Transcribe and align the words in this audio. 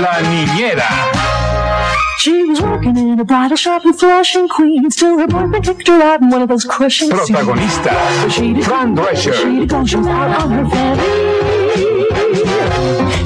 La 0.00 0.20
Niñera. 0.22 0.88
She 2.18 2.44
was 2.44 2.60
working 2.60 2.96
in 2.96 3.18
a 3.20 3.24
bridal 3.24 3.56
shop 3.56 3.84
in 3.84 3.92
Flushing, 3.92 4.48
Queens, 4.48 4.96
till 4.96 5.18
her 5.18 5.26
boyfriend 5.26 5.64
kicked 5.64 5.88
her 5.88 6.00
out 6.02 6.20
in 6.20 6.30
one 6.30 6.42
of 6.42 6.48
those 6.48 6.64
crushing 6.64 7.10
scenes. 7.10 7.30
Protagonista, 7.30 7.90
Fran 8.64 8.94
Drescher. 8.96 9.32
She'd 9.34 9.68
gone, 9.68 9.86
she 9.86 9.96
was 9.96 10.06
out 10.06 10.40
on 10.42 10.50
her 10.50 10.68
fanny. 10.68 11.38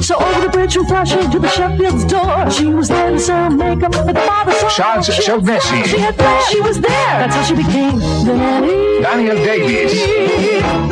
So 0.01 0.15
over 0.17 0.41
the 0.41 0.49
bridge 0.51 0.73
from 0.73 0.85
Flushing 0.85 1.29
to 1.31 1.39
the 1.39 1.47
Sheffield's 1.47 2.05
door, 2.05 2.49
she 2.51 2.65
was 2.65 2.87
there 2.89 3.11
to 3.11 3.19
sell 3.19 3.49
makeup 3.49 3.95
at 3.95 4.05
the 4.07 4.13
father 4.21 4.51
saw 4.53 4.67
Charles 4.69 5.05
she 5.05 5.13
had- 5.13 5.23
Chauvecy. 5.23 5.83
She 5.85 5.97
had 5.97 6.17
plans, 6.17 6.45
she 6.47 6.61
was 6.61 6.79
there. 6.79 7.19
That's 7.19 7.35
how 7.35 7.43
she 7.43 7.55
became 7.55 7.99
the 7.99 8.35
nanny. 8.35 9.01
Daniel 9.01 9.35
Davis. 9.37 9.93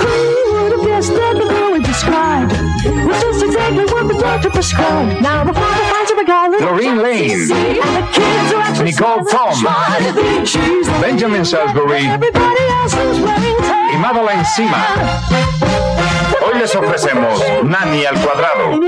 Who 0.02 0.64
would 0.64 0.72
have 0.74 0.86
guessed 0.86 1.12
that 1.14 1.34
the 1.36 1.48
girl 1.50 1.72
we 1.74 1.80
described 1.84 2.54
was 2.90 3.22
just 3.22 3.46
exactly 3.46 3.86
what 3.86 4.08
the 4.08 4.18
doctor 4.20 4.50
prescribed? 4.50 5.22
Now 5.22 5.44
the 5.44 5.54
father 5.54 5.84
finds 5.94 6.12
a 6.12 6.66
Lorraine 6.66 6.98
Lane. 6.98 7.48
Nicole 8.84 9.24
Thom. 9.26 9.54
trying 9.62 10.04
to 10.04 10.14
think 10.14 10.48
she's 10.48 10.88
the 10.88 11.00
Benjamin 11.02 11.46
Salisbury. 11.46 12.00
Is 12.00 12.08
Y 13.94 13.98
Madeline 13.98 14.44
Sima. 14.46 14.82
Hoy 16.42 16.60
les 16.60 16.76
ofrecemos 16.76 17.40
Nani 17.64 18.06
al 18.06 18.16
cuadrado. 18.22 18.80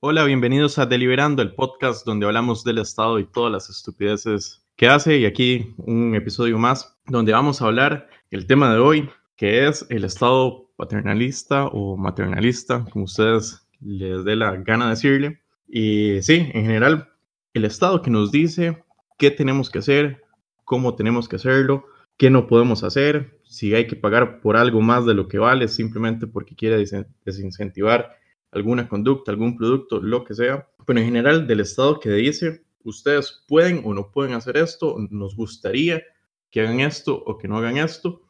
Hola, 0.00 0.24
bienvenidos 0.24 0.78
a 0.78 0.86
Deliberando, 0.86 1.42
el 1.42 1.54
podcast 1.54 2.04
donde 2.04 2.26
hablamos 2.26 2.64
del 2.64 2.78
Estado 2.78 3.18
y 3.18 3.24
todas 3.24 3.50
las 3.50 3.70
estupideces 3.70 4.62
que 4.76 4.88
hace. 4.88 5.16
Y 5.18 5.26
aquí 5.26 5.74
un 5.78 6.14
episodio 6.14 6.58
más 6.58 6.96
donde 7.06 7.32
vamos 7.32 7.62
a 7.62 7.66
hablar 7.66 8.08
el 8.30 8.46
tema 8.46 8.72
de 8.72 8.78
hoy, 8.78 9.10
que 9.36 9.66
es 9.68 9.86
el 9.90 10.04
Estado 10.04 10.70
paternalista 10.76 11.66
o 11.66 11.96
maternalista, 11.96 12.84
como 12.90 13.04
ustedes 13.04 13.66
les 13.80 14.24
dé 14.24 14.36
la 14.36 14.56
gana 14.56 14.90
decirle. 14.90 15.40
Y 15.68 16.22
sí, 16.22 16.50
en 16.52 16.64
general, 16.64 17.08
el 17.54 17.64
Estado 17.64 18.02
que 18.02 18.10
nos 18.10 18.30
dice 18.30 18.82
qué 19.18 19.30
tenemos 19.30 19.70
que 19.70 19.78
hacer, 19.78 20.22
cómo 20.64 20.94
tenemos 20.94 21.28
que 21.28 21.36
hacerlo, 21.36 21.86
qué 22.16 22.30
no 22.30 22.46
podemos 22.46 22.82
hacer, 22.82 23.40
si 23.44 23.74
hay 23.74 23.86
que 23.86 23.96
pagar 23.96 24.40
por 24.40 24.56
algo 24.56 24.80
más 24.80 25.06
de 25.06 25.14
lo 25.14 25.28
que 25.28 25.38
vale 25.38 25.68
simplemente 25.68 26.26
porque 26.26 26.56
quiere 26.56 26.84
desincentivar 27.24 28.16
alguna 28.50 28.88
conducta, 28.88 29.30
algún 29.30 29.56
producto, 29.56 30.00
lo 30.00 30.24
que 30.24 30.34
sea, 30.34 30.68
pero 30.86 30.98
en 30.98 31.04
general 31.04 31.46
del 31.46 31.60
Estado 31.60 32.00
que 32.00 32.10
dice, 32.10 32.62
ustedes 32.84 33.44
pueden 33.46 33.82
o 33.84 33.92
no 33.92 34.10
pueden 34.10 34.34
hacer 34.34 34.56
esto, 34.56 34.96
nos 35.10 35.36
gustaría 35.36 36.02
que 36.50 36.60
hagan 36.60 36.80
esto 36.80 37.22
o 37.26 37.36
que 37.36 37.48
no 37.48 37.58
hagan 37.58 37.76
esto. 37.76 38.22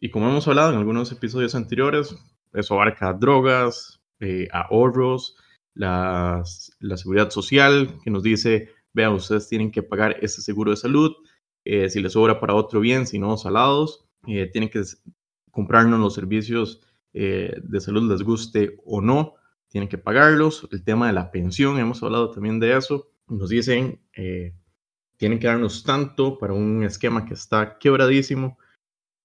Y 0.00 0.10
como 0.10 0.28
hemos 0.28 0.46
hablado 0.48 0.72
en 0.72 0.78
algunos 0.78 1.10
episodios 1.12 1.54
anteriores, 1.54 2.16
eso 2.52 2.74
abarca 2.74 3.12
drogas, 3.12 4.00
eh, 4.20 4.48
ahorros, 4.52 5.36
las- 5.74 6.72
la 6.80 6.96
seguridad 6.96 7.30
social, 7.30 7.98
que 8.02 8.10
nos 8.10 8.22
dice, 8.22 8.70
vean, 8.92 9.12
ustedes 9.12 9.48
tienen 9.48 9.70
que 9.70 9.82
pagar 9.82 10.16
este 10.22 10.40
seguro 10.42 10.70
de 10.70 10.76
salud, 10.76 11.12
eh, 11.64 11.88
si 11.90 12.00
les 12.00 12.12
sobra 12.12 12.40
para 12.40 12.54
otro 12.54 12.80
bien, 12.80 13.06
si 13.06 13.18
no, 13.18 13.36
salados, 13.36 14.04
eh, 14.26 14.46
tienen 14.52 14.70
que 14.70 14.82
comprarnos 15.50 16.00
los 16.00 16.14
servicios 16.14 16.80
eh, 17.14 17.54
de 17.62 17.80
salud, 17.80 18.10
les 18.10 18.22
guste 18.22 18.76
o 18.84 19.00
no, 19.00 19.34
tienen 19.68 19.88
que 19.88 19.98
pagarlos. 19.98 20.68
El 20.70 20.84
tema 20.84 21.06
de 21.08 21.12
la 21.14 21.30
pensión, 21.30 21.78
hemos 21.78 22.02
hablado 22.02 22.30
también 22.30 22.60
de 22.60 22.76
eso. 22.76 23.10
Nos 23.26 23.48
dicen, 23.50 24.00
eh, 24.14 24.54
tienen 25.16 25.38
que 25.38 25.46
darnos 25.48 25.84
tanto 25.84 26.38
para 26.38 26.52
un 26.54 26.84
esquema 26.84 27.24
que 27.24 27.34
está 27.34 27.78
quebradísimo, 27.78 28.58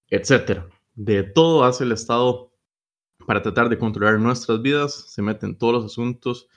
etcétera. 0.08 0.68
De 0.94 1.22
todo 1.22 1.64
hace 1.64 1.84
el 1.84 1.92
Estado 1.92 2.50
para 3.26 3.42
tratar 3.42 3.68
de 3.68 3.78
controlar 3.78 4.18
nuestras 4.18 4.60
vidas, 4.62 5.06
se 5.08 5.22
mete 5.22 5.46
en 5.46 5.56
todos 5.56 5.74
los 5.74 5.84
asuntos 5.86 6.48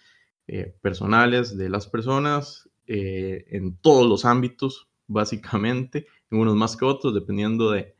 eh, 0.47 0.75
personales 0.81 1.57
de 1.57 1.69
las 1.69 1.87
personas, 1.87 2.69
eh, 2.87 3.45
en 3.49 3.77
todos 3.77 4.07
los 4.07 4.25
ámbitos, 4.25 4.87
básicamente, 5.07 6.07
en 6.31 6.39
unos 6.39 6.55
más 6.55 6.75
que 6.75 6.85
otros, 6.85 7.13
dependiendo 7.13 7.71
de, 7.71 7.95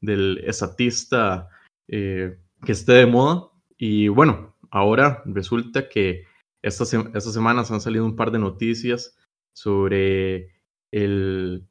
del 0.00 0.38
estatista 0.44 1.48
eh, 1.88 2.38
que 2.64 2.72
esté 2.72 2.92
de 2.92 3.06
moda. 3.06 3.50
Y 3.78 4.08
bueno, 4.08 4.54
ahora 4.70 5.22
resulta 5.24 5.88
que 5.88 6.24
estas, 6.62 6.92
estas 6.92 7.32
semanas 7.32 7.70
han 7.70 7.80
salido 7.80 8.04
un 8.04 8.16
par 8.16 8.30
de 8.30 8.38
noticias 8.38 9.16
sobre 9.54 10.52
el, 10.90 11.66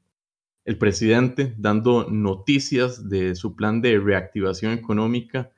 el 0.69 0.77
presidente 0.77 1.55
dando 1.57 2.05
noticias 2.11 3.09
de 3.09 3.33
su 3.33 3.55
plan 3.55 3.81
de 3.81 3.97
reactivación 3.97 4.71
económica, 4.71 5.49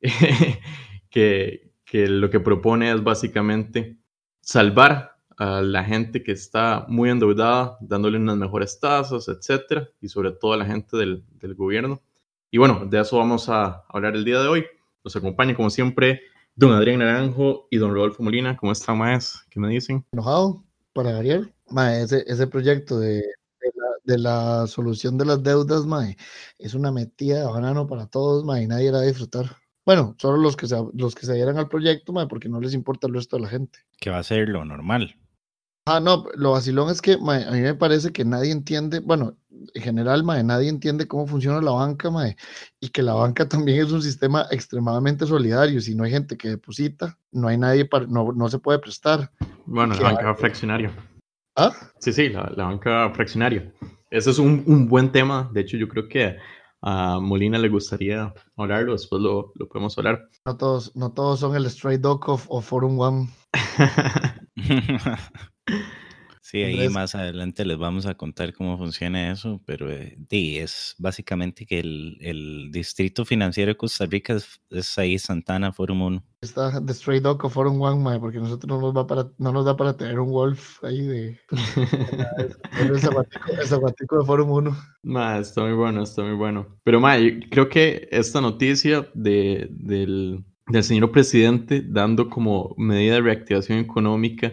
que, 1.10 1.74
que 1.84 2.08
lo 2.08 2.30
que 2.30 2.40
propone 2.40 2.90
es 2.90 3.04
básicamente 3.04 3.98
salvar 4.40 5.18
a 5.36 5.60
la 5.60 5.84
gente 5.84 6.22
que 6.22 6.32
está 6.32 6.86
muy 6.88 7.10
endeudada, 7.10 7.76
dándole 7.82 8.16
unas 8.16 8.38
mejores 8.38 8.80
tasas, 8.80 9.28
etcétera, 9.28 9.90
y 10.00 10.08
sobre 10.08 10.32
todo 10.32 10.54
a 10.54 10.56
la 10.56 10.64
gente 10.64 10.96
del, 10.96 11.22
del 11.32 11.54
gobierno. 11.54 12.00
Y 12.50 12.56
bueno, 12.56 12.86
de 12.86 12.98
eso 12.98 13.18
vamos 13.18 13.50
a 13.50 13.84
hablar 13.90 14.16
el 14.16 14.24
día 14.24 14.40
de 14.40 14.48
hoy. 14.48 14.64
Nos 15.04 15.14
acompaña, 15.16 15.54
como 15.54 15.68
siempre, 15.68 16.22
don 16.54 16.72
Adrián 16.72 17.00
Naranjo 17.00 17.68
y 17.70 17.76
don 17.76 17.92
Rodolfo 17.92 18.22
Molina. 18.22 18.56
¿Cómo 18.56 18.72
están, 18.72 18.96
más? 18.96 19.44
¿Qué 19.50 19.60
me 19.60 19.68
dicen? 19.68 20.02
enojado 20.12 20.64
para. 20.94 21.20
Mae, 21.68 22.04
ese, 22.04 22.24
ese 22.26 22.46
proyecto 22.46 22.98
de, 22.98 23.22
de 24.06 24.18
la, 24.18 24.66
solución 24.66 25.18
de 25.18 25.24
las 25.26 25.42
deudas, 25.42 25.84
mae, 25.86 26.16
es 26.58 26.74
una 26.74 26.92
metida 26.92 27.40
de 27.40 27.46
banano 27.46 27.86
para 27.86 28.06
todos, 28.06 28.44
mae, 28.44 28.62
y 28.62 28.66
nadie 28.66 28.90
la 28.90 28.98
va 28.98 29.04
a 29.04 29.06
disfrutar. 29.06 29.56
Bueno, 29.84 30.16
solo 30.18 30.38
los 30.38 30.56
que 30.56 30.66
se, 30.66 30.76
los 30.94 31.14
que 31.14 31.26
se 31.26 31.32
adhieran 31.32 31.58
al 31.58 31.68
proyecto, 31.68 32.12
mae, 32.12 32.26
porque 32.26 32.48
no 32.48 32.60
les 32.60 32.74
importa 32.74 33.06
el 33.06 33.14
resto 33.14 33.36
de 33.36 33.42
la 33.42 33.48
gente. 33.48 33.80
que 34.00 34.10
va 34.10 34.18
a 34.18 34.22
ser 34.22 34.48
lo 34.48 34.64
normal. 34.64 35.16
Ah, 35.88 36.00
no, 36.00 36.24
lo 36.34 36.50
vacilón 36.50 36.90
es 36.90 37.00
que 37.00 37.16
mae, 37.16 37.44
a 37.44 37.52
mí 37.52 37.60
me 37.60 37.74
parece 37.74 38.12
que 38.12 38.24
nadie 38.24 38.50
entiende, 38.50 38.98
bueno, 38.98 39.36
en 39.72 39.82
general, 39.82 40.24
mae, 40.24 40.42
nadie 40.42 40.68
entiende 40.68 41.06
cómo 41.06 41.28
funciona 41.28 41.60
la 41.60 41.70
banca, 41.70 42.10
mae, 42.10 42.36
y 42.80 42.88
que 42.88 43.02
la 43.02 43.14
banca 43.14 43.48
también 43.48 43.86
es 43.86 43.92
un 43.92 44.02
sistema 44.02 44.46
extremadamente 44.50 45.26
solidario. 45.26 45.80
Si 45.80 45.94
no 45.94 46.02
hay 46.02 46.10
gente 46.10 46.36
que 46.36 46.48
deposita, 46.48 47.16
no 47.30 47.46
hay 47.46 47.56
nadie 47.56 47.84
para, 47.84 48.06
no, 48.06 48.32
no 48.32 48.48
se 48.48 48.58
puede 48.58 48.80
prestar. 48.80 49.30
Bueno, 49.64 49.94
la 49.94 49.98
¿Qué 49.98 50.04
banca 50.04 50.34
fraccionaria. 50.34 50.92
¿Ah? 51.54 51.72
Sí, 52.00 52.12
sí, 52.12 52.28
la, 52.28 52.52
la 52.56 52.64
banca 52.64 53.10
fraccionaria. 53.14 53.72
Ese 54.10 54.30
es 54.30 54.38
un, 54.38 54.62
un 54.66 54.88
buen 54.88 55.12
tema. 55.12 55.50
De 55.52 55.60
hecho, 55.60 55.76
yo 55.76 55.88
creo 55.88 56.08
que 56.08 56.36
a 56.82 57.18
Molina 57.20 57.58
le 57.58 57.68
gustaría 57.68 58.32
hablarlo. 58.56 58.92
Después 58.92 59.20
lo, 59.20 59.52
lo 59.54 59.68
podemos 59.68 59.96
hablar. 59.98 60.28
No 60.44 60.56
todos, 60.56 60.94
no 60.94 61.12
todos 61.12 61.40
son 61.40 61.56
el 61.56 61.68
Stray 61.70 61.98
Dog 61.98 62.28
of, 62.28 62.46
of 62.48 62.66
Forum 62.66 62.98
One. 62.98 63.28
sí, 66.46 66.62
ahí 66.62 66.88
más 66.88 67.14
adelante 67.14 67.64
les 67.64 67.76
vamos 67.76 68.06
a 68.06 68.14
contar 68.14 68.52
cómo 68.54 68.78
funciona 68.78 69.32
eso, 69.32 69.60
pero 69.64 69.90
eh, 69.90 70.16
di, 70.28 70.58
es 70.58 70.94
básicamente 70.98 71.66
que 71.66 71.80
el, 71.80 72.18
el 72.20 72.70
distrito 72.70 73.24
financiero 73.24 73.70
de 73.70 73.76
Costa 73.76 74.06
Rica 74.06 74.34
es, 74.34 74.60
es 74.70 74.96
ahí 74.98 75.18
Santana 75.18 75.72
Forum 75.72 76.02
1. 76.02 76.24
Está 76.40 76.80
The 76.84 76.94
Stray 76.94 77.18
Dog 77.18 77.44
of 77.44 77.52
Forum 77.52 77.80
One, 77.80 78.00
mae, 78.00 78.20
porque 78.20 78.38
nosotros 78.38 78.68
no 78.68 78.80
nos, 78.80 78.96
va 78.96 79.06
para, 79.06 79.28
no 79.38 79.52
nos 79.52 79.64
da 79.64 79.76
para 79.76 79.96
tener 79.96 80.20
un 80.20 80.30
Wolf 80.30 80.84
ahí 80.84 81.00
de. 81.00 81.40
el 82.78 83.00
zaguatico, 83.00 84.16
el 84.16 84.20
de 84.20 84.26
Forum 84.26 84.50
1. 84.50 84.76
Ma, 85.02 85.38
está 85.38 85.62
muy 85.62 85.72
bueno, 85.72 86.04
está 86.04 86.22
muy 86.22 86.34
bueno. 86.34 86.78
Pero, 86.84 87.00
ma, 87.00 87.18
yo 87.18 87.40
creo 87.50 87.68
que 87.68 88.08
esta 88.12 88.40
noticia 88.40 89.08
de, 89.14 89.66
del, 89.70 90.44
del 90.68 90.84
señor 90.84 91.10
presidente 91.10 91.82
dando 91.84 92.30
como 92.30 92.72
medida 92.78 93.14
de 93.14 93.22
reactivación 93.22 93.80
económica 93.80 94.52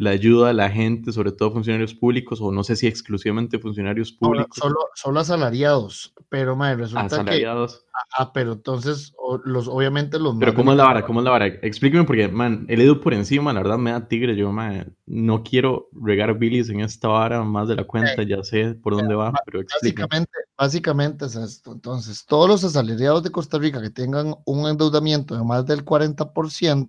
la 0.00 0.10
ayuda 0.12 0.48
a 0.48 0.52
la 0.54 0.70
gente, 0.70 1.12
sobre 1.12 1.30
todo 1.30 1.52
funcionarios 1.52 1.92
públicos, 1.92 2.40
o 2.40 2.50
no 2.50 2.64
sé 2.64 2.74
si 2.74 2.86
exclusivamente 2.86 3.58
funcionarios 3.58 4.16
Ahora, 4.22 4.44
públicos, 4.44 4.56
Solo, 4.56 4.78
solo 4.94 5.20
asalariados, 5.20 6.14
pero 6.30 6.56
mae, 6.56 6.74
resulta 6.74 7.06
que. 7.06 7.14
asalariados. 7.16 7.84
Ah, 8.16 8.32
pero 8.32 8.52
entonces, 8.52 9.12
los, 9.44 9.68
obviamente 9.68 10.18
los. 10.18 10.36
Pero 10.38 10.54
¿cómo 10.54 10.70
es 10.70 10.78
la 10.78 10.84
vara? 10.84 11.04
¿Cómo 11.04 11.20
es 11.20 11.24
la 11.24 11.32
vara? 11.32 11.46
Explíqueme 11.48 12.04
porque, 12.04 12.28
man, 12.28 12.64
he 12.70 12.78
leído 12.78 12.98
por 12.98 13.12
encima, 13.12 13.52
la 13.52 13.60
verdad 13.60 13.76
me 13.76 13.90
da 13.90 14.08
tigre. 14.08 14.34
Yo, 14.36 14.50
man, 14.50 14.96
no 15.04 15.42
quiero 15.42 15.90
regar 15.92 16.38
bilis 16.38 16.70
en 16.70 16.80
esta 16.80 17.08
vara 17.08 17.44
más 17.44 17.68
de 17.68 17.76
la 17.76 17.84
cuenta, 17.84 18.22
ya 18.22 18.42
sé 18.42 18.74
por 18.76 18.96
dónde 18.96 19.14
va, 19.14 19.34
pero 19.44 19.60
explíqueme. 19.60 20.06
Básicamente, 20.06 20.32
básicamente 20.56 21.26
es 21.26 21.36
esto. 21.36 21.72
Entonces, 21.72 22.24
todos 22.24 22.48
los 22.48 22.64
asalariados 22.64 23.22
de 23.22 23.30
Costa 23.30 23.58
Rica 23.58 23.82
que 23.82 23.90
tengan 23.90 24.34
un 24.46 24.66
endeudamiento 24.66 25.36
de 25.36 25.44
más 25.44 25.66
del 25.66 25.84
40% 25.84 26.88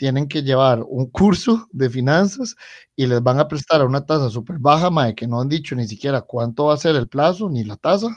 tienen 0.00 0.28
que 0.28 0.42
llevar 0.42 0.82
un 0.88 1.10
curso 1.10 1.68
de 1.72 1.90
finanzas 1.90 2.56
y 2.96 3.06
les 3.06 3.22
van 3.22 3.38
a 3.38 3.46
prestar 3.46 3.82
a 3.82 3.84
una 3.84 4.06
tasa 4.06 4.30
súper 4.30 4.56
baja, 4.58 4.88
mae, 4.88 5.14
que 5.14 5.26
no 5.26 5.42
han 5.42 5.48
dicho 5.50 5.76
ni 5.76 5.86
siquiera 5.86 6.22
cuánto 6.22 6.64
va 6.64 6.74
a 6.74 6.78
ser 6.78 6.96
el 6.96 7.06
plazo 7.06 7.50
ni 7.50 7.64
la 7.64 7.76
tasa. 7.76 8.08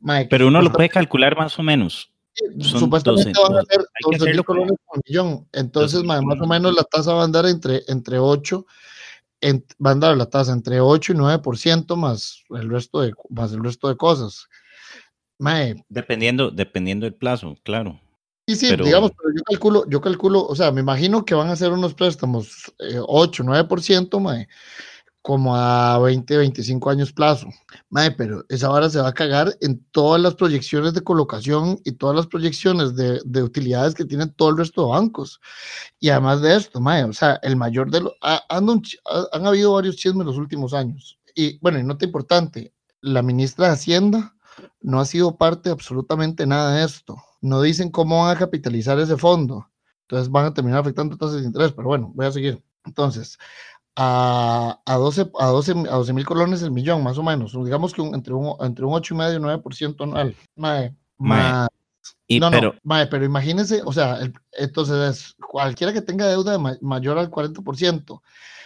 mae, 0.00 0.26
Pero 0.26 0.48
uno 0.48 0.60
lo 0.60 0.72
puede 0.72 0.88
calcular 0.88 1.36
más 1.36 1.56
o 1.56 1.62
menos. 1.62 2.10
son 2.58 2.80
supuestamente 2.80 3.30
12, 3.32 3.48
van 3.48 3.58
a 3.60 3.62
ser 3.62 3.78
hay 3.78 4.10
que 4.10 4.18
12 4.18 4.30
mil 4.32 4.44
colones 4.44 4.76
por 4.84 5.00
millón. 5.06 5.48
Entonces, 5.52 6.02
12,000 6.02 6.06
mae, 6.08 6.20
más 6.22 6.40
o 6.40 6.46
menos 6.48 6.74
la 6.74 6.82
tasa 6.82 7.12
va 7.12 7.20
a 7.20 7.24
andar 7.24 7.46
entre, 7.46 7.82
entre 7.86 8.18
8, 8.18 8.66
en- 9.40 9.64
va 9.84 9.90
a 9.90 9.92
andar 9.92 10.16
la 10.16 10.26
tasa 10.26 10.52
entre 10.52 10.80
8 10.80 11.12
y 11.12 11.16
9% 11.16 11.94
más 11.94 12.42
el 12.50 12.68
resto 12.68 13.02
de, 13.02 13.12
más 13.30 13.52
el 13.52 13.62
resto 13.62 13.86
de 13.88 13.96
cosas. 13.96 14.48
Mae, 15.38 15.76
Dependiendo, 15.88 16.50
dependiendo 16.50 17.04
del 17.06 17.14
plazo, 17.14 17.56
claro. 17.62 18.00
Sí, 18.48 18.56
sí, 18.56 18.66
Pero- 18.70 18.84
digamos, 18.86 19.12
pero 19.16 19.34
yo 19.36 19.42
calculo, 19.44 19.84
yo 19.90 20.00
calculo, 20.00 20.46
o 20.46 20.56
sea, 20.56 20.72
me 20.72 20.80
imagino 20.80 21.24
que 21.24 21.34
van 21.34 21.48
a 21.48 21.52
hacer 21.52 21.70
unos 21.70 21.92
préstamos 21.94 22.72
eh, 22.78 22.98
8, 23.06 23.44
9%, 23.44 24.20
mae, 24.20 24.48
como 25.20 25.54
a 25.54 25.98
20, 25.98 26.38
25 26.38 26.88
años 26.88 27.12
plazo. 27.12 27.48
Mae, 27.90 28.12
pero 28.12 28.44
esa 28.48 28.68
vara 28.70 28.88
se 28.88 29.00
va 29.00 29.08
a 29.08 29.12
cagar 29.12 29.54
en 29.60 29.84
todas 29.90 30.22
las 30.22 30.34
proyecciones 30.34 30.94
de 30.94 31.02
colocación 31.02 31.78
y 31.84 31.92
todas 31.92 32.16
las 32.16 32.26
proyecciones 32.26 32.96
de, 32.96 33.20
de 33.26 33.42
utilidades 33.42 33.94
que 33.94 34.06
tienen 34.06 34.32
todo 34.32 34.48
el 34.50 34.56
resto 34.56 34.82
de 34.86 34.92
bancos. 34.92 35.40
Y 36.00 36.08
además 36.08 36.40
de 36.40 36.56
esto, 36.56 36.80
mae, 36.80 37.04
o 37.04 37.12
sea, 37.12 37.38
el 37.42 37.56
mayor 37.56 37.90
de 37.90 38.00
los... 38.02 38.12
ha- 38.22 38.42
han 38.50 39.46
habido 39.46 39.74
varios 39.74 39.96
chismes 39.96 40.26
los 40.26 40.38
últimos 40.38 40.72
años. 40.72 41.18
Y 41.34 41.58
bueno, 41.60 41.78
y 41.78 41.84
nota 41.84 42.06
importante, 42.06 42.72
la 43.02 43.20
ministra 43.22 43.66
de 43.66 43.72
Hacienda 43.74 44.34
no 44.80 45.00
ha 45.00 45.04
sido 45.04 45.36
parte 45.36 45.68
de 45.68 45.74
absolutamente 45.74 46.46
nada 46.46 46.76
de 46.76 46.84
esto. 46.86 47.16
No 47.40 47.60
dicen 47.62 47.90
cómo 47.90 48.22
van 48.24 48.36
a 48.36 48.38
capitalizar 48.38 48.98
ese 48.98 49.16
fondo. 49.16 49.68
Entonces 50.02 50.30
van 50.30 50.46
a 50.46 50.54
terminar 50.54 50.80
afectando 50.80 51.16
tasas 51.16 51.40
de 51.40 51.46
interés, 51.46 51.72
pero 51.72 51.88
bueno, 51.88 52.10
voy 52.14 52.26
a 52.26 52.32
seguir. 52.32 52.62
Entonces, 52.84 53.38
a, 53.96 54.80
a 54.86 54.94
12 54.96 55.30
a 55.38 55.46
12 55.46 55.72
a 55.90 55.96
12 55.96 56.12
mil 56.12 56.24
colones 56.24 56.62
el 56.62 56.70
millón, 56.70 57.02
más 57.02 57.18
o 57.18 57.22
menos. 57.22 57.52
Digamos 57.64 57.92
que 57.92 58.00
un- 58.00 58.14
entre 58.14 58.32
un, 58.34 58.54
entre 58.60 58.84
un 58.84 58.94
8 58.94 59.14
y 59.14 59.16
medio 59.18 59.38
y 59.38 59.42
9% 59.42 60.04
anual. 60.04 60.34
Mae, 60.56 60.94
Mae, 61.18 61.38
más- 61.42 61.68
Y 62.26 62.40
no, 62.40 62.50
pero, 62.50 62.72
no, 62.74 62.78
mae, 62.84 63.06
pero 63.06 63.24
imagínense, 63.24 63.82
o 63.84 63.92
sea, 63.92 64.16
el- 64.20 64.34
entonces 64.52 64.96
es 65.18 65.34
cualquiera 65.40 65.92
que 65.92 66.02
tenga 66.02 66.26
deuda 66.26 66.52
de 66.52 66.58
ma- 66.58 66.78
mayor 66.80 67.18
al 67.18 67.30
40%, 67.30 68.22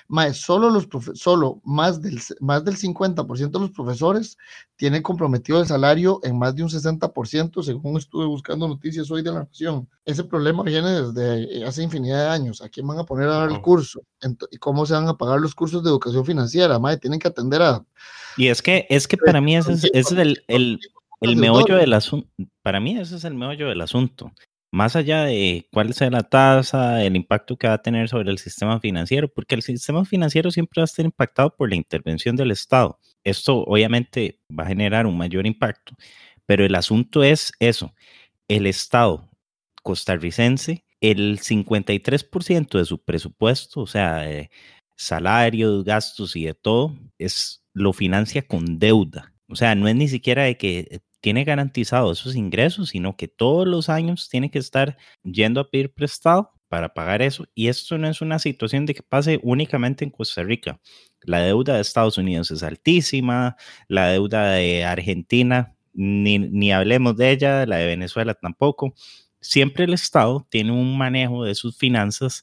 mae, 0.09 0.35
solo 0.35 0.69
los 0.69 0.89
solo 1.15 1.61
más 1.65 2.03
del, 2.03 2.21
más 2.41 2.65
del 2.65 2.77
50% 2.77 3.59
de 3.59 3.67
los 3.67 3.71
profesores 3.71 4.37
tienen 4.77 5.03
comprometido 5.03 5.61
el 5.61 5.67
salario 5.67 6.21
en 6.25 6.39
más 6.39 6.55
de 6.57 6.65
un 6.65 6.69
60%, 6.71 7.63
según 7.63 7.97
estuve 7.97 8.27
buscando 8.27 8.67
noticias 8.69 9.11
hoy 9.11 9.23
de 9.23 9.33
la 9.33 9.45
Nación. 9.45 9.89
Ese 10.05 10.25
problema 10.25 10.65
viene 10.65 10.91
desde 11.03 11.65
hace 11.65 11.83
infinidad 11.85 12.25
de 12.25 12.29
años. 12.31 12.61
¿A 12.63 12.69
quién 12.69 12.87
van 12.87 12.99
a 12.99 13.05
poner 13.05 13.29
a 13.29 13.39
dar 13.39 13.51
el 13.51 13.61
curso? 13.63 14.03
¿Y 14.51 14.57
cómo 14.59 14.85
se 14.87 14.95
van 14.95 15.09
a 15.09 15.17
pagar 15.17 15.41
los 15.41 15.55
cursos 15.55 15.83
de 15.85 15.91
educación 15.91 16.27
financiera? 16.27 16.79
Mae, 16.81 16.97
tienen 16.99 17.21
que 17.21 17.29
atender 17.29 17.63
a... 17.63 17.85
y 18.37 18.49
es 18.49 18.61
que, 18.61 18.87
es 18.91 19.07
que 19.07 19.17
para 19.17 19.41
mí 19.41 19.57
ese 19.57 19.73
es, 19.75 19.85
ese 19.85 19.99
es 20.01 20.13
el, 20.13 20.45
el, 20.49 20.81
el 21.23 21.37
meollo 21.37 21.77
del 21.77 21.93
asunto. 21.93 22.29
Para 22.63 22.81
mí 22.81 22.99
ese 22.99 23.17
es 23.17 23.25
el 23.25 23.35
meollo 23.35 23.69
del 23.69 23.81
asunto. 23.81 24.33
Más 24.73 24.97
allá 24.97 25.25
de 25.25 25.69
cuál 25.71 25.93
sea 25.93 26.11
la 26.11 26.23
tasa, 26.23 27.05
el 27.05 27.15
impacto 27.15 27.57
que 27.57 27.69
va 27.69 27.75
a 27.75 27.83
tener 27.83 28.09
sobre 28.09 28.31
el 28.31 28.39
sistema 28.39 28.81
financiero, 28.81 29.29
porque 29.29 29.55
el 29.55 29.63
sistema 29.63 30.05
financiero 30.05 30.51
siempre 30.51 30.81
va 30.81 30.85
a 30.85 30.87
estar 30.87 31.05
impactado 31.05 31.55
por 31.55 31.69
la 31.69 31.77
intervención 31.77 32.37
del 32.37 32.51
Estado. 32.51 32.99
Esto 33.23 33.65
obviamente 33.65 34.41
va 34.51 34.65
a 34.65 34.69
generar 34.69 35.07
un 35.07 35.17
mayor 35.17 35.47
impacto, 35.47 35.95
pero 36.47 36.65
el 36.65 36.75
asunto 36.75 37.23
es 37.23 37.53
eso. 37.61 37.93
El 38.49 38.67
Estado 38.67 39.29
costarricense, 39.83 40.85
el 41.01 41.41
53% 41.41 42.79
de 42.79 42.85
su 42.85 43.03
presupuesto, 43.03 43.81
o 43.83 43.87
sea, 43.87 44.31
eh, 44.31 44.51
salarios, 44.97 45.85
gastos 45.85 46.37
y 46.37 46.45
de 46.45 46.55
todo, 46.55 46.97
es, 47.19 47.63
lo 47.75 47.93
financia 47.93 48.47
con 48.47 48.79
deuda. 48.79 49.33
O 49.49 49.57
sea, 49.57 49.75
no 49.75 49.89
es 49.89 49.95
ni 49.97 50.09
siquiera 50.09 50.45
de 50.45 50.57
que 50.57 51.01
tiene 51.23 51.45
garantizados 51.45 52.21
esos 52.21 52.37
ingresos, 52.37 52.91
sino 52.91 53.17
que 53.17 53.29
todos 53.29 53.67
los 53.67 53.89
años 53.89 54.29
tiene 54.29 54.51
que 54.51 54.59
estar 54.59 54.99
yendo 55.23 55.61
a 55.61 55.71
pedir 55.71 55.95
prestado 55.95 56.53
para 56.69 56.93
pagar 56.93 57.23
eso. 57.23 57.47
Y 57.55 57.69
esto 57.69 57.97
no 57.97 58.09
es 58.09 58.21
una 58.21 58.39
situación 58.39 58.85
de 58.85 58.95
que 58.95 59.03
pase 59.03 59.41
únicamente 59.43 60.05
en 60.05 60.11
Costa 60.11 60.43
Rica. 60.43 60.81
La 61.23 61.41
deuda 61.41 61.77
de 61.77 61.81
Estados 61.81 62.19
Unidos 62.19 62.51
es 62.51 62.63
altísima, 62.63 63.57
la 63.89 64.09
deuda 64.09 64.53
de 64.53 64.85
Argentina, 64.85 65.77
ni, 65.95 66.39
ni 66.39 66.73
hablemos 66.73 67.17
de 67.17 67.31
ella, 67.31 67.65
la 67.67 67.77
de 67.77 67.87
Venezuela 67.87 68.35
tampoco. 68.35 68.95
Siempre 69.41 69.85
el 69.85 69.95
Estado 69.95 70.47
tiene 70.51 70.73
un 70.73 70.99
manejo 70.99 71.45
de 71.45 71.55
sus 71.55 71.77
finanzas, 71.79 72.43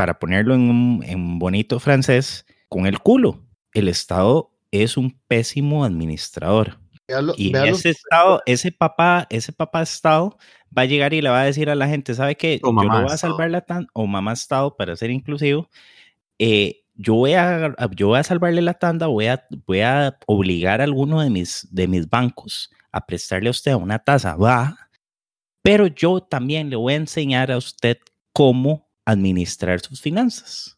para 0.00 0.18
ponerlo 0.18 0.54
en, 0.54 0.62
un, 0.62 1.04
en 1.04 1.38
bonito 1.38 1.78
francés, 1.78 2.46
con 2.70 2.86
el 2.86 3.00
culo. 3.00 3.44
El 3.74 3.86
Estado 3.86 4.50
es 4.70 4.96
un 4.96 5.20
pésimo 5.28 5.84
administrador. 5.84 6.79
Véalo- 7.10 7.34
Y 7.36 7.52
véalo- 7.52 7.76
ese 7.76 7.90
estado, 7.90 8.40
ese 8.46 8.72
papá, 8.72 9.26
ese 9.30 9.52
papá 9.52 9.82
estado 9.82 10.38
va 10.76 10.82
a 10.82 10.86
llegar 10.86 11.12
y 11.12 11.20
le 11.20 11.28
va 11.28 11.40
a 11.42 11.44
decir 11.44 11.68
a 11.70 11.74
la 11.74 11.88
gente, 11.88 12.14
¿sabe 12.14 12.36
qué? 12.36 12.60
O 12.62 12.68
Yo 12.68 12.72
lo 12.72 12.88
voy 12.88 13.10
a 13.10 13.14
estado. 13.14 13.18
salvar 13.32 13.50
la 13.50 13.60
tan, 13.62 13.86
o 13.92 14.06
mamá 14.06 14.32
estado 14.32 14.76
para 14.76 14.94
ser 14.96 15.10
inclusivo. 15.10 15.68
eh, 16.38 16.84
yo 16.94 17.14
voy 17.14 17.32
a, 17.34 17.74
yo 17.96 18.08
voy 18.08 18.18
a 18.18 18.22
salvarle 18.22 18.60
la 18.62 18.74
tanda, 18.74 19.06
voy 19.06 19.26
a, 19.26 19.46
voy 19.66 19.80
a 19.80 20.18
obligar 20.26 20.80
a 20.80 20.84
alguno 20.84 21.20
de 21.20 21.30
mis, 21.30 21.66
de 21.70 21.86
mis 21.88 22.08
bancos 22.08 22.70
a 22.92 23.04
prestarle 23.06 23.48
a 23.48 23.52
usted 23.52 23.74
una 23.74 23.98
tasa 23.98 24.36
baja, 24.36 24.90
pero 25.62 25.86
yo 25.86 26.20
también 26.20 26.70
le 26.70 26.76
voy 26.76 26.92
a 26.94 26.96
enseñar 26.96 27.50
a 27.52 27.56
usted 27.58 27.98
cómo 28.32 28.88
administrar 29.06 29.80
sus 29.80 30.00
finanzas. 30.00 30.76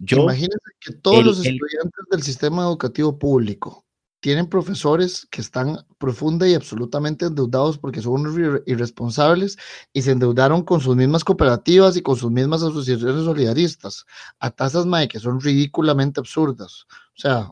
Yo- 0.00 0.22
imagínense 0.24 0.58
que 0.80 0.92
todos 0.94 1.18
el- 1.20 1.26
los 1.26 1.46
el- 1.46 1.54
estudiantes 1.54 2.04
del 2.10 2.22
sistema 2.22 2.62
educativo 2.62 3.18
público 3.18 3.84
tienen 4.22 4.46
profesores 4.46 5.26
que 5.32 5.40
están 5.40 5.84
profunda 5.98 6.46
y 6.48 6.54
absolutamente 6.54 7.26
endeudados 7.26 7.76
porque 7.76 8.00
son 8.00 8.20
unos 8.20 8.34
irre- 8.36 8.62
irresponsables 8.66 9.58
y 9.92 10.02
se 10.02 10.12
endeudaron 10.12 10.62
con 10.62 10.80
sus 10.80 10.94
mismas 10.94 11.24
cooperativas 11.24 11.96
y 11.96 12.02
con 12.02 12.16
sus 12.16 12.30
mismas 12.30 12.62
asociaciones 12.62 13.24
solidaristas 13.24 14.06
a 14.38 14.50
tasas 14.50 14.86
mae, 14.86 15.08
que 15.08 15.18
son 15.18 15.40
ridículamente 15.40 16.20
absurdas. 16.20 16.86
O 17.16 17.20
sea, 17.20 17.50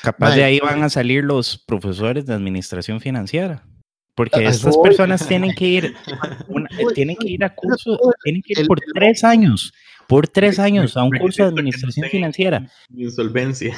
Capaz 0.00 0.28
Mae, 0.28 0.38
de 0.38 0.44
ahí 0.44 0.60
van 0.60 0.82
a 0.84 0.88
salir 0.88 1.24
los 1.24 1.58
profesores 1.58 2.24
de 2.24 2.34
administración 2.34 3.00
financiera. 3.00 3.66
Porque 4.14 4.36
A- 4.36 4.38
a 4.40 4.42
eso 4.50 4.68
estas 4.68 4.76
voy. 4.76 4.88
personas 4.88 5.26
tienen 5.26 5.52
que 5.54 5.66
ir, 5.66 5.94
una- 6.48 6.68
tienen 6.94 7.16
que 7.16 7.30
ir 7.30 7.42
a 7.44 7.52
cursos, 7.54 7.98
tienen 8.22 8.42
que 8.42 8.60
ir 8.60 8.66
por 8.68 8.78
tres 8.94 9.24
años, 9.24 9.72
por 10.06 10.28
tres 10.28 10.58
Re- 10.58 10.62
años 10.64 10.96
a 10.96 11.02
un 11.02 11.10
curso 11.18 11.42
de 11.42 11.48
administración 11.48 12.08
financiera. 12.08 12.70
Insolvencia. 12.94 13.74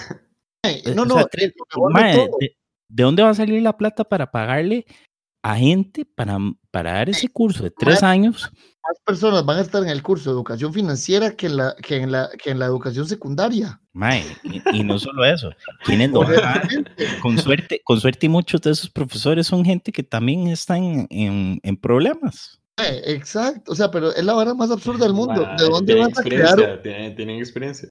Mae, 0.64 0.82
Eh, 0.84 0.94
no, 0.94 1.02
o 1.02 1.06
no, 1.06 1.14
sea, 1.14 1.26
eh, 1.32 1.46
de 1.46 1.54
mae, 1.92 2.14
todo, 2.16 2.36
de, 2.40 2.56
de 2.88 3.02
dónde 3.02 3.22
va 3.22 3.30
a 3.30 3.34
salir 3.34 3.62
la 3.62 3.76
plata 3.76 4.04
para 4.04 4.30
pagarle 4.30 4.84
a 5.42 5.56
gente 5.56 6.04
para, 6.06 6.38
para 6.70 6.94
dar 6.94 7.10
ese 7.10 7.28
curso 7.28 7.64
de 7.64 7.70
tres 7.70 8.02
años? 8.02 8.50
más 8.86 8.98
personas 9.06 9.46
van 9.46 9.56
a 9.56 9.60
estar 9.62 9.82
en 9.82 9.88
el 9.88 10.02
curso 10.02 10.28
de 10.30 10.34
educación 10.34 10.72
financiera 10.74 11.34
que 11.34 11.46
en 11.46 11.56
la, 11.56 11.74
que 11.76 11.96
en 11.96 12.12
la, 12.12 12.28
que 12.42 12.50
en 12.50 12.58
la 12.58 12.66
educación 12.66 13.06
secundaria. 13.06 13.80
Mae, 13.94 14.24
y, 14.42 14.78
y 14.78 14.82
no 14.84 14.98
solo 14.98 15.24
eso, 15.24 15.50
van 15.86 16.12
a- 16.44 16.62
con 17.22 17.38
suerte, 17.38 17.80
con 17.84 17.98
suerte 18.00 18.26
y 18.26 18.28
muchos 18.28 18.60
de 18.60 18.72
esos 18.72 18.90
profesores 18.90 19.46
son 19.46 19.64
gente 19.64 19.90
que 19.92 20.02
también 20.02 20.48
están 20.48 21.06
en, 21.10 21.60
en 21.62 21.76
problemas. 21.76 22.60
Exacto, 22.76 23.72
o 23.72 23.74
sea, 23.74 23.90
pero 23.90 24.14
es 24.14 24.24
la 24.24 24.34
vara 24.34 24.52
más 24.52 24.70
absurda 24.70 25.04
del 25.06 25.14
mundo. 25.14 25.46
¿De 25.58 25.64
dónde 25.64 25.94
vas 25.94 26.18
a 26.18 26.22
crear, 26.22 26.82
tienen 26.82 27.38
experiencia. 27.38 27.88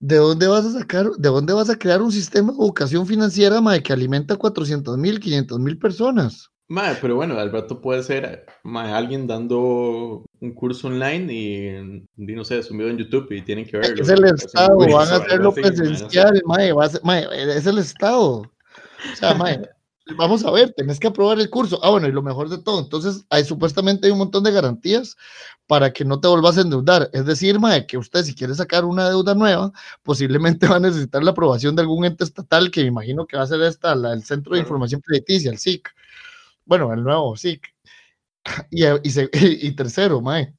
De 0.00 0.16
dónde 0.16 0.48
vas 0.48 0.64
a 0.64 0.72
sacar, 0.72 1.10
de 1.10 1.28
dónde 1.28 1.52
vas 1.52 1.70
a 1.70 1.78
crear 1.78 2.02
un 2.02 2.10
sistema 2.10 2.52
de 2.52 2.58
educación 2.58 3.06
financiera, 3.06 3.60
mae, 3.60 3.82
que 3.82 3.92
alimenta 3.92 4.36
400 4.36 4.96
mil, 4.98 5.20
500 5.20 5.58
mil 5.60 5.78
personas? 5.78 6.48
Mae, 6.68 6.96
pero 7.00 7.16
bueno, 7.16 7.38
al 7.38 7.50
rato 7.50 7.80
puede 7.80 8.02
ser 8.02 8.46
mae, 8.62 8.92
alguien 8.92 9.26
dando 9.26 10.24
un 10.40 10.54
curso 10.54 10.86
online 10.86 11.32
y, 11.32 12.06
y 12.16 12.34
no 12.34 12.44
sé, 12.44 12.62
subido 12.62 12.88
en 12.88 12.98
YouTube 12.98 13.30
y 13.32 13.42
tienen 13.42 13.66
que 13.66 13.76
verlo. 13.76 14.02
Es 14.02 14.08
el 14.08 14.24
Estado, 14.24 14.78
van 14.78 15.08
a 15.08 15.16
hacerlo 15.16 15.52
presencial, 15.52 16.42
mae, 16.46 16.72
va 16.72 16.84
a 16.84 16.88
ser- 16.88 17.02
mae, 17.04 17.26
es 17.56 17.66
el 17.66 17.78
Estado. 17.78 18.42
O 19.12 19.16
sea, 19.16 19.34
mae, 19.34 19.60
vamos 20.16 20.44
a 20.44 20.50
ver, 20.50 20.72
tenés 20.74 20.98
que 21.00 21.06
aprobar 21.08 21.38
el 21.40 21.50
curso. 21.50 21.78
Ah, 21.82 21.90
bueno, 21.90 22.08
y 22.08 22.12
lo 22.12 22.22
mejor 22.22 22.48
de 22.48 22.58
todo, 22.58 22.80
entonces 22.80 23.24
hay 23.30 23.44
supuestamente 23.44 24.06
hay 24.06 24.12
un 24.12 24.18
montón 24.18 24.44
de 24.44 24.52
garantías 24.52 25.16
para 25.66 25.92
que 25.92 26.04
no 26.04 26.20
te 26.20 26.28
vuelvas 26.28 26.58
a 26.58 26.62
endeudar. 26.62 27.10
Es 27.12 27.26
decir, 27.26 27.58
mae, 27.60 27.86
que 27.86 27.98
usted 27.98 28.24
si 28.24 28.34
quiere 28.34 28.54
sacar 28.54 28.84
una 28.84 29.08
deuda 29.08 29.34
nueva, 29.34 29.72
posiblemente 30.02 30.66
va 30.68 30.76
a 30.76 30.80
necesitar 30.80 31.22
la 31.24 31.30
aprobación 31.32 31.76
de 31.76 31.82
algún 31.82 32.04
ente 32.04 32.24
estatal, 32.24 32.70
que 32.70 32.82
me 32.82 32.88
imagino 32.88 33.26
que 33.26 33.36
va 33.36 33.44
a 33.44 33.46
ser 33.46 33.60
esta, 33.62 33.94
la- 33.94 34.12
el 34.12 34.24
Centro 34.24 34.54
de. 34.54 34.60
Información 34.60 35.00
Crediticia, 35.02 35.50
el 35.50 35.56
SIC. 35.58 35.88
Bueno, 36.66 36.92
el 36.94 37.02
nuevo 37.04 37.34
SIC. 37.36 37.62
Y, 38.70 38.84
y, 39.04 39.10
se- 39.10 39.30
y 39.62 39.72
tercero, 39.72 40.20
mae, 40.20 40.54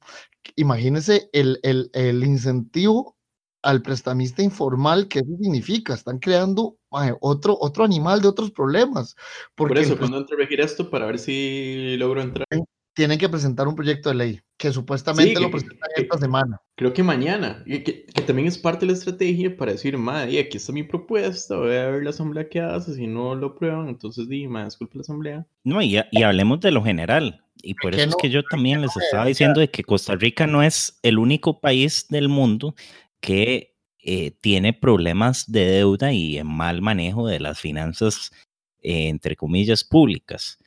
imagínese 0.56 1.30
el, 1.32 1.60
el, 1.62 1.90
el 1.94 2.24
incentivo 2.24 3.16
al 3.62 3.82
prestamista 3.82 4.42
informal 4.42 5.08
que 5.08 5.20
eso 5.20 5.36
significa. 5.40 5.94
Están 5.94 6.18
creando 6.18 6.76
mae, 6.92 7.14
otro, 7.20 7.56
otro 7.60 7.84
animal 7.84 8.20
de 8.20 8.28
otros 8.28 8.50
problemas. 8.50 9.16
Porque 9.54 9.74
Por 9.74 9.82
eso, 9.82 9.98
cuando 9.98 10.18
entre 10.18 10.36
a 10.36 10.38
regir 10.38 10.60
esto 10.60 10.90
para 10.90 11.06
ver 11.06 11.18
si 11.18 11.96
logro 11.98 12.20
entrar. 12.22 12.46
tienen 12.94 13.18
que 13.18 13.28
presentar 13.28 13.66
un 13.68 13.74
proyecto 13.74 14.10
de 14.10 14.14
ley 14.16 14.40
que 14.58 14.70
supuestamente 14.70 15.34
Sí, 15.34 15.42
lo 15.42 15.46
que- 15.48 15.52
presentan 15.52 15.88
que- 15.96 16.02
esta 16.02 16.18
semana. 16.18 16.60
Creo 16.76 16.92
que 16.92 17.02
mañana, 17.02 17.62
y 17.66 17.78
que, 17.80 18.04
que 18.06 18.22
también 18.22 18.46
es 18.48 18.58
parte 18.58 18.80
de 18.86 18.92
la 18.92 18.98
estrategia 18.98 19.56
para 19.56 19.72
decir, 19.72 19.96
madre, 19.96 20.38
aquí 20.40 20.56
está 20.58 20.72
mi 20.72 20.82
propuesta, 20.82 21.56
voy 21.56 21.74
a 21.76 21.88
ver 21.90 22.02
la 22.04 22.10
asamblea 22.10 22.48
qué 22.48 22.60
hace, 22.60 22.94
si 22.94 23.06
no 23.06 23.34
lo 23.34 23.48
aprueban, 23.48 23.88
entonces 23.88 24.28
di, 24.28 24.46
madre, 24.46 24.66
disculpe 24.66 24.96
la 24.98 25.00
asamblea. 25.02 25.46
No, 25.64 25.80
y, 25.80 25.98
y 26.10 26.22
hablemos 26.22 26.60
de 26.60 26.70
lo 26.70 26.82
general. 26.84 27.42
Y 27.62 27.74
por 27.74 27.82
¿Por 27.82 27.92
qué 27.92 28.00
eso 28.02 28.10
es 28.10 28.16
que 28.16 28.30
yo 28.30 28.42
también 28.44 28.80
les 28.82 28.94
no? 28.96 29.02
estaba 29.02 29.24
diciendo 29.24 29.60
de 29.60 29.70
que 29.70 29.84
Costa 29.84 30.14
Rica 30.16 30.46
no 30.46 30.62
es 30.62 30.98
el 31.02 31.18
único 31.18 31.60
país 31.60 32.06
del 32.08 32.28
mundo 32.28 32.74
que 33.20 33.71
eh, 34.02 34.32
tiene 34.40 34.72
problemas 34.72 35.50
de 35.50 35.64
deuda 35.66 36.12
y 36.12 36.38
en 36.38 36.46
mal 36.48 36.82
manejo 36.82 37.26
de 37.26 37.40
las 37.40 37.60
finanzas, 37.60 38.32
eh, 38.80 39.08
entre 39.08 39.36
comillas, 39.36 39.84
públicas. 39.84 40.58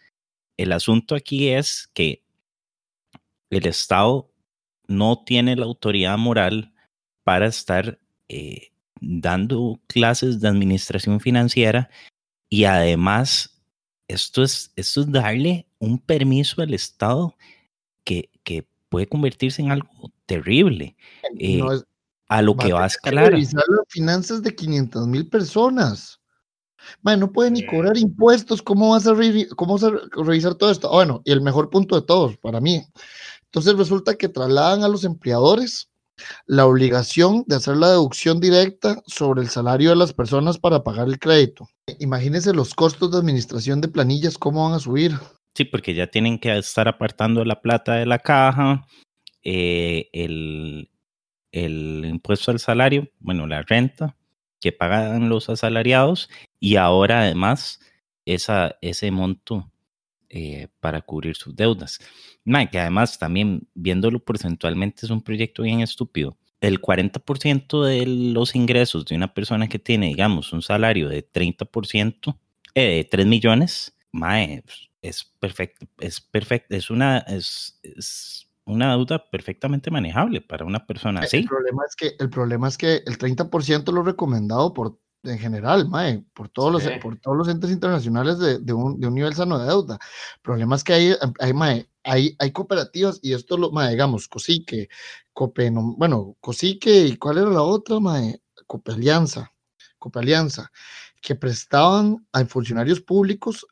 El 0.58 0.72
asunto 0.72 1.16
aquí 1.16 1.50
es 1.50 1.90
que 1.94 2.24
el 3.50 3.66
Estado 3.66 4.32
no 4.88 5.24
tiene 5.24 5.56
la 5.56 5.66
autoridad 5.66 6.18
moral 6.18 6.74
para 7.24 7.48
estar 7.48 8.00
eh, 8.30 8.72
dando 9.02 9.80
clases 9.88 10.40
de 10.40 10.48
administración 10.48 11.20
financiera 11.20 11.90
y 12.50 12.64
además 12.66 13.62
esto 14.08 14.44
es, 14.44 14.72
esto 14.76 15.02
es 15.02 15.12
darle 15.12 15.68
un 15.80 16.00
permiso 16.00 16.62
al 16.62 16.74
Estado 16.74 17.36
que, 18.04 18.30
que 18.44 18.68
puede 18.90 19.08
convertirse 19.08 19.62
en 19.62 19.72
algo 19.72 20.12
terrible. 20.26 20.96
No 21.58 21.74
es- 21.74 21.86
a 22.28 22.42
lo 22.42 22.56
va 22.56 22.64
que 22.66 22.72
a 22.72 22.76
va 22.76 22.86
a 22.86 22.90
tener 22.90 22.90
que 22.90 22.96
escalar. 22.96 23.32
revisar 23.32 23.64
las 23.68 23.86
finanzas 23.90 24.42
de 24.42 24.56
500 24.56 25.08
mil 25.08 25.30
personas. 25.30 26.20
Mae, 27.02 27.18
no 27.18 27.32
puede 27.32 27.52
ni 27.52 27.66
cobrar 27.66 27.98
impuestos. 27.98 28.62
¿Cómo 28.62 28.92
vas 28.92 29.08
a, 29.08 29.14
cómo 29.56 29.78
vas 29.78 29.92
revisar 30.12 30.56
todo 30.56 30.72
esto? 30.72 30.88
Ah, 30.90 30.96
Bueno, 30.96 31.22
y 31.26 31.32
el 31.32 31.42
mejor 31.42 31.70
punto 31.70 32.00
de 32.00 32.06
todos 32.06 32.38
para 32.38 32.62
mí. 32.62 32.84
Entonces 33.46 33.76
resulta 33.76 34.16
que 34.16 34.30
trasladan 34.30 34.84
a 34.84 34.88
los 34.88 35.04
empleadores 35.04 35.90
la 36.46 36.66
obligación 36.66 37.44
de 37.48 37.58
hacer 37.58 37.78
la 37.78 37.90
deducción 37.90 38.40
directa 38.40 39.02
sobre 39.06 39.42
el 39.42 39.50
salario 39.50 39.90
de 39.90 39.96
las 39.96 40.14
personas 40.14 40.58
para 40.58 40.84
pagar 40.84 41.08
el 41.08 41.20
crédito. 41.20 41.68
Imagínense 42.00 42.54
los 42.54 42.74
costos 42.74 43.12
de 43.12 43.18
administración 43.18 43.82
de 43.82 43.88
planillas, 43.88 44.38
cómo 44.38 44.64
van 44.64 44.74
a 44.74 44.80
subir. 44.80 45.14
Sí, 45.56 45.66
porque 45.66 45.94
ya 45.94 46.08
tienen 46.08 46.40
que 46.40 46.58
estar 46.58 46.88
apartando 46.88 47.44
la 47.46 47.62
plata 47.62 47.94
de 47.94 48.06
la 48.06 48.20
caja, 48.20 48.86
eh, 49.44 50.10
el, 50.12 50.90
el 51.56 52.04
impuesto 52.06 52.52
al 52.52 52.60
salario, 52.60 53.10
bueno, 53.20 53.48
la 53.48 53.62
renta 53.62 54.18
que 54.60 54.74
pagan 54.74 55.30
los 55.30 55.50
asalariados 55.50 56.30
y 56.60 56.76
ahora 56.76 57.22
además 57.22 57.80
esa, 58.26 58.78
ese 58.82 59.10
monto 59.12 59.72
eh, 60.30 60.68
para 60.82 61.02
cubrir 61.02 61.36
sus 61.36 61.56
deudas. 61.56 62.00
Mae, 62.44 62.70
que 62.70 62.80
además 62.80 63.18
también 63.18 63.70
viéndolo 63.74 64.20
porcentualmente 64.20 65.06
es 65.06 65.12
un 65.12 65.22
proyecto 65.22 65.64
bien 65.64 65.80
estúpido. 65.80 66.38
El 66.60 66.82
40% 66.82 67.84
de 67.84 68.06
los 68.06 68.56
ingresos 68.56 69.06
de 69.06 69.16
una 69.16 69.34
persona 69.34 69.70
que 69.70 69.80
tiene, 69.80 70.08
digamos, 70.08 70.52
un 70.52 70.62
salario 70.62 71.08
de 71.08 71.24
30%, 71.24 72.38
eh, 72.74 72.98
de 72.98 73.04
3 73.06 73.26
millones, 73.26 73.98
mae, 74.12 74.62
es 75.02 75.24
perfecto, 75.40 75.88
es 76.00 76.20
perfecto, 76.20 76.76
es 76.76 76.90
una, 76.90 77.20
es 77.20 77.80
una 78.66 78.92
deuda 78.96 79.24
perfectamente 79.30 79.92
manejable 79.92 80.42
para 80.42 80.66
una 80.66 80.86
persona 80.86 81.22
El 81.22 81.26
así. 81.26 81.44
problema 81.44 81.84
es 81.88 81.96
que 81.96 82.16
el 82.20 82.30
problema 82.30 82.68
es 82.68 82.78
que 82.78 83.04
el 83.06 83.18
30% 83.18 83.92
lo 83.92 84.04
recomendado 84.04 84.74
por 84.74 85.00
en 85.24 85.40
general, 85.40 85.88
mae, 85.90 86.24
por 86.36 86.50
todos 86.50 86.72
los 86.72 86.84
por 87.02 87.18
todos 87.18 87.36
los 87.36 87.48
entes 87.48 87.72
internacionales 87.72 88.38
de, 88.38 88.60
de 88.60 88.74
un, 88.74 89.00
de 89.00 89.08
un 89.08 89.16
nivel 89.16 89.34
sano 89.34 89.58
de 89.58 89.66
deuda. 89.66 89.96
El 90.36 90.42
problema 90.44 90.76
es 90.76 90.84
que 90.84 90.94
hay, 90.94 91.16
hay, 91.40 91.54
mae, 91.54 91.90
hay, 92.04 92.36
hay 92.38 92.52
cooperativas 92.52 93.20
y 93.24 93.34
esto 93.34 93.58
lo, 93.58 93.72
mae, 93.72 93.90
digamos, 93.92 94.28
Cosique, 94.28 94.88
Cope, 95.34 95.72
no- 95.72 95.96
bueno, 95.98 96.36
Cosique 96.40 97.08
y 97.08 97.18
cuál 97.18 97.40
era 97.40 97.50
la 97.50 97.64
otra, 97.64 98.00
mae, 98.00 98.40
Copealianza, 98.68 99.52
Copealianza, 99.98 100.72
que 101.22 101.34
prestaban 101.36 102.28
a 102.32 102.46
funcionarios 102.46 103.02
públicos 103.02 103.66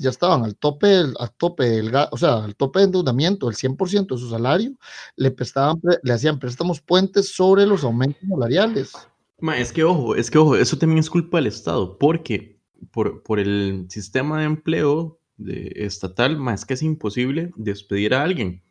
ya 0.00 0.10
estaban 0.10 0.44
al 0.44 0.56
tope, 0.56 0.94
al 0.96 1.32
tope 1.36 1.64
del, 1.64 1.92
o 2.10 2.16
sea, 2.16 2.44
al 2.44 2.56
tope 2.56 2.80
de 2.80 2.86
endeudamiento, 2.86 3.48
el 3.48 3.56
100% 3.56 4.14
de 4.14 4.20
su 4.20 4.30
salario, 4.30 4.72
le 5.16 5.30
prestaban, 5.30 5.80
pre- 5.80 5.98
le 6.02 6.12
hacían 6.12 6.38
préstamos 6.38 6.80
puentes 6.80 7.34
sobre 7.34 7.66
los 7.66 7.84
aumentos 7.84 8.22
salariales. 8.28 8.92
Es 9.56 9.72
que 9.72 9.84
ojo, 9.84 10.14
es 10.16 10.30
que 10.30 10.38
ojo, 10.38 10.56
eso 10.56 10.76
también 10.76 10.98
es 10.98 11.08
culpa 11.08 11.38
del 11.38 11.46
Estado, 11.46 11.96
porque 11.98 12.60
por, 12.90 13.22
por 13.22 13.38
el 13.38 13.86
sistema 13.88 14.40
de 14.40 14.44
empleo 14.46 15.18
de, 15.36 15.72
estatal, 15.76 16.38
es 16.52 16.64
que 16.66 16.74
es 16.74 16.82
imposible 16.82 17.50
despedir 17.56 18.14
a 18.14 18.22
alguien. 18.22 18.62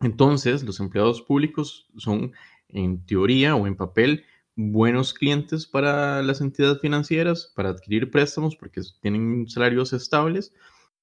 Entonces, 0.00 0.62
los 0.62 0.78
empleados 0.78 1.22
públicos 1.22 1.88
son, 1.96 2.32
en 2.68 3.04
teoría 3.06 3.56
o 3.56 3.66
en 3.66 3.76
papel, 3.76 4.24
buenos 4.56 5.12
clientes 5.12 5.66
para 5.66 6.22
las 6.22 6.40
entidades 6.40 6.80
financieras, 6.80 7.52
para 7.54 7.68
adquirir 7.68 8.10
préstamos, 8.10 8.56
porque 8.56 8.80
tienen 9.00 9.48
salarios 9.48 9.92
estables. 9.92 10.52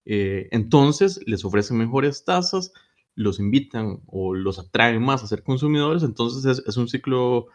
Eh, 0.06 0.50
entonces, 0.52 1.22
les 1.28 1.46
ofrecen 1.46 1.78
mejores 1.78 2.26
tasas, 2.26 2.74
los 3.16 3.40
invitan 3.40 4.02
o 4.08 4.34
los 4.34 4.58
atraen 4.58 5.02
más 5.02 5.24
a 5.24 5.28
ser 5.28 5.44
consumidores. 5.44 6.04
Entonces, 6.04 6.64
es, 6.66 6.78
un 6.78 6.90
ciclo 6.90 7.48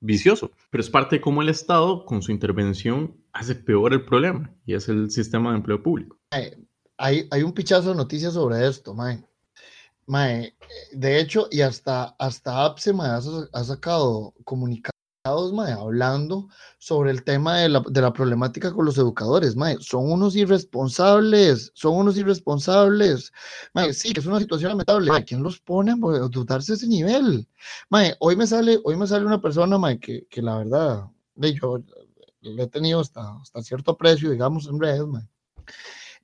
vicioso, 0.00 0.52
pero 0.70 0.82
es 0.82 0.90
parte 0.90 1.16
de 1.16 1.22
cómo 1.22 1.40
el 1.42 1.48
Estado, 1.48 2.04
con 2.04 2.22
su 2.22 2.30
intervención, 2.30 3.16
hace 3.32 3.54
peor 3.54 3.94
el 3.94 4.04
problema, 4.04 4.54
y 4.66 4.74
es 4.74 4.88
el 4.88 5.10
sistema 5.10 5.50
de 5.50 5.56
empleo 5.56 5.82
público. 5.82 6.18
Hay, 6.98 7.26
hay 7.30 7.42
un 7.42 7.52
pichazo 7.52 7.90
de 7.90 7.96
noticias 7.96 8.34
sobre 8.34 8.66
esto, 8.66 8.94
mae. 8.94 9.24
Mae, 10.06 10.54
de 10.92 11.20
hecho, 11.20 11.48
y 11.50 11.62
hasta, 11.62 12.16
hasta 12.18 12.64
APSE 12.64 12.92
mae, 12.92 13.10
ha 13.52 13.64
sacado 13.64 14.34
comunicados 14.44 14.97
mae, 15.52 15.72
hablando 15.72 16.48
sobre 16.78 17.10
el 17.10 17.22
tema 17.22 17.58
de 17.58 17.68
la, 17.68 17.82
de 17.88 18.00
la 18.00 18.12
problemática 18.12 18.72
con 18.72 18.84
los 18.84 18.98
educadores. 18.98 19.56
Mae. 19.56 19.76
Son 19.80 20.10
unos 20.10 20.36
irresponsables, 20.36 21.70
son 21.74 21.96
unos 21.96 22.16
irresponsables. 22.16 23.32
Mae, 23.74 23.92
sí, 23.92 24.12
que 24.12 24.20
es 24.20 24.26
una 24.26 24.40
situación 24.40 24.70
lamentable. 24.70 25.10
Mae, 25.10 25.24
¿Quién 25.24 25.42
los 25.42 25.60
pone 25.60 25.92
a 25.92 26.28
dudarse 26.28 26.74
ese 26.74 26.86
nivel? 26.86 27.46
Mae, 27.90 28.14
hoy 28.20 28.36
me 28.36 28.46
sale, 28.46 28.78
hoy 28.84 28.96
me 28.96 29.06
sale 29.06 29.26
una 29.26 29.40
persona 29.40 29.78
mae, 29.78 29.98
que, 29.98 30.26
que 30.28 30.42
la 30.42 30.58
verdad, 30.58 31.04
de 31.34 31.54
yo 31.54 31.82
le 32.40 32.62
he 32.62 32.68
tenido 32.68 33.00
hasta, 33.00 33.38
hasta 33.40 33.62
cierto 33.62 33.92
aprecio, 33.92 34.30
digamos, 34.30 34.66
en 34.66 34.80
redes, 34.80 35.06
mae. 35.06 35.28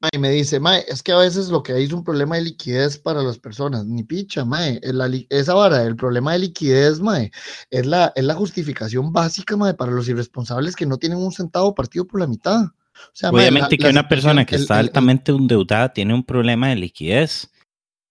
Mae, 0.00 0.18
me 0.20 0.30
dice, 0.30 0.60
mae, 0.60 0.84
es 0.88 1.02
que 1.02 1.12
a 1.12 1.18
veces 1.18 1.48
lo 1.48 1.62
que 1.62 1.72
hay 1.72 1.84
es 1.84 1.92
un 1.92 2.04
problema 2.04 2.36
de 2.36 2.42
liquidez 2.42 2.98
para 2.98 3.22
las 3.22 3.38
personas. 3.38 3.86
Ni 3.86 4.02
picha, 4.02 4.44
mae. 4.44 4.78
es 4.82 4.94
la 4.94 5.08
li- 5.08 5.26
esa 5.30 5.54
vara, 5.54 5.82
el 5.82 5.96
problema 5.96 6.32
de 6.32 6.40
liquidez, 6.40 7.00
mae, 7.00 7.30
es 7.70 7.86
la, 7.86 8.12
es 8.14 8.24
la 8.24 8.34
justificación 8.34 9.12
básica, 9.12 9.56
mae, 9.56 9.74
para 9.74 9.92
los 9.92 10.08
irresponsables 10.08 10.76
que 10.76 10.86
no 10.86 10.98
tienen 10.98 11.18
un 11.18 11.32
centavo 11.32 11.74
partido 11.74 12.06
por 12.06 12.20
la 12.20 12.26
mitad. 12.26 12.64
O 12.64 13.10
sea, 13.12 13.32
mae, 13.32 13.42
Obviamente 13.48 13.76
la- 13.76 13.76
que 13.76 13.82
la 13.84 13.90
una 14.00 14.08
persona 14.08 14.44
que 14.44 14.56
el- 14.56 14.62
está 14.62 14.74
el- 14.74 14.80
el- 14.80 14.86
altamente 14.88 15.32
endeudada 15.32 15.92
tiene 15.92 16.14
un 16.14 16.24
problema 16.24 16.68
de 16.68 16.76
liquidez 16.76 17.50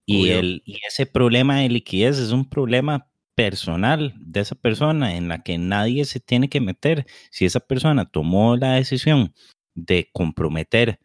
y, 0.05 0.29
el, 0.29 0.61
y 0.65 0.79
ese 0.87 1.05
problema 1.05 1.59
de 1.59 1.69
liquidez 1.69 2.17
es 2.17 2.31
un 2.31 2.49
problema 2.49 3.07
personal 3.35 4.13
de 4.19 4.41
esa 4.41 4.55
persona 4.55 5.15
en 5.15 5.27
la 5.27 5.41
que 5.43 5.57
nadie 5.57 6.05
se 6.05 6.19
tiene 6.19 6.49
que 6.49 6.59
meter. 6.61 7.05
Si 7.31 7.45
esa 7.45 7.59
persona 7.59 8.05
tomó 8.05 8.55
la 8.57 8.73
decisión 8.73 9.33
de 9.75 10.09
comprometer 10.13 10.99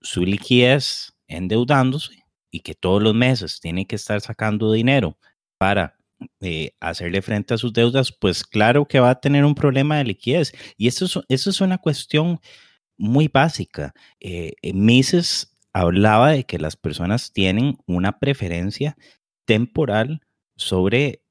su 0.00 0.24
liquidez 0.24 1.12
endeudándose 1.28 2.24
y 2.50 2.60
que 2.60 2.74
todos 2.74 3.02
los 3.02 3.14
meses 3.14 3.60
tiene 3.60 3.86
que 3.86 3.96
estar 3.96 4.20
sacando 4.20 4.72
dinero 4.72 5.18
para 5.58 5.96
eh, 6.40 6.72
hacerle 6.80 7.22
frente 7.22 7.54
a 7.54 7.58
sus 7.58 7.72
deudas, 7.72 8.12
pues 8.12 8.44
claro 8.44 8.86
que 8.86 9.00
va 9.00 9.10
a 9.10 9.20
tener 9.20 9.44
un 9.44 9.54
problema 9.54 9.98
de 9.98 10.04
liquidez. 10.04 10.52
Y 10.76 10.88
eso 10.88 11.04
es, 11.04 11.18
eso 11.28 11.50
es 11.50 11.60
una 11.60 11.78
cuestión 11.78 12.40
muy 12.98 13.28
básica. 13.28 13.94
Eh, 14.18 14.52
eh, 14.62 14.72
Mises 14.74 15.56
hablaba 15.72 16.32
de 16.32 16.44
que 16.44 16.58
las 16.58 16.76
personas 16.76 17.32
tienen 17.32 17.78
una 17.86 18.18
preferencia 18.18 18.96
temporal 19.46 20.20
sobre, 20.56 21.22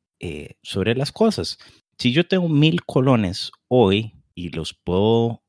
sobre 0.63 0.95
las 0.95 1.11
cosas. 1.11 1.59
Si 1.97 2.11
yo 2.11 2.27
tengo 2.27 2.49
mil 2.49 2.83
colones 2.83 3.51
hoy 3.67 4.13
y 4.33 4.49
los 4.49 4.73
puedo, 4.73 5.43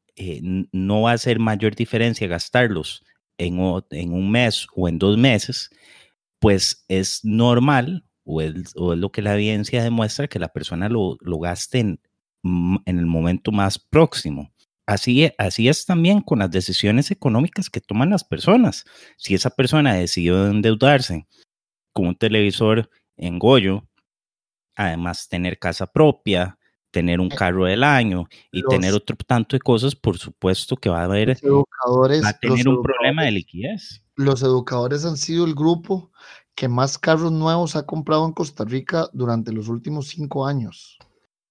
no 0.72 1.02
va 1.02 1.12
a 1.12 1.14
hacer 1.14 1.38
mayor 1.38 1.74
diferencia 1.76 2.26
gastarlos 2.26 3.04
en, 3.40 4.12
un 4.12 4.30
mes 4.30 4.66
o 4.74 4.88
en 4.88 4.98
dos 4.98 5.16
meses, 5.16 5.70
pues 6.40 6.84
es 6.88 7.20
normal 7.24 8.04
o 8.24 8.40
es, 8.40 8.74
lo 8.76 9.10
que 9.10 9.22
la 9.22 9.34
evidencia 9.34 9.82
demuestra 9.82 10.28
que 10.28 10.38
la 10.38 10.48
persona 10.48 10.88
lo, 10.88 11.16
lo 11.20 11.38
gaste 11.38 11.80
en, 11.80 12.00
mm, 12.42 12.76
el 12.86 13.06
momento 13.06 13.52
más 13.52 13.78
próximo. 13.78 14.52
Así, 14.86 15.24
e- 15.24 15.34
así 15.38 15.68
es 15.68 15.86
también 15.86 16.20
con 16.20 16.40
las 16.40 16.50
decisiones 16.50 17.10
económicas 17.10 17.70
que 17.70 17.80
toman 17.80 18.10
las 18.10 18.24
personas. 18.24 18.84
Si 19.16 19.34
esa 19.34 19.50
persona 19.50 19.94
decidió 19.94 20.48
endeudarse 20.48 21.26
con 21.92 22.08
un 22.08 22.16
televisor 22.16 22.90
en 23.16 23.38
Goyo, 23.38 23.86
además 24.76 25.28
tener 25.28 25.58
casa 25.58 25.86
propia, 25.86 26.58
tener 26.90 27.20
un 27.20 27.28
carro 27.28 27.66
del 27.66 27.84
año 27.84 28.26
y 28.50 28.60
Los- 28.60 28.70
tener 28.70 28.94
otro 28.94 29.16
tanto 29.26 29.56
de 29.56 29.60
cosas, 29.60 29.94
por 29.94 30.18
supuesto 30.18 30.76
que 30.76 30.88
va 30.88 31.00
a 31.00 31.04
haber, 31.04 31.30
educadores, 31.42 32.22
va 32.24 32.30
a 32.30 32.38
tener 32.38 32.68
un 32.68 32.82
problema 32.82 33.24
de 33.24 33.32
liquidez. 33.32 34.04
los 34.16 34.42
educadores 34.42 35.04
han 35.04 35.16
sido 35.16 35.44
el 35.44 35.54
grupo 35.54 36.10
que 36.54 36.68
más 36.68 36.98
carros 36.98 37.32
nuevos 37.32 37.74
ha 37.76 37.86
comprado 37.86 38.26
en 38.26 38.32
Costa 38.32 38.64
Rica 38.64 39.08
durante 39.12 39.52
los 39.52 39.68
últimos 39.68 40.08
cinco 40.08 40.46
años. 40.46 40.98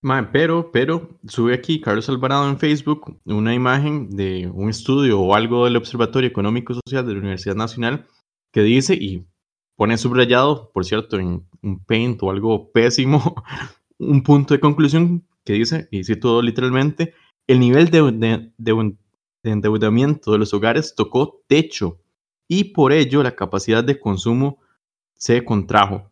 Ma, 0.01 0.31
pero, 0.31 0.71
pero, 0.71 1.19
sube 1.27 1.53
aquí 1.53 1.81
Carlos 1.81 2.07
Alvarado 2.07 2.47
en 2.47 2.57
Facebook 2.57 3.19
una 3.25 3.53
imagen 3.53 4.09
de 4.09 4.49
un 4.53 4.69
estudio 4.69 5.19
o 5.19 5.35
algo 5.35 5.65
del 5.65 5.75
Observatorio 5.75 6.29
Económico 6.29 6.71
y 6.71 6.75
Social 6.85 7.05
de 7.05 7.13
la 7.13 7.19
Universidad 7.19 7.55
Nacional 7.55 8.05
que 8.51 8.61
dice, 8.61 8.93
y 8.93 9.25
pone 9.75 9.97
subrayado, 9.97 10.71
por 10.73 10.85
cierto, 10.85 11.19
en 11.19 11.45
un 11.61 11.83
paint 11.83 12.21
o 12.23 12.31
algo 12.31 12.71
pésimo, 12.71 13.43
un 13.97 14.23
punto 14.23 14.53
de 14.53 14.59
conclusión 14.59 15.25
que 15.45 15.53
dice, 15.53 15.87
y 15.91 16.03
cito 16.03 16.41
literalmente, 16.41 17.13
el 17.47 17.59
nivel 17.59 17.89
de, 17.89 18.11
de- 18.11 18.51
de- 18.57 18.95
de 19.43 19.51
endeudamiento 19.51 20.31
de 20.31 20.37
los 20.37 20.53
hogares 20.53 20.93
tocó 20.95 21.41
techo 21.47 21.99
y 22.47 22.65
por 22.65 22.91
ello 22.91 23.23
la 23.23 23.35
capacidad 23.35 23.83
de 23.83 23.99
consumo 23.99 24.59
se 25.15 25.43
contrajo. 25.45 26.11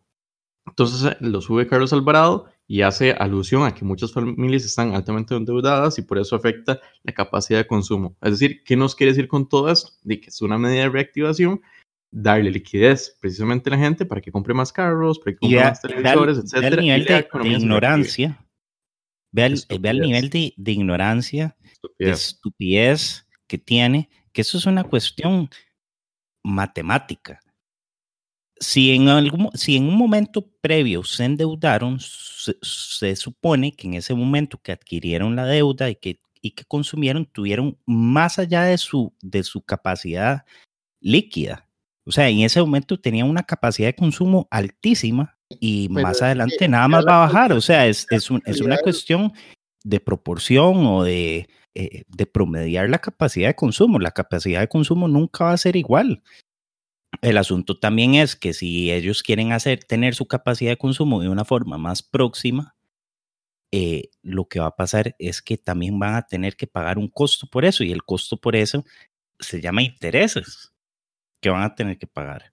Entonces 0.66 1.12
eh, 1.12 1.18
lo 1.22 1.42
sube 1.42 1.68
Carlos 1.68 1.94
Alvarado 1.94 2.46
y 2.68 2.82
hace 2.82 3.12
alusión 3.14 3.64
a 3.64 3.74
que 3.74 3.86
muchas 3.86 4.12
familias 4.14 4.66
están 4.66 4.94
altamente 4.96 5.36
endeudadas 5.36 5.98
y 6.00 6.02
por 6.02 6.18
eso 6.18 6.36
afecta 6.36 6.80
la 7.04 7.14
capacidad 7.14 7.60
de 7.60 7.68
consumo. 7.68 8.16
Es 8.22 8.32
decir, 8.32 8.64
¿qué 8.64 8.76
nos 8.76 8.96
quiere 8.96 9.12
decir 9.14 9.28
con 9.28 9.48
todo 9.48 9.70
esto? 9.72 9.92
De 10.04 10.20
que 10.20 10.30
es 10.30 10.42
una 10.42 10.58
medida 10.58 10.84
de 10.84 10.90
reactivación, 10.90 11.62
darle 12.12 12.52
liquidez 12.52 13.18
precisamente 13.22 13.70
a 13.70 13.74
la 13.74 13.80
gente 13.80 14.06
para 14.06 14.20
que 14.22 14.32
compre 14.32 14.54
más 14.54 14.72
carros, 14.74 15.20
para 15.20 15.34
que 15.34 15.40
compre 15.40 15.58
más 15.70 15.82
televisores, 15.82 16.38
etc. 16.40 16.54
Ve 16.62 16.68
el 16.68 16.76
nivel 16.82 17.06
de, 17.06 17.08
de 17.24 17.28
ignorancia. 17.64 18.46
Ve 19.38 19.46
el, 19.46 19.80
ve 19.80 19.90
el 19.90 20.00
nivel 20.00 20.30
de, 20.30 20.54
de 20.58 20.72
ignorancia, 20.72 21.56
estupidez. 21.64 21.98
de 21.98 22.12
estupidez 22.12 23.28
que 23.48 23.58
tiene, 23.58 24.10
que 24.34 24.42
eso 24.42 24.58
es 24.58 24.66
una 24.66 24.84
cuestión 24.84 25.50
matemática 26.44 27.40
si 28.60 28.92
en, 28.92 29.10
algún, 29.10 29.50
si 29.54 29.78
en 29.78 29.88
un 29.88 29.96
momento 29.96 30.50
previo 30.62 31.04
se 31.04 31.26
endeudaron, 31.26 32.00
se, 32.00 32.56
se, 32.62 33.16
supone 33.16 33.76
que 33.76 33.88
en 33.88 33.96
ese 33.96 34.14
momento 34.14 34.60
que 34.62 34.72
adquirieron 34.72 35.36
la 35.36 35.46
deuda 35.46 35.90
y 35.90 35.96
que, 35.96 36.20
y 36.42 36.52
que 36.52 36.66
consumieron, 36.66 37.26
tuvieron 37.26 37.78
más 37.86 38.40
allá 38.40 38.64
de 38.64 38.78
su, 38.78 39.14
de 39.22 39.44
su 39.44 39.62
capacidad 39.62 40.46
líquida. 41.00 41.70
O 42.06 42.12
sea, 42.12 42.30
en 42.30 42.40
ese 42.40 42.62
momento 42.62 43.00
tenían 43.00 43.30
una 43.30 43.44
capacidad 43.44 43.90
de 43.90 43.96
consumo 43.96 44.48
altísima 44.50 45.37
y 45.50 45.90
Pero 45.90 46.08
más 46.08 46.22
adelante 46.22 46.58
que, 46.58 46.68
nada 46.68 46.88
más 46.88 47.06
va 47.06 47.24
a 47.24 47.28
bajar. 47.28 47.54
O 47.54 47.62
sea, 47.62 47.88
es, 47.88 48.06
es, 48.10 48.30
un, 48.30 48.42
es 48.46 48.62
una 48.62 48.78
cuestión 48.78 49.34
de 49.84 50.00
proporción 50.00 50.86
o 50.86 51.04
de, 51.04 51.48
eh, 51.76 52.04
de 52.08 52.26
promediar 52.26 52.90
la 52.90 53.00
capacidad 53.00 53.50
de 53.50 53.56
consumo. 53.56 54.00
La 54.00 54.12
capacidad 54.12 54.60
de 54.60 54.68
consumo 54.68 55.08
nunca 55.08 55.46
va 55.46 55.54
a 55.54 55.58
ser 55.58 55.76
igual. 55.76 56.24
El 57.22 57.38
asunto 57.38 57.80
también 57.80 58.16
es 58.16 58.36
que 58.36 58.54
si 58.54 58.92
ellos 58.92 59.24
quieren 59.24 59.52
hacer, 59.52 59.84
tener 59.84 60.14
su 60.16 60.28
capacidad 60.28 60.72
de 60.72 60.78
consumo 60.78 61.22
de 61.22 61.30
una 61.30 61.46
forma 61.46 61.78
más 61.78 62.04
próxima, 62.04 62.76
eh, 63.72 64.10
lo 64.22 64.48
que 64.48 64.60
va 64.60 64.68
a 64.68 64.76
pasar 64.76 65.16
es 65.20 65.42
que 65.42 65.58
también 65.58 66.00
van 66.00 66.16
a 66.16 66.28
tener 66.28 66.56
que 66.56 66.68
pagar 66.68 66.98
un 66.98 67.10
costo 67.10 67.48
por 67.48 67.66
eso 67.66 67.84
y 67.84 67.92
el 67.92 68.04
costo 68.04 68.38
por 68.38 68.56
eso 68.56 68.86
se 69.40 69.62
llama 69.62 69.84
intereses 69.84 70.74
que 71.42 71.50
van 71.50 71.64
a 71.64 71.76
tener 71.76 71.98
que 71.98 72.08
pagar. 72.08 72.52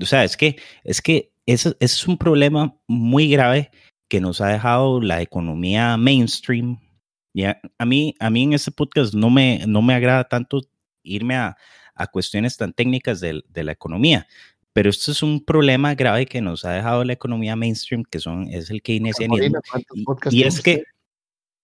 O 0.00 0.06
sea, 0.06 0.24
es 0.24 0.36
que, 0.36 0.56
es 0.84 1.00
que 1.02 1.32
eso, 1.52 1.76
es 1.80 2.06
un 2.06 2.16
problema 2.16 2.76
muy 2.86 3.28
grave 3.28 3.70
que 4.08 4.20
nos 4.20 4.40
ha 4.40 4.48
dejado 4.48 5.00
la 5.00 5.22
economía 5.22 5.96
mainstream. 5.96 6.78
Ya, 7.32 7.60
a 7.78 7.86
mí, 7.86 8.14
a 8.18 8.30
mí 8.30 8.42
en 8.42 8.52
este 8.54 8.72
podcast 8.72 9.14
no 9.14 9.30
me, 9.30 9.64
no 9.66 9.82
me 9.82 9.94
agrada 9.94 10.24
tanto 10.24 10.62
irme 11.02 11.36
a, 11.36 11.56
a 11.94 12.06
cuestiones 12.08 12.56
tan 12.56 12.72
técnicas 12.72 13.20
de, 13.20 13.42
de, 13.48 13.64
la 13.64 13.72
economía. 13.72 14.26
Pero 14.72 14.90
esto 14.90 15.12
es 15.12 15.22
un 15.22 15.44
problema 15.44 15.94
grave 15.94 16.26
que 16.26 16.40
nos 16.40 16.64
ha 16.64 16.72
dejado 16.72 17.04
la 17.04 17.12
economía 17.12 17.56
mainstream, 17.56 18.04
que 18.04 18.18
son, 18.18 18.48
es 18.48 18.70
el 18.70 18.82
keynesianismo. 18.82 19.60
Y, 20.30 20.38
y 20.38 20.42
es 20.42 20.60
que... 20.60 20.84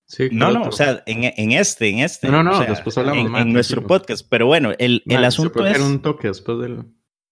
Sí, 0.09 0.29
no, 0.31 0.53
no, 0.53 0.63
o 0.63 0.73
sea, 0.73 1.03
en, 1.07 1.25
en, 1.25 1.51
este, 1.51 1.89
en 1.89 1.99
este. 1.99 2.29
No, 2.29 2.45
no, 2.45 2.53
o 2.53 2.59
sea, 2.59 2.71
después 2.71 2.97
hablamos 2.97 3.27
en, 3.27 3.33
más. 3.33 3.43
En 3.43 3.53
nuestro 3.53 3.85
podcast. 3.85 4.25
Pero 4.31 4.47
bueno, 4.47 4.71
el, 4.79 5.03
el 5.05 5.25
asunto 5.25 5.67
es. 5.67 5.81
un 5.81 6.01
toque 6.01 6.29
después 6.29 6.61
del, 6.61 6.85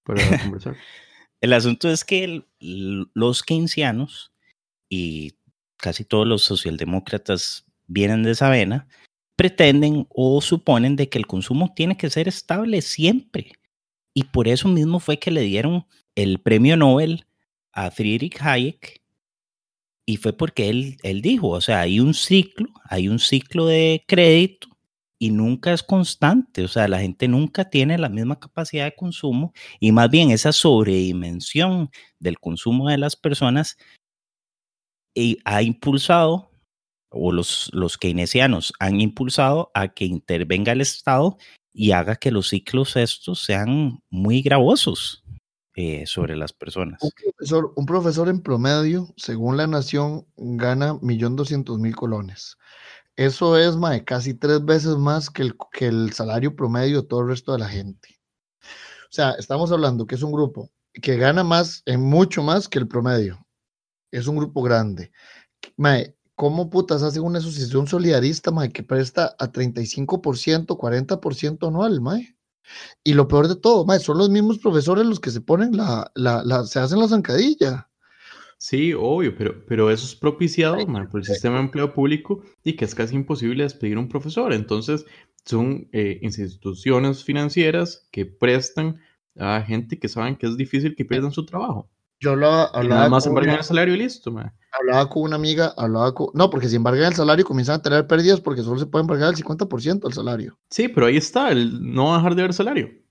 para 0.02 0.18
conversar. 0.42 0.76
El 1.44 1.52
asunto 1.52 1.90
es 1.90 2.04
que 2.04 2.42
los 2.58 3.42
keynesianos 3.42 4.32
y 4.88 5.34
casi 5.76 6.02
todos 6.02 6.26
los 6.26 6.40
socialdemócratas 6.42 7.66
vienen 7.86 8.22
de 8.22 8.30
esa 8.30 8.48
vena, 8.48 8.88
pretenden 9.36 10.06
o 10.08 10.40
suponen 10.40 10.96
de 10.96 11.10
que 11.10 11.18
el 11.18 11.26
consumo 11.26 11.74
tiene 11.76 11.98
que 11.98 12.08
ser 12.08 12.28
estable 12.28 12.80
siempre. 12.80 13.52
Y 14.14 14.24
por 14.24 14.48
eso 14.48 14.68
mismo 14.68 15.00
fue 15.00 15.18
que 15.18 15.30
le 15.30 15.42
dieron 15.42 15.86
el 16.14 16.40
premio 16.40 16.78
Nobel 16.78 17.26
a 17.72 17.90
Friedrich 17.90 18.40
Hayek. 18.40 19.02
Y 20.06 20.16
fue 20.16 20.32
porque 20.32 20.70
él, 20.70 20.96
él 21.02 21.20
dijo, 21.20 21.48
o 21.48 21.60
sea, 21.60 21.80
hay 21.80 22.00
un 22.00 22.14
ciclo, 22.14 22.70
hay 22.88 23.08
un 23.08 23.18
ciclo 23.18 23.66
de 23.66 24.02
crédito 24.06 24.73
y 25.24 25.30
nunca 25.30 25.72
es 25.72 25.82
constante, 25.82 26.64
o 26.64 26.68
sea, 26.68 26.86
la 26.86 27.00
gente 27.00 27.28
nunca 27.28 27.70
tiene 27.70 27.96
la 27.96 28.10
misma 28.10 28.38
capacidad 28.38 28.84
de 28.84 28.94
consumo 28.94 29.54
y 29.80 29.90
más 29.90 30.10
bien 30.10 30.30
esa 30.30 30.52
sobredimensión 30.52 31.88
del 32.18 32.38
consumo 32.38 32.90
de 32.90 32.98
las 32.98 33.16
personas 33.16 33.78
ha 35.46 35.62
impulsado 35.62 36.50
o 37.08 37.32
los, 37.32 37.70
los 37.72 37.96
keynesianos 37.96 38.74
han 38.78 39.00
impulsado 39.00 39.70
a 39.72 39.94
que 39.94 40.04
intervenga 40.04 40.72
el 40.72 40.82
Estado 40.82 41.38
y 41.72 41.92
haga 41.92 42.16
que 42.16 42.30
los 42.30 42.50
ciclos 42.50 42.94
estos 42.94 43.42
sean 43.42 44.02
muy 44.10 44.42
gravosos 44.42 45.24
eh, 45.74 46.04
sobre 46.04 46.36
las 46.36 46.52
personas. 46.52 47.02
Un 47.02 47.12
profesor, 47.12 47.72
un 47.76 47.86
profesor 47.86 48.28
en 48.28 48.42
promedio, 48.42 49.08
según 49.16 49.56
la 49.56 49.66
nación, 49.66 50.26
gana 50.36 50.92
1.200.000 50.92 51.94
colones. 51.94 52.58
Eso 53.16 53.56
es 53.56 53.76
mae, 53.76 54.04
casi 54.04 54.34
tres 54.34 54.64
veces 54.64 54.96
más 54.96 55.30
que 55.30 55.42
el, 55.42 55.56
que 55.72 55.86
el 55.86 56.12
salario 56.12 56.56
promedio 56.56 57.02
de 57.02 57.08
todo 57.08 57.20
el 57.20 57.28
resto 57.28 57.52
de 57.52 57.58
la 57.58 57.68
gente. 57.68 58.08
O 59.04 59.12
sea, 59.14 59.32
estamos 59.32 59.70
hablando 59.70 60.06
que 60.06 60.16
es 60.16 60.22
un 60.22 60.32
grupo 60.32 60.70
que 61.00 61.16
gana 61.16 61.44
más, 61.44 61.82
en 61.86 62.00
mucho 62.00 62.42
más 62.42 62.68
que 62.68 62.78
el 62.78 62.88
promedio. 62.88 63.46
Es 64.10 64.26
un 64.26 64.36
grupo 64.36 64.62
grande. 64.62 65.12
Mae, 65.76 66.16
¿cómo 66.34 66.70
putas 66.70 67.02
hace 67.02 67.20
una 67.20 67.38
asociación 67.38 67.86
solidarista, 67.86 68.50
mae, 68.50 68.72
que 68.72 68.82
presta 68.82 69.36
a 69.38 69.50
35%, 69.52 70.76
40% 70.76 71.68
anual, 71.68 72.00
mae? 72.00 72.36
Y 73.04 73.14
lo 73.14 73.28
peor 73.28 73.46
de 73.46 73.56
todo, 73.56 73.84
mae, 73.84 74.00
son 74.00 74.18
los 74.18 74.30
mismos 74.30 74.58
profesores 74.58 75.06
los 75.06 75.20
que 75.20 75.30
se 75.30 75.40
ponen 75.40 75.76
la, 75.76 76.10
la, 76.14 76.42
la 76.44 76.64
se 76.64 76.80
hacen 76.80 76.98
la 76.98 77.08
zancadilla. 77.08 77.88
Sí, 78.66 78.94
obvio, 78.94 79.36
pero, 79.36 79.62
pero 79.66 79.90
eso 79.90 80.06
es 80.06 80.14
propiciado 80.14 80.86
man, 80.86 81.06
por 81.10 81.20
el 81.20 81.26
sistema 81.26 81.56
de 81.56 81.64
empleo 81.64 81.92
público 81.92 82.42
y 82.62 82.76
que 82.76 82.86
es 82.86 82.94
casi 82.94 83.14
imposible 83.14 83.62
despedir 83.62 83.98
a 83.98 84.00
un 84.00 84.08
profesor. 84.08 84.54
Entonces, 84.54 85.04
son 85.44 85.86
eh, 85.92 86.18
instituciones 86.22 87.24
financieras 87.24 88.08
que 88.10 88.24
prestan 88.24 89.02
a 89.38 89.60
gente 89.60 89.98
que 89.98 90.08
saben 90.08 90.36
que 90.36 90.46
es 90.46 90.56
difícil 90.56 90.96
que 90.96 91.04
pierdan 91.04 91.30
su 91.30 91.44
trabajo. 91.44 91.90
Yo 92.20 92.30
hablaba, 92.30 92.70
Y 92.82 92.88
nada 92.88 93.10
más 93.10 93.26
embargan 93.26 93.56
el 93.56 93.64
salario 93.64 93.96
y 93.96 93.98
listo, 93.98 94.32
man. 94.32 94.50
hablaba 94.72 95.10
con 95.10 95.24
una 95.24 95.36
amiga, 95.36 95.74
hablaba 95.76 96.14
con... 96.14 96.28
No, 96.32 96.48
porque 96.48 96.70
si 96.70 96.76
embargan 96.76 97.08
el 97.08 97.14
salario 97.14 97.44
comienzan 97.44 97.80
a 97.80 97.82
tener 97.82 98.06
pérdidas 98.06 98.40
porque 98.40 98.62
solo 98.62 98.80
se 98.80 98.86
puede 98.86 99.02
embargar 99.02 99.28
el 99.28 99.36
50% 99.36 100.00
del 100.00 100.12
salario. 100.14 100.58
Sí, 100.70 100.88
pero 100.88 101.04
ahí 101.04 101.18
está, 101.18 101.50
el 101.50 101.92
no 101.92 102.14
dejar 102.16 102.34
de 102.34 102.40
ver 102.40 102.54
salario. 102.54 103.03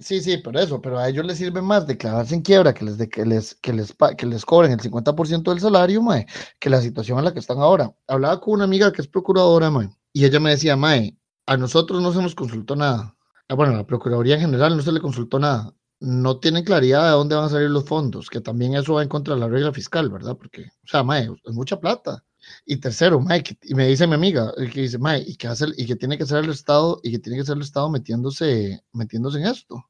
Sí, 0.00 0.20
sí, 0.20 0.38
por 0.38 0.56
eso, 0.56 0.80
pero 0.80 0.98
a 0.98 1.08
ellos 1.08 1.24
les 1.26 1.38
sirve 1.38 1.60
más 1.62 1.86
declararse 1.86 2.34
en 2.34 2.42
quiebra 2.42 2.72
que 2.74 2.84
les, 2.84 2.98
de, 2.98 3.08
que 3.08 3.24
les, 3.24 3.54
que 3.56 3.72
les, 3.72 3.94
que 4.16 4.26
les 4.26 4.44
cobren 4.44 4.72
el 4.72 4.80
50% 4.80 5.50
del 5.50 5.60
salario, 5.60 6.02
mae, 6.02 6.26
que 6.58 6.70
la 6.70 6.80
situación 6.80 7.18
en 7.18 7.24
la 7.26 7.32
que 7.32 7.40
están 7.40 7.58
ahora. 7.58 7.92
Hablaba 8.08 8.40
con 8.40 8.54
una 8.54 8.64
amiga 8.64 8.92
que 8.92 9.02
es 9.02 9.08
procuradora, 9.08 9.70
mae, 9.70 9.90
y 10.12 10.24
ella 10.24 10.40
me 10.40 10.50
decía, 10.50 10.76
mae, 10.76 11.16
a 11.46 11.56
nosotros 11.56 12.02
no 12.02 12.12
se 12.12 12.22
nos 12.22 12.34
consultó 12.34 12.76
nada. 12.76 13.16
Ah, 13.48 13.54
bueno, 13.54 13.74
a 13.74 13.76
la 13.78 13.86
Procuraduría 13.86 14.36
en 14.36 14.42
general 14.42 14.76
no 14.76 14.82
se 14.82 14.92
le 14.92 15.00
consultó 15.00 15.38
nada. 15.38 15.74
No 15.98 16.38
tienen 16.38 16.64
claridad 16.64 17.04
de 17.04 17.10
dónde 17.10 17.34
van 17.34 17.44
a 17.46 17.48
salir 17.48 17.68
los 17.70 17.84
fondos, 17.84 18.30
que 18.30 18.40
también 18.40 18.74
eso 18.74 18.94
va 18.94 19.02
en 19.02 19.08
contra 19.08 19.34
de 19.34 19.40
la 19.40 19.48
regla 19.48 19.72
fiscal, 19.72 20.08
¿verdad? 20.08 20.36
Porque, 20.36 20.62
o 20.62 20.86
sea, 20.86 21.02
mae, 21.02 21.28
es 21.44 21.54
mucha 21.54 21.80
plata. 21.80 22.24
Y 22.64 22.76
tercero, 22.76 23.20
Mike, 23.20 23.58
y 23.62 23.74
me 23.74 23.88
dice 23.88 24.06
mi 24.06 24.14
amiga, 24.14 24.52
que 24.56 24.82
dice, 24.82 24.98
Mike, 24.98 25.24
y 25.30 25.36
que 25.36 25.48
hace 25.48 25.66
y 25.76 25.86
que 25.86 25.96
tiene 25.96 26.18
que 26.18 26.26
ser 26.26 26.44
el 26.44 26.50
Estado, 26.50 27.00
y 27.02 27.12
que 27.12 27.18
tiene 27.18 27.38
que 27.38 27.44
ser 27.44 27.56
el 27.56 27.62
Estado 27.62 27.90
metiéndose, 27.90 28.82
metiéndose 28.92 29.38
en 29.38 29.46
esto. 29.46 29.84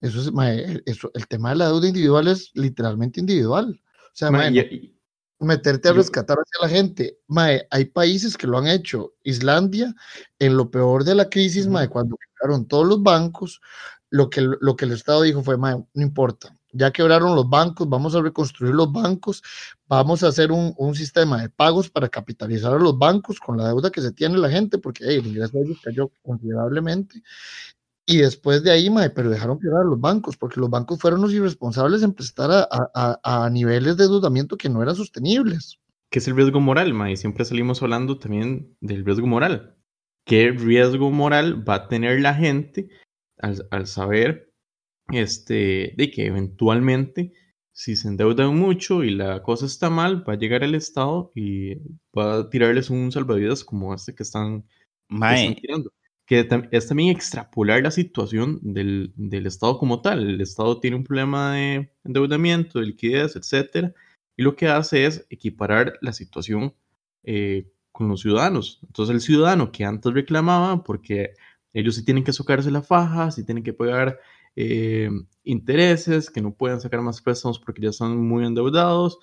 Eso 0.00 0.20
es, 0.20 0.32
mae, 0.32 0.82
eso, 0.86 1.10
el 1.14 1.26
tema 1.26 1.50
de 1.50 1.56
la 1.56 1.68
deuda 1.68 1.88
individual 1.88 2.28
es 2.28 2.50
literalmente 2.54 3.20
individual. 3.20 3.80
O 3.82 4.10
sea, 4.12 4.30
mae, 4.30 4.50
y- 4.52 4.96
meterte 5.38 5.88
a 5.88 5.92
rescatar 5.92 6.38
hacia 6.38 6.66
la 6.66 6.68
gente. 6.68 7.18
Mae, 7.26 7.66
hay 7.70 7.86
países 7.86 8.36
que 8.36 8.46
lo 8.46 8.58
han 8.58 8.66
hecho. 8.66 9.14
Islandia, 9.22 9.94
en 10.38 10.56
lo 10.56 10.70
peor 10.70 11.04
de 11.04 11.14
la 11.14 11.28
crisis, 11.28 11.66
mae, 11.66 11.88
cuando 11.88 12.16
quebraron 12.16 12.66
todos 12.66 12.86
los 12.86 13.02
bancos, 13.02 13.60
lo 14.10 14.30
que, 14.30 14.40
lo 14.40 14.76
que 14.76 14.84
el 14.84 14.92
Estado 14.92 15.22
dijo 15.22 15.42
fue, 15.42 15.56
mae, 15.56 15.76
no 15.76 16.02
importa, 16.02 16.56
ya 16.76 16.90
quebraron 16.92 17.34
los 17.34 17.48
bancos, 17.48 17.88
vamos 17.88 18.14
a 18.14 18.22
reconstruir 18.22 18.74
los 18.74 18.92
bancos, 18.92 19.42
vamos 19.88 20.22
a 20.22 20.28
hacer 20.28 20.52
un, 20.52 20.74
un 20.76 20.94
sistema 20.94 21.40
de 21.40 21.48
pagos 21.48 21.90
para 21.90 22.08
capitalizar 22.08 22.72
a 22.72 22.78
los 22.78 22.98
bancos 22.98 23.40
con 23.40 23.56
la 23.56 23.68
deuda 23.68 23.90
que 23.90 24.00
se 24.00 24.12
tiene 24.12 24.38
la 24.38 24.50
gente, 24.50 24.78
porque 24.78 25.04
el 25.04 25.26
ingreso 25.26 25.58
de 25.58 25.64
ellos 25.64 25.78
cayó 25.82 26.10
considerablemente. 26.22 27.22
Y 28.08 28.18
después 28.18 28.62
de 28.62 28.70
ahí, 28.70 28.88
mae, 28.88 29.10
pero 29.10 29.30
dejaron 29.30 29.58
quebrar 29.58 29.84
los 29.84 30.00
bancos, 30.00 30.36
porque 30.36 30.60
los 30.60 30.70
bancos 30.70 31.00
fueron 31.00 31.22
los 31.22 31.32
irresponsables 31.32 32.04
en 32.04 32.12
prestar 32.12 32.68
a, 32.70 33.50
niveles 33.50 33.96
de 33.96 34.04
endeudamiento 34.04 34.56
que 34.56 34.68
no 34.68 34.80
eran 34.80 34.94
sostenibles. 34.94 35.80
¿Qué 36.08 36.20
es 36.20 36.28
el 36.28 36.36
riesgo 36.36 36.60
moral, 36.60 36.94
ma? 36.94 37.10
Y 37.10 37.16
siempre 37.16 37.44
salimos 37.44 37.82
hablando 37.82 38.18
también 38.18 38.76
del 38.80 39.04
riesgo 39.04 39.26
moral. 39.26 39.76
¿Qué 40.24 40.52
riesgo 40.52 41.10
moral 41.10 41.68
va 41.68 41.74
a 41.74 41.88
tener 41.88 42.20
la 42.20 42.34
gente 42.34 42.88
al 43.38 43.86
saber 43.88 44.45
este, 45.12 45.94
de 45.96 46.10
que 46.10 46.26
eventualmente, 46.26 47.32
si 47.72 47.96
se 47.96 48.08
endeudan 48.08 48.56
mucho 48.56 49.04
y 49.04 49.10
la 49.10 49.42
cosa 49.42 49.66
está 49.66 49.90
mal, 49.90 50.28
va 50.28 50.34
a 50.34 50.38
llegar 50.38 50.64
el 50.64 50.74
Estado 50.74 51.32
y 51.34 51.76
va 52.16 52.38
a 52.38 52.50
tirarles 52.50 52.90
un 52.90 53.12
salvavidas 53.12 53.64
como 53.64 53.94
este 53.94 54.14
que 54.14 54.22
están, 54.22 54.62
que 55.08 55.34
están 55.34 55.54
tirando? 55.54 55.92
Que 56.26 56.48
es 56.72 56.88
también 56.88 57.10
extrapolar 57.14 57.82
la 57.82 57.90
situación 57.90 58.58
del, 58.62 59.12
del 59.16 59.46
Estado 59.46 59.78
como 59.78 60.00
tal. 60.00 60.28
El 60.28 60.40
Estado 60.40 60.80
tiene 60.80 60.96
un 60.96 61.04
problema 61.04 61.54
de 61.54 61.92
endeudamiento, 62.04 62.80
de 62.80 62.86
liquidez, 62.86 63.36
etcétera, 63.36 63.94
y 64.36 64.42
lo 64.42 64.56
que 64.56 64.68
hace 64.68 65.06
es 65.06 65.26
equiparar 65.30 65.98
la 66.00 66.12
situación 66.12 66.74
eh, 67.22 67.68
con 67.92 68.08
los 68.08 68.20
ciudadanos. 68.20 68.80
Entonces 68.86 69.14
el 69.14 69.20
ciudadano 69.20 69.70
que 69.70 69.84
antes 69.84 70.12
reclamaba 70.12 70.82
porque 70.82 71.34
ellos 71.72 71.94
sí 71.94 72.04
tienen 72.04 72.24
que 72.24 72.32
socarse 72.32 72.70
la 72.70 72.82
faja, 72.82 73.30
sí 73.30 73.44
tienen 73.44 73.64
que 73.64 73.72
pagar 73.72 74.18
eh, 74.56 75.10
intereses, 75.44 76.30
que 76.30 76.40
no 76.40 76.54
pueden 76.54 76.80
sacar 76.80 77.02
más 77.02 77.22
préstamos 77.22 77.58
porque 77.58 77.82
ya 77.82 77.90
están 77.90 78.16
muy 78.16 78.44
endeudados, 78.44 79.18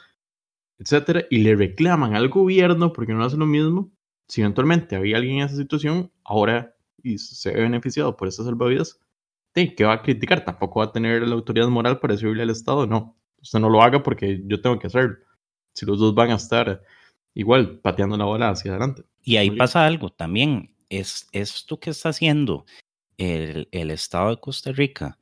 etcétera, 0.78 1.26
y 1.30 1.40
le 1.40 1.56
reclaman 1.56 2.16
al 2.16 2.30
gobierno 2.30 2.94
porque 2.94 3.14
no 3.14 3.24
hace 3.24 3.38
lo 3.38 3.46
mismo. 3.46 3.92
Si 4.28 4.42
eventualmente 4.42 4.96
había 4.96 5.18
alguien 5.18 5.40
en 5.40 5.46
esa 5.46 5.58
situación, 5.58 6.12
ahora 6.24 6.76
y 7.02 7.18
se 7.18 7.52
ve 7.52 7.62
beneficiado 7.62 8.16
por 8.16 8.28
esas 8.28 8.46
salvavidas, 8.46 9.00
¿qué 9.54 9.84
va 9.84 9.94
a 9.94 10.02
criticar? 10.02 10.46
Tampoco 10.46 10.80
va 10.80 10.86
a 10.86 10.92
tener 10.92 11.28
la 11.28 11.36
autoridad 11.36 11.68
moral 11.68 12.00
para 12.00 12.14
decirle 12.14 12.44
al 12.44 12.50
Estado, 12.50 12.88
no, 12.88 13.18
usted 13.42 13.60
no 13.60 13.70
lo 13.70 13.82
haga 13.82 14.02
porque 14.02 14.42
yo 14.46 14.62
tengo 14.62 14.80
que 14.80 14.88
hacerlo. 14.88 15.18
Si 15.74 15.86
los 15.86 16.00
dos 16.00 16.16
van 16.16 16.32
a 16.32 16.36
estar 16.36 16.82
igual 17.34 17.80
pateando 17.80 18.16
la 18.16 18.26
bola 18.26 18.50
hacia 18.50 18.72
adelante. 18.72 19.04
Y 19.22 19.38
ahí 19.38 19.52
pasa 19.52 19.86
algo 19.86 20.12
también. 20.12 20.76
Es 20.90 21.28
esto 21.32 21.80
que 21.80 21.90
está 21.90 22.10
haciendo 22.10 22.66
el, 23.18 23.68
el 23.72 23.90
Estado 23.92 24.30
de 24.30 24.40
Costa 24.40 24.72
Rica 24.72 25.18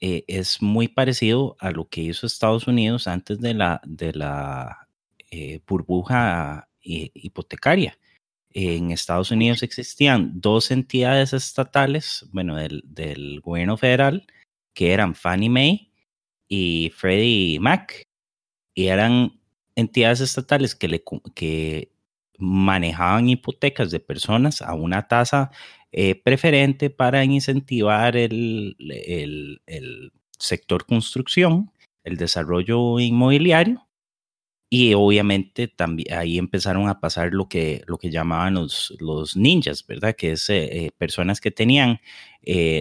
eh, 0.00 0.24
es 0.28 0.62
muy 0.62 0.88
parecido 0.88 1.56
a 1.58 1.70
lo 1.70 1.88
que 1.88 2.02
hizo 2.02 2.26
Estados 2.26 2.66
Unidos 2.66 3.08
antes 3.08 3.40
de 3.40 3.54
la, 3.54 3.80
de 3.84 4.12
la 4.12 4.88
eh, 5.30 5.60
burbuja 5.66 6.68
eh, 6.82 7.10
hipotecaria. 7.14 7.98
En 8.50 8.90
Estados 8.92 9.30
Unidos 9.30 9.62
existían 9.62 10.40
dos 10.40 10.70
entidades 10.70 11.32
estatales, 11.32 12.26
bueno, 12.32 12.56
del, 12.56 12.82
del 12.86 13.40
gobierno 13.40 13.76
federal, 13.76 14.26
que 14.72 14.92
eran 14.92 15.14
Fannie 15.14 15.50
Mae 15.50 15.90
y 16.48 16.92
Freddie 16.94 17.60
Mac, 17.60 18.02
y 18.74 18.86
eran 18.86 19.40
entidades 19.74 20.20
estatales 20.20 20.74
que, 20.74 20.88
le, 20.88 21.02
que 21.34 21.92
manejaban 22.38 23.28
hipotecas 23.28 23.90
de 23.90 24.00
personas 24.00 24.62
a 24.62 24.74
una 24.74 25.08
tasa 25.08 25.50
eh, 25.92 26.14
preferente 26.14 26.90
para 26.90 27.24
incentivar 27.24 28.16
el, 28.16 28.76
el, 29.66 30.12
sector 30.38 30.86
construcción, 30.86 31.72
el 32.04 32.16
desarrollo 32.16 33.00
inmobiliario. 33.00 33.88
Y 34.70 34.92
obviamente 34.94 35.66
también 35.66 36.12
ahí 36.14 36.38
empezaron 36.38 36.88
a 36.88 37.00
pasar 37.00 37.32
lo 37.32 37.48
que, 37.48 37.82
lo 37.86 37.96
que 37.98 38.10
llamaban 38.10 38.54
los, 38.54 38.94
los 39.00 39.34
ninjas, 39.36 39.86
¿verdad? 39.86 40.14
Que 40.14 40.32
es 40.32 40.50
eh, 40.50 40.86
eh 40.86 40.90
personas 40.98 41.40
que 41.40 41.50
tenían, 41.50 42.00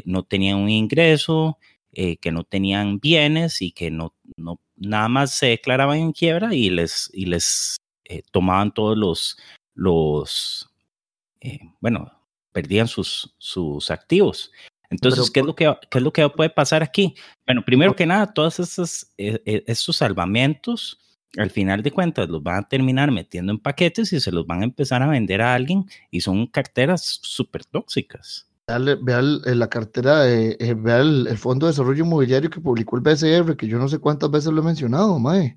no 0.05 0.23
tenían 0.23 0.57
un 0.57 0.69
ingreso, 0.69 1.57
que 1.93 2.31
no 2.31 2.43
tenían 2.43 2.99
bienes 2.99 3.61
y 3.61 3.71
que 3.71 3.89
no, 3.89 4.13
no 4.35 4.59
nada 4.75 5.07
más 5.07 5.31
se 5.33 5.47
declaraban 5.47 5.99
en 5.99 6.11
quiebra 6.11 6.53
y 6.53 6.69
les, 6.69 7.09
y 7.13 7.25
les 7.25 7.77
tomaban 8.31 8.73
todos 8.73 8.97
los, 8.97 9.37
los 9.73 10.69
bueno, 11.79 12.16
perdían 12.57 12.87
sus, 12.87 13.35
sus 13.37 13.91
activos. 13.91 14.51
Entonces, 14.89 15.29
¿qué, 15.29 15.41
es 15.41 15.45
lo 15.45 15.55
que, 15.55 15.71
¿qué 15.91 15.99
es 15.99 16.03
lo 16.03 16.11
que 16.11 16.27
puede 16.27 16.49
pasar 16.49 16.81
aquí? 16.81 17.13
Bueno, 17.45 17.63
primero 17.63 17.95
que 17.95 18.07
nada, 18.07 18.33
todos 18.33 18.59
estos, 18.59 19.13
eh, 19.19 19.63
estos 19.67 19.97
salvamentos, 19.97 20.99
al 21.37 21.51
final 21.51 21.83
de 21.83 21.91
cuentas, 21.91 22.27
los 22.29 22.41
van 22.41 22.63
a 22.63 22.67
terminar 22.67 23.11
metiendo 23.11 23.51
en 23.51 23.59
paquetes 23.59 24.11
y 24.11 24.19
se 24.19 24.31
los 24.31 24.47
van 24.47 24.61
a 24.61 24.63
empezar 24.63 25.03
a 25.03 25.07
vender 25.07 25.39
a 25.39 25.53
alguien 25.53 25.85
y 26.09 26.21
son 26.21 26.47
carteras 26.47 27.19
súper 27.21 27.63
tóxicas. 27.63 28.47
Vea, 28.65 29.21
la 29.21 29.69
cartera, 29.69 30.23
de, 30.23 30.57
eh, 30.59 30.73
vea 30.73 31.01
el, 31.01 31.27
el, 31.27 31.37
Fondo 31.37 31.67
de 31.67 31.73
Desarrollo 31.73 32.05
Inmobiliario 32.05 32.49
que 32.49 32.59
publicó 32.59 32.95
el 32.95 33.03
BCR, 33.03 33.55
que 33.55 33.67
yo 33.67 33.77
no 33.77 33.87
sé 33.87 33.99
cuántas 33.99 34.31
veces 34.31 34.51
lo 34.51 34.61
he 34.61 34.65
mencionado, 34.65 35.19
mae. 35.19 35.55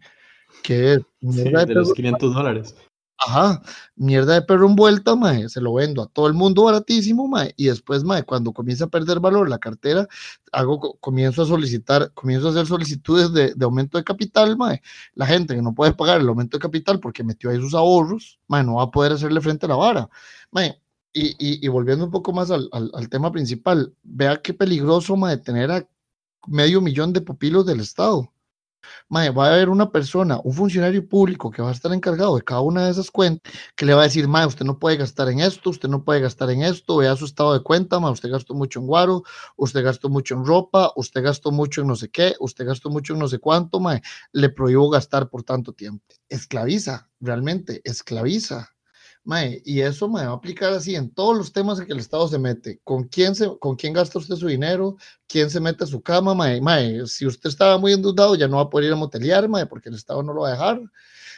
Que 0.62 0.92
es 0.92 1.00
sí, 1.22 1.44
de, 1.44 1.64
de 1.64 1.74
los 1.74 1.94
500 1.94 2.34
dólares. 2.34 2.74
Ajá, 3.22 3.60
mierda 3.96 4.32
de 4.32 4.42
perro 4.42 4.66
envuelta, 4.66 5.14
mae, 5.14 5.46
se 5.50 5.60
lo 5.60 5.74
vendo 5.74 6.02
a 6.02 6.06
todo 6.06 6.26
el 6.26 6.32
mundo 6.32 6.64
baratísimo, 6.64 7.28
mae, 7.28 7.52
y 7.58 7.66
después, 7.66 8.02
mae, 8.02 8.22
cuando 8.24 8.54
comienza 8.54 8.84
a 8.86 8.88
perder 8.88 9.20
valor 9.20 9.50
la 9.50 9.58
cartera, 9.58 10.08
hago, 10.52 10.96
comienzo 11.00 11.42
a 11.42 11.46
solicitar, 11.46 12.12
comienzo 12.14 12.48
a 12.48 12.50
hacer 12.52 12.66
solicitudes 12.66 13.30
de, 13.34 13.54
aumento 13.62 13.98
de 13.98 14.04
capital, 14.04 14.56
mae, 14.56 14.80
la 15.14 15.26
gente 15.26 15.54
que 15.54 15.60
no 15.60 15.74
puede 15.74 15.92
pagar 15.92 16.18
el 16.22 16.28
aumento 16.28 16.56
de 16.56 16.62
capital 16.62 16.98
porque 16.98 17.22
metió 17.22 17.50
ahí 17.50 17.58
sus 17.60 17.74
ahorros, 17.74 18.40
mae, 18.48 18.64
no 18.64 18.76
va 18.76 18.84
a 18.84 18.90
poder 18.90 19.12
hacerle 19.12 19.42
frente 19.42 19.66
a 19.66 19.68
la 19.68 19.76
vara, 19.76 20.08
mae, 20.50 20.80
y, 21.12 21.36
y, 21.38 21.68
volviendo 21.68 22.04
un 22.06 22.10
poco 22.10 22.32
más 22.32 22.50
al, 22.50 22.70
al, 22.72 22.90
al, 22.94 23.08
tema 23.10 23.30
principal, 23.32 23.94
vea 24.02 24.40
qué 24.40 24.54
peligroso, 24.54 25.16
mae, 25.16 25.36
tener 25.36 25.70
a 25.70 25.86
medio 26.46 26.80
millón 26.80 27.12
de 27.12 27.20
pupilos 27.20 27.66
del 27.66 27.80
Estado, 27.80 28.32
Mae, 29.08 29.30
va 29.30 29.46
a 29.46 29.52
haber 29.54 29.68
una 29.68 29.90
persona, 29.90 30.40
un 30.44 30.52
funcionario 30.52 31.06
público 31.08 31.50
que 31.50 31.62
va 31.62 31.70
a 31.70 31.72
estar 31.72 31.92
encargado 31.92 32.36
de 32.36 32.42
cada 32.42 32.60
una 32.60 32.84
de 32.84 32.90
esas 32.92 33.10
cuentas, 33.10 33.52
que 33.76 33.86
le 33.86 33.94
va 33.94 34.02
a 34.02 34.04
decir, 34.04 34.28
mae, 34.28 34.46
usted 34.46 34.64
no 34.64 34.78
puede 34.78 34.96
gastar 34.96 35.28
en 35.28 35.40
esto, 35.40 35.70
usted 35.70 35.88
no 35.88 36.04
puede 36.04 36.20
gastar 36.20 36.50
en 36.50 36.62
esto, 36.62 36.96
vea 36.98 37.16
su 37.16 37.24
estado 37.24 37.52
de 37.52 37.62
cuenta, 37.62 38.00
mae, 38.00 38.12
usted 38.12 38.30
gastó 38.30 38.54
mucho 38.54 38.80
en 38.80 38.86
guaro, 38.86 39.22
usted 39.56 39.84
gastó 39.84 40.08
mucho 40.08 40.34
en 40.34 40.44
ropa, 40.44 40.92
usted 40.96 41.22
gastó 41.22 41.50
mucho 41.50 41.80
en 41.82 41.88
no 41.88 41.96
sé 41.96 42.08
qué, 42.10 42.34
usted 42.40 42.66
gastó 42.66 42.90
mucho 42.90 43.14
en 43.14 43.20
no 43.20 43.28
sé 43.28 43.38
cuánto, 43.38 43.80
mae, 43.80 44.00
le 44.32 44.48
prohíbo 44.50 44.90
gastar 44.90 45.28
por 45.28 45.42
tanto 45.42 45.72
tiempo. 45.72 46.04
Esclaviza, 46.28 47.10
realmente, 47.20 47.80
esclaviza. 47.84 48.70
Mae, 49.22 49.60
y 49.66 49.80
eso 49.80 50.08
me 50.08 50.24
va 50.24 50.32
a 50.32 50.34
aplicar 50.34 50.72
así 50.72 50.96
en 50.96 51.12
todos 51.12 51.36
los 51.36 51.52
temas 51.52 51.78
en 51.78 51.86
que 51.86 51.92
el 51.92 51.98
Estado 51.98 52.26
se 52.26 52.38
mete. 52.38 52.80
¿Con 52.84 53.04
quién, 53.04 53.34
se, 53.34 53.58
con 53.58 53.76
quién 53.76 53.92
gasta 53.92 54.18
usted 54.18 54.34
su 54.36 54.46
dinero? 54.46 54.96
¿Quién 55.26 55.50
se 55.50 55.60
mete 55.60 55.84
a 55.84 55.86
su 55.86 56.00
cama? 56.00 56.34
Mae, 56.34 56.60
mae, 56.60 57.06
si 57.06 57.26
usted 57.26 57.50
estaba 57.50 57.76
muy 57.78 57.92
endeudado, 57.92 58.34
ya 58.34 58.48
no 58.48 58.56
va 58.56 58.62
a 58.62 58.70
poder 58.70 58.86
ir 58.88 58.92
a 58.94 58.96
motelear, 58.96 59.48
mae, 59.48 59.66
porque 59.66 59.90
el 59.90 59.94
Estado 59.94 60.22
no 60.22 60.32
lo 60.32 60.42
va 60.42 60.48
a 60.48 60.52
dejar. 60.52 60.80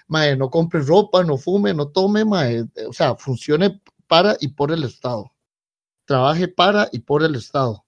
Mae, 0.06 0.36
no 0.36 0.48
compre 0.48 0.80
ropa, 0.80 1.24
no 1.24 1.36
fume, 1.36 1.74
no 1.74 1.88
tome, 1.88 2.24
mae. 2.24 2.64
O 2.88 2.92
sea, 2.92 3.16
funcione 3.16 3.82
para 4.06 4.36
y 4.40 4.48
por 4.48 4.70
el 4.70 4.84
Estado. 4.84 5.32
Trabaje 6.04 6.46
para 6.46 6.88
y 6.92 7.00
por 7.00 7.24
el 7.24 7.34
Estado. 7.34 7.84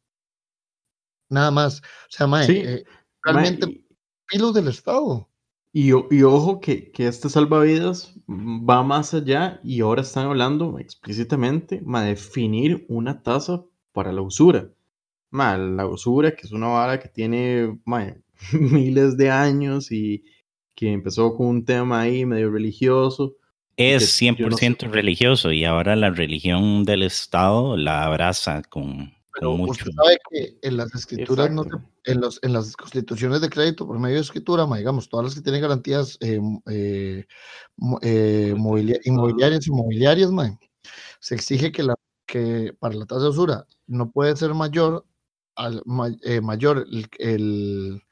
Nada 1.28 1.52
más. 1.52 1.78
O 1.78 2.10
sea, 2.10 2.26
mae, 2.26 2.46
Sí, 2.46 2.56
eh, 2.58 2.84
realmente 3.22 3.66
mae, 3.66 3.86
pilos 4.26 4.54
del 4.54 4.68
Estado. 4.68 5.28
Y, 5.74 5.90
y 5.90 6.22
ojo 6.22 6.60
que, 6.60 6.90
que 6.92 7.08
este 7.08 7.28
salvavidas 7.28 8.14
va 8.28 8.82
más 8.84 9.12
allá 9.12 9.60
y 9.64 9.80
ahora 9.80 10.02
están 10.02 10.26
hablando 10.28 10.78
explícitamente 10.78 11.82
de 11.84 12.00
definir 12.06 12.86
una 12.88 13.22
tasa 13.22 13.64
para 13.92 14.12
la 14.12 14.22
usura. 14.22 14.70
Ma, 15.30 15.58
la 15.58 15.86
usura, 15.86 16.34
que 16.36 16.46
es 16.46 16.52
una 16.52 16.68
vara 16.68 17.00
que 17.00 17.08
tiene 17.08 17.78
ma, 17.84 18.14
miles 18.52 19.16
de 19.16 19.30
años 19.30 19.92
y 19.92 20.24
que 20.76 20.92
empezó 20.92 21.34
con 21.36 21.48
un 21.48 21.64
tema 21.64 22.02
ahí 22.02 22.26
medio 22.26 22.50
religioso. 22.52 23.36
Es 23.76 24.18
que 24.34 24.34
yo 24.36 24.48
no 24.48 24.58
sé- 24.58 24.64
100% 24.66 24.88
religioso 24.88 25.52
y 25.52 25.64
ahora 25.64 25.96
la 25.96 26.10
religión 26.10 26.84
del 26.84 27.02
Estado 27.04 27.76
la 27.76 28.04
abraza 28.04 28.62
con, 28.62 29.13
Pero 29.34 29.56
mucho. 29.56 29.72
usted 29.72 29.90
sabe 29.96 30.18
que 30.30 30.58
en 30.62 30.76
las 30.76 30.94
escrituras, 30.94 31.50
no 31.50 31.64
en, 32.04 32.20
los, 32.20 32.38
en 32.42 32.52
las 32.52 32.76
constituciones 32.76 33.40
de 33.40 33.48
crédito 33.50 33.86
por 33.86 33.98
medio 33.98 34.16
de 34.16 34.22
escritura, 34.22 34.66
ma, 34.66 34.78
digamos, 34.78 35.08
todas 35.08 35.24
las 35.24 35.34
que 35.34 35.40
tienen 35.40 35.62
garantías 35.62 36.16
eh, 36.20 36.40
eh, 36.70 37.24
eh, 38.02 38.54
mobilia- 38.56 39.00
inmobiliarias 39.04 39.66
y 39.66 39.70
mobiliarias, 39.70 40.30
ma, 40.30 40.56
se 41.20 41.34
exige 41.34 41.72
que, 41.72 41.82
la, 41.82 41.94
que 42.26 42.74
para 42.78 42.94
la 42.94 43.06
tasa 43.06 43.22
de 43.22 43.28
usura 43.30 43.66
no 43.86 44.10
puede 44.10 44.36
ser 44.36 44.54
mayor, 44.54 45.04
al, 45.56 45.82
eh, 46.22 46.40
mayor 46.40 46.86
el, 46.90 47.06
el, 47.18 48.02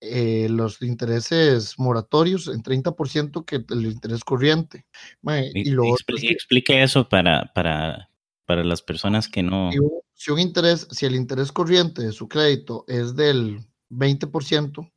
eh, 0.00 0.48
los 0.50 0.80
intereses 0.82 1.78
moratorios 1.78 2.48
en 2.48 2.62
30% 2.62 3.44
que 3.44 3.64
el 3.68 3.86
interés 3.86 4.22
corriente. 4.22 4.86
ma, 5.22 5.40
y 5.40 5.52
Y- 5.54 5.70
lo 5.70 5.84
otro 5.88 5.96
expli- 5.96 6.16
es 6.16 6.20
que- 6.22 6.32
explique 6.32 6.82
eso 6.82 7.08
para, 7.08 7.50
para, 7.54 8.10
para 8.46 8.64
las 8.64 8.82
personas 8.82 9.28
que 9.28 9.42
no. 9.42 9.70
si 9.72 9.78
un, 9.78 9.90
si 10.14 10.30
un 10.32 10.38
interés, 10.40 10.88
si 10.90 11.06
el 11.06 11.14
interés 11.14 11.52
corriente 11.52 12.02
de 12.02 12.12
su 12.12 12.28
crédito 12.28 12.84
es 12.88 13.14
del 13.16 13.60
20%, 13.88 14.90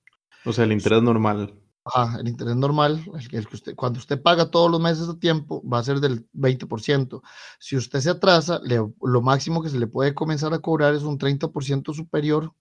O 0.46 0.52
sea, 0.54 0.66
el 0.66 0.74
interés 0.74 1.02
normal. 1.02 1.54
ajá, 1.86 2.20
el 2.20 2.28
interés 2.28 2.56
normal, 2.56 3.04
el, 3.16 3.36
el 3.36 3.48
que 3.48 3.56
usted, 3.56 3.76
cuando 3.76 4.00
usted 4.00 4.22
paga 4.22 4.50
todos 4.52 4.70
los 4.72 4.80
meses 4.82 5.10
a 5.10 5.18
tiempo, 5.20 5.62
va 5.68 5.80
a 5.80 5.84
ser 5.84 6.00
del 6.00 6.28
20%. 6.34 7.22
Si 7.60 7.76
usted 7.78 8.00
se 8.00 8.10
atrasa, 8.12 8.60
le- 8.64 8.86
lo 9.02 9.22
máximo 9.22 9.62
que 9.64 9.70
se 9.70 9.80
le 9.80 9.88
puede 9.88 10.14
comenzar 10.14 10.54
a 10.54 10.60
cobrar 10.60 10.94
es 10.96 11.04
un 11.04 11.18
30% 11.18 11.94
superior 11.94 12.54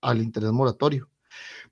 al 0.00 0.22
interés 0.22 0.52
moratorio. 0.52 1.08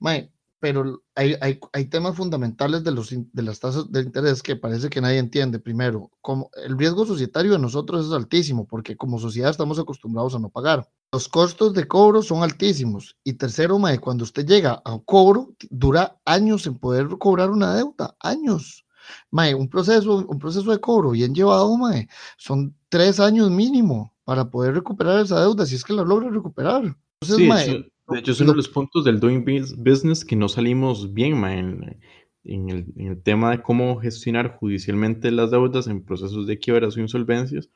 Mae, 0.00 0.32
pero 0.64 1.02
hay, 1.14 1.36
hay, 1.42 1.60
hay 1.74 1.84
temas 1.90 2.16
fundamentales 2.16 2.82
de, 2.82 2.90
los, 2.90 3.10
de 3.10 3.42
las 3.42 3.60
tasas 3.60 3.92
de 3.92 4.00
interés 4.00 4.42
que 4.42 4.56
parece 4.56 4.88
que 4.88 5.02
nadie 5.02 5.18
entiende. 5.18 5.58
Primero, 5.58 6.10
como 6.22 6.50
el 6.64 6.78
riesgo 6.78 7.04
societario 7.04 7.52
de 7.52 7.58
nosotros 7.58 8.06
es 8.06 8.12
altísimo 8.12 8.66
porque 8.66 8.96
como 8.96 9.18
sociedad 9.18 9.50
estamos 9.50 9.78
acostumbrados 9.78 10.34
a 10.34 10.38
no 10.38 10.48
pagar. 10.48 10.88
Los 11.12 11.28
costos 11.28 11.74
de 11.74 11.86
cobro 11.86 12.22
son 12.22 12.42
altísimos. 12.42 13.14
Y 13.24 13.34
tercero, 13.34 13.78
mae, 13.78 13.98
cuando 13.98 14.24
usted 14.24 14.46
llega 14.46 14.80
a 14.86 14.94
un 14.94 15.00
cobro, 15.00 15.54
dura 15.68 16.18
años 16.24 16.66
en 16.66 16.78
poder 16.78 17.08
cobrar 17.18 17.50
una 17.50 17.74
deuda, 17.74 18.16
años. 18.20 18.86
Mae, 19.30 19.54
un 19.54 19.68
proceso, 19.68 20.24
un 20.26 20.38
proceso 20.38 20.70
de 20.70 20.80
cobro 20.80 21.10
bien 21.10 21.34
llevado, 21.34 21.76
mae, 21.76 22.08
son 22.38 22.74
tres 22.88 23.20
años 23.20 23.50
mínimo 23.50 24.14
para 24.24 24.48
poder 24.48 24.72
recuperar 24.76 25.20
esa 25.20 25.42
deuda, 25.42 25.66
si 25.66 25.74
es 25.74 25.84
que 25.84 25.92
la 25.92 26.04
logra 26.04 26.30
recuperar. 26.30 26.84
Entonces, 27.20 27.36
Sí, 27.36 27.46
mae, 27.46 27.92
de 28.08 28.18
hecho, 28.18 28.32
es 28.32 28.40
uno 28.40 28.50
de 28.52 28.56
los 28.58 28.68
puntos 28.68 29.04
del 29.04 29.20
Doing 29.20 29.44
Bus- 29.44 29.76
Business 29.76 30.24
que 30.24 30.36
no 30.36 30.48
salimos 30.48 31.12
bien, 31.14 31.38
ma, 31.38 31.56
en- 31.56 32.00
en 32.44 32.68
el, 32.70 32.86
en 32.96 33.06
el 33.12 33.22
tema 33.22 33.50
de 33.52 33.62
cómo 33.62 33.98
gestionar 34.00 34.56
judicialmente 34.58 35.30
las 35.30 35.50
deudas 35.50 35.86
en 35.86 36.04
procesos 36.04 36.46
de 36.46 36.58
quiebras 36.58 36.96
o 36.96 37.00
insolvencias. 37.00 37.70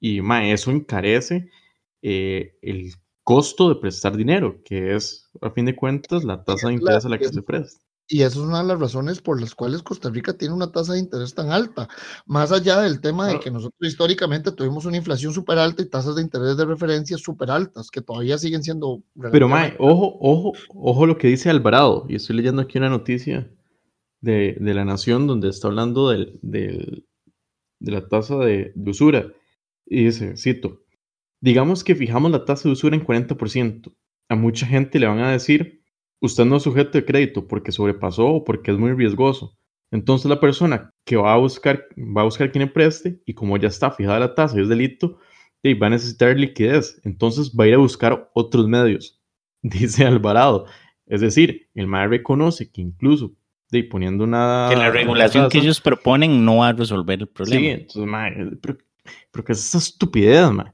Y 0.00 0.20
mae, 0.22 0.52
eso 0.52 0.70
encarece 0.72 1.50
eh, 2.02 2.56
el 2.62 2.92
costo 3.24 3.68
de 3.68 3.76
prestar 3.80 4.16
dinero, 4.16 4.62
que 4.64 4.94
es, 4.96 5.30
a 5.42 5.50
fin 5.50 5.66
de 5.66 5.76
cuentas, 5.76 6.24
la 6.24 6.44
tasa 6.44 6.68
de 6.68 6.74
interés 6.74 7.04
a 7.06 7.08
la 7.10 7.18
que 7.18 7.28
se 7.28 7.42
presta. 7.42 7.84
Y 8.12 8.22
eso 8.22 8.40
es 8.42 8.48
una 8.48 8.58
de 8.60 8.66
las 8.66 8.80
razones 8.80 9.20
por 9.20 9.40
las 9.40 9.54
cuales 9.54 9.84
Costa 9.84 10.10
Rica 10.10 10.36
tiene 10.36 10.52
una 10.52 10.72
tasa 10.72 10.94
de 10.94 10.98
interés 10.98 11.32
tan 11.32 11.52
alta. 11.52 11.88
Más 12.26 12.50
allá 12.50 12.80
del 12.80 13.00
tema 13.00 13.28
de 13.28 13.38
que 13.38 13.52
nosotros 13.52 13.88
históricamente 13.88 14.50
tuvimos 14.50 14.84
una 14.84 14.96
inflación 14.96 15.32
súper 15.32 15.58
alta 15.60 15.80
y 15.80 15.88
tasas 15.88 16.16
de 16.16 16.22
interés 16.22 16.56
de 16.56 16.64
referencia 16.64 17.16
súper 17.16 17.52
altas, 17.52 17.88
que 17.88 18.00
todavía 18.00 18.36
siguen 18.36 18.64
siendo... 18.64 19.04
Pero, 19.30 19.48
mae, 19.48 19.76
ojo, 19.78 20.18
ojo, 20.20 20.52
ojo 20.74 21.06
lo 21.06 21.18
que 21.18 21.28
dice 21.28 21.50
Alvarado. 21.50 22.04
Y 22.08 22.16
estoy 22.16 22.34
leyendo 22.34 22.62
aquí 22.62 22.78
una 22.78 22.88
noticia 22.88 23.48
de, 24.20 24.56
de 24.58 24.74
La 24.74 24.84
Nación 24.84 25.28
donde 25.28 25.48
está 25.48 25.68
hablando 25.68 26.10
del, 26.10 26.36
del, 26.42 27.06
de 27.78 27.92
la 27.92 28.08
tasa 28.08 28.38
de, 28.38 28.72
de 28.74 28.90
usura. 28.90 29.32
Y 29.86 30.06
dice, 30.06 30.36
cito, 30.36 30.82
digamos 31.40 31.84
que 31.84 31.94
fijamos 31.94 32.32
la 32.32 32.44
tasa 32.44 32.68
de 32.68 32.72
usura 32.72 32.96
en 32.96 33.06
40%. 33.06 33.94
A 34.28 34.34
mucha 34.34 34.66
gente 34.66 34.98
le 34.98 35.06
van 35.06 35.20
a 35.20 35.30
decir 35.30 35.79
usted 36.20 36.44
no 36.44 36.56
es 36.56 36.62
sujeto 36.62 36.92
de 36.92 37.04
crédito 37.04 37.46
porque 37.46 37.72
sobrepasó 37.72 38.26
o 38.26 38.44
porque 38.44 38.70
es 38.70 38.78
muy 38.78 38.92
riesgoso. 38.92 39.56
Entonces 39.90 40.28
la 40.28 40.38
persona 40.38 40.92
que 41.04 41.16
va 41.16 41.34
a 41.34 41.38
buscar, 41.38 41.86
va 41.96 42.22
a 42.22 42.24
buscar 42.24 42.52
quien 42.52 42.64
le 42.64 42.70
preste 42.70 43.20
y 43.26 43.34
como 43.34 43.56
ya 43.56 43.68
está 43.68 43.90
fijada 43.90 44.20
la 44.20 44.34
tasa 44.34 44.58
y 44.58 44.62
es 44.62 44.68
delito, 44.68 45.18
y 45.62 45.74
va 45.74 45.88
a 45.88 45.90
necesitar 45.90 46.36
liquidez. 46.36 47.00
Entonces 47.04 47.52
va 47.58 47.64
a 47.64 47.68
ir 47.68 47.74
a 47.74 47.78
buscar 47.78 48.30
otros 48.34 48.68
medios, 48.68 49.20
dice 49.62 50.04
Alvarado. 50.04 50.66
Es 51.06 51.20
decir, 51.20 51.68
el 51.74 51.88
MAE 51.88 52.06
reconoce 52.06 52.70
que 52.70 52.80
incluso 52.80 53.32
de, 53.70 53.82
poniendo 53.84 54.24
una... 54.24 54.68
Que 54.70 54.76
la 54.76 54.90
regulación 54.90 55.48
que 55.48 55.58
ellos 55.58 55.80
proponen 55.80 56.44
no 56.44 56.58
va 56.58 56.68
a 56.68 56.72
resolver 56.72 57.20
el 57.20 57.28
problema. 57.28 57.60
Sí, 57.60 57.66
entonces, 57.68 58.06
mae, 58.06 58.32
pero, 58.60 58.78
pero 59.30 59.44
¿qué 59.44 59.52
es 59.52 59.58
esa 59.60 59.78
estupidez, 59.78 60.50
mae? 60.50 60.72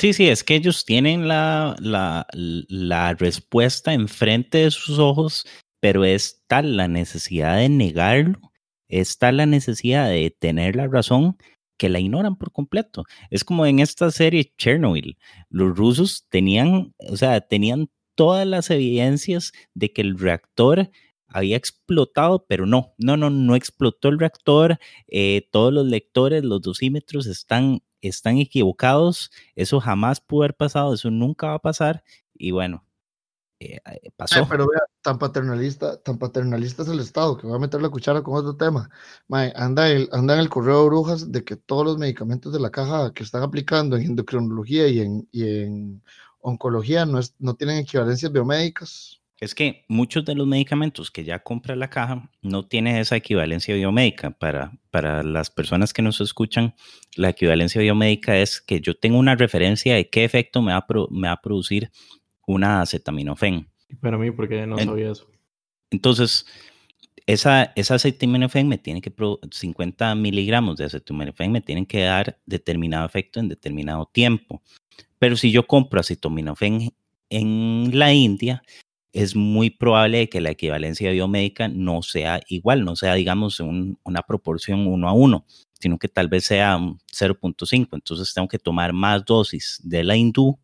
Sí, 0.00 0.14
sí, 0.14 0.28
es 0.28 0.44
que 0.44 0.54
ellos 0.54 0.86
tienen 0.86 1.28
la, 1.28 1.76
la, 1.78 2.26
la 2.32 3.12
respuesta 3.12 3.92
enfrente 3.92 4.56
de 4.56 4.70
sus 4.70 4.98
ojos, 4.98 5.46
pero 5.78 6.06
es 6.06 6.42
tal 6.46 6.78
la 6.78 6.88
necesidad 6.88 7.58
de 7.58 7.68
negarlo, 7.68 8.40
es 8.88 9.18
tal 9.18 9.36
la 9.36 9.44
necesidad 9.44 10.08
de 10.08 10.30
tener 10.30 10.74
la 10.74 10.88
razón 10.88 11.36
que 11.76 11.90
la 11.90 12.00
ignoran 12.00 12.36
por 12.36 12.50
completo. 12.50 13.04
Es 13.28 13.44
como 13.44 13.66
en 13.66 13.78
esta 13.78 14.10
serie 14.10 14.54
Chernobyl, 14.56 15.18
los 15.50 15.76
rusos 15.76 16.26
tenían, 16.30 16.94
o 17.10 17.18
sea, 17.18 17.42
tenían 17.42 17.90
todas 18.14 18.46
las 18.46 18.70
evidencias 18.70 19.52
de 19.74 19.92
que 19.92 20.00
el 20.00 20.18
reactor 20.18 20.90
había 21.28 21.58
explotado, 21.58 22.46
pero 22.48 22.64
no, 22.64 22.94
no, 22.96 23.18
no, 23.18 23.28
no 23.28 23.54
explotó 23.54 24.08
el 24.08 24.18
reactor. 24.18 24.78
Eh, 25.08 25.46
todos 25.52 25.74
los 25.74 25.86
lectores, 25.86 26.42
los 26.42 26.62
dosímetros 26.62 27.26
están 27.26 27.82
están 28.00 28.38
equivocados, 28.38 29.30
eso 29.56 29.80
jamás 29.80 30.20
pudo 30.20 30.42
haber 30.42 30.54
pasado, 30.54 30.94
eso 30.94 31.10
nunca 31.10 31.48
va 31.48 31.54
a 31.54 31.58
pasar 31.60 32.02
y 32.34 32.50
bueno, 32.52 32.84
eh, 33.60 33.78
eh, 33.84 34.10
pasó. 34.16 34.46
pero 34.48 34.66
vea, 34.66 34.80
tan 35.02 35.18
paternalista, 35.18 36.00
tan 36.02 36.18
paternalista 36.18 36.82
es 36.82 36.88
el 36.88 37.00
Estado 37.00 37.36
que 37.36 37.46
va 37.46 37.56
a 37.56 37.58
meter 37.58 37.82
la 37.82 37.90
cuchara 37.90 38.22
con 38.22 38.34
otro 38.34 38.56
tema. 38.56 38.88
anda, 39.54 39.90
el, 39.90 40.08
anda 40.12 40.34
en 40.34 40.40
el 40.40 40.48
correo 40.48 40.82
de 40.82 40.88
brujas 40.88 41.30
de 41.30 41.44
que 41.44 41.56
todos 41.56 41.84
los 41.84 41.98
medicamentos 41.98 42.52
de 42.52 42.60
la 42.60 42.70
caja 42.70 43.12
que 43.12 43.22
están 43.22 43.42
aplicando 43.42 43.96
en 43.96 44.02
endocrinología 44.06 44.88
y 44.88 45.00
en, 45.00 45.28
y 45.30 45.62
en 45.62 46.02
oncología 46.40 47.04
no, 47.04 47.18
es, 47.18 47.34
no 47.38 47.54
tienen 47.54 47.78
equivalencias 47.78 48.32
biomédicas 48.32 49.19
es 49.40 49.54
que 49.54 49.86
muchos 49.88 50.26
de 50.26 50.34
los 50.34 50.46
medicamentos 50.46 51.10
que 51.10 51.24
ya 51.24 51.38
compra 51.38 51.74
la 51.74 51.88
caja 51.88 52.30
no 52.42 52.66
tienen 52.66 52.96
esa 52.96 53.16
equivalencia 53.16 53.74
biomédica. 53.74 54.30
Para, 54.32 54.72
para 54.90 55.22
las 55.22 55.50
personas 55.50 55.94
que 55.94 56.02
nos 56.02 56.20
escuchan, 56.20 56.74
la 57.16 57.30
equivalencia 57.30 57.80
biomédica 57.80 58.36
es 58.36 58.60
que 58.60 58.80
yo 58.80 58.94
tengo 58.94 59.18
una 59.18 59.36
referencia 59.36 59.94
de 59.94 60.10
qué 60.10 60.24
efecto 60.24 60.60
me 60.60 60.72
va 60.72 60.78
a, 60.78 60.86
me 61.10 61.28
va 61.28 61.32
a 61.32 61.40
producir 61.40 61.90
una 62.46 62.82
acetaminofén. 62.82 63.66
Para 64.00 64.18
mí, 64.18 64.30
porque 64.30 64.66
no 64.66 64.78
sabía 64.78 65.12
eso. 65.12 65.26
Entonces, 65.90 66.46
esa, 67.26 67.72
esa 67.76 67.94
acetaminofén 67.94 68.68
me 68.68 68.76
tiene 68.76 69.00
que, 69.00 69.12
50 69.50 70.14
miligramos 70.16 70.76
de 70.76 70.84
acetaminofén 70.84 71.50
me 71.50 71.62
tienen 71.62 71.86
que 71.86 72.02
dar 72.02 72.38
determinado 72.44 73.06
efecto 73.06 73.40
en 73.40 73.48
determinado 73.48 74.06
tiempo. 74.12 74.62
Pero 75.18 75.36
si 75.36 75.50
yo 75.50 75.66
compro 75.66 75.98
acetaminofén 75.98 76.92
en 77.30 77.98
la 77.98 78.12
India, 78.12 78.62
es 79.12 79.34
muy 79.34 79.70
probable 79.70 80.28
que 80.28 80.40
la 80.40 80.50
equivalencia 80.50 81.10
biomédica 81.10 81.68
no 81.68 82.02
sea 82.02 82.40
igual, 82.48 82.84
no 82.84 82.96
sea, 82.96 83.14
digamos, 83.14 83.60
una 83.60 84.22
proporción 84.22 84.86
uno 84.86 85.08
a 85.08 85.12
uno, 85.12 85.44
sino 85.80 85.98
que 85.98 86.08
tal 86.08 86.28
vez 86.28 86.44
sea 86.44 86.78
0.5. 86.78 87.88
Entonces 87.92 88.32
tengo 88.34 88.48
que 88.48 88.58
tomar 88.58 88.92
más 88.92 89.24
dosis 89.24 89.80
de 89.82 90.04
la 90.04 90.16
hindú 90.16 90.58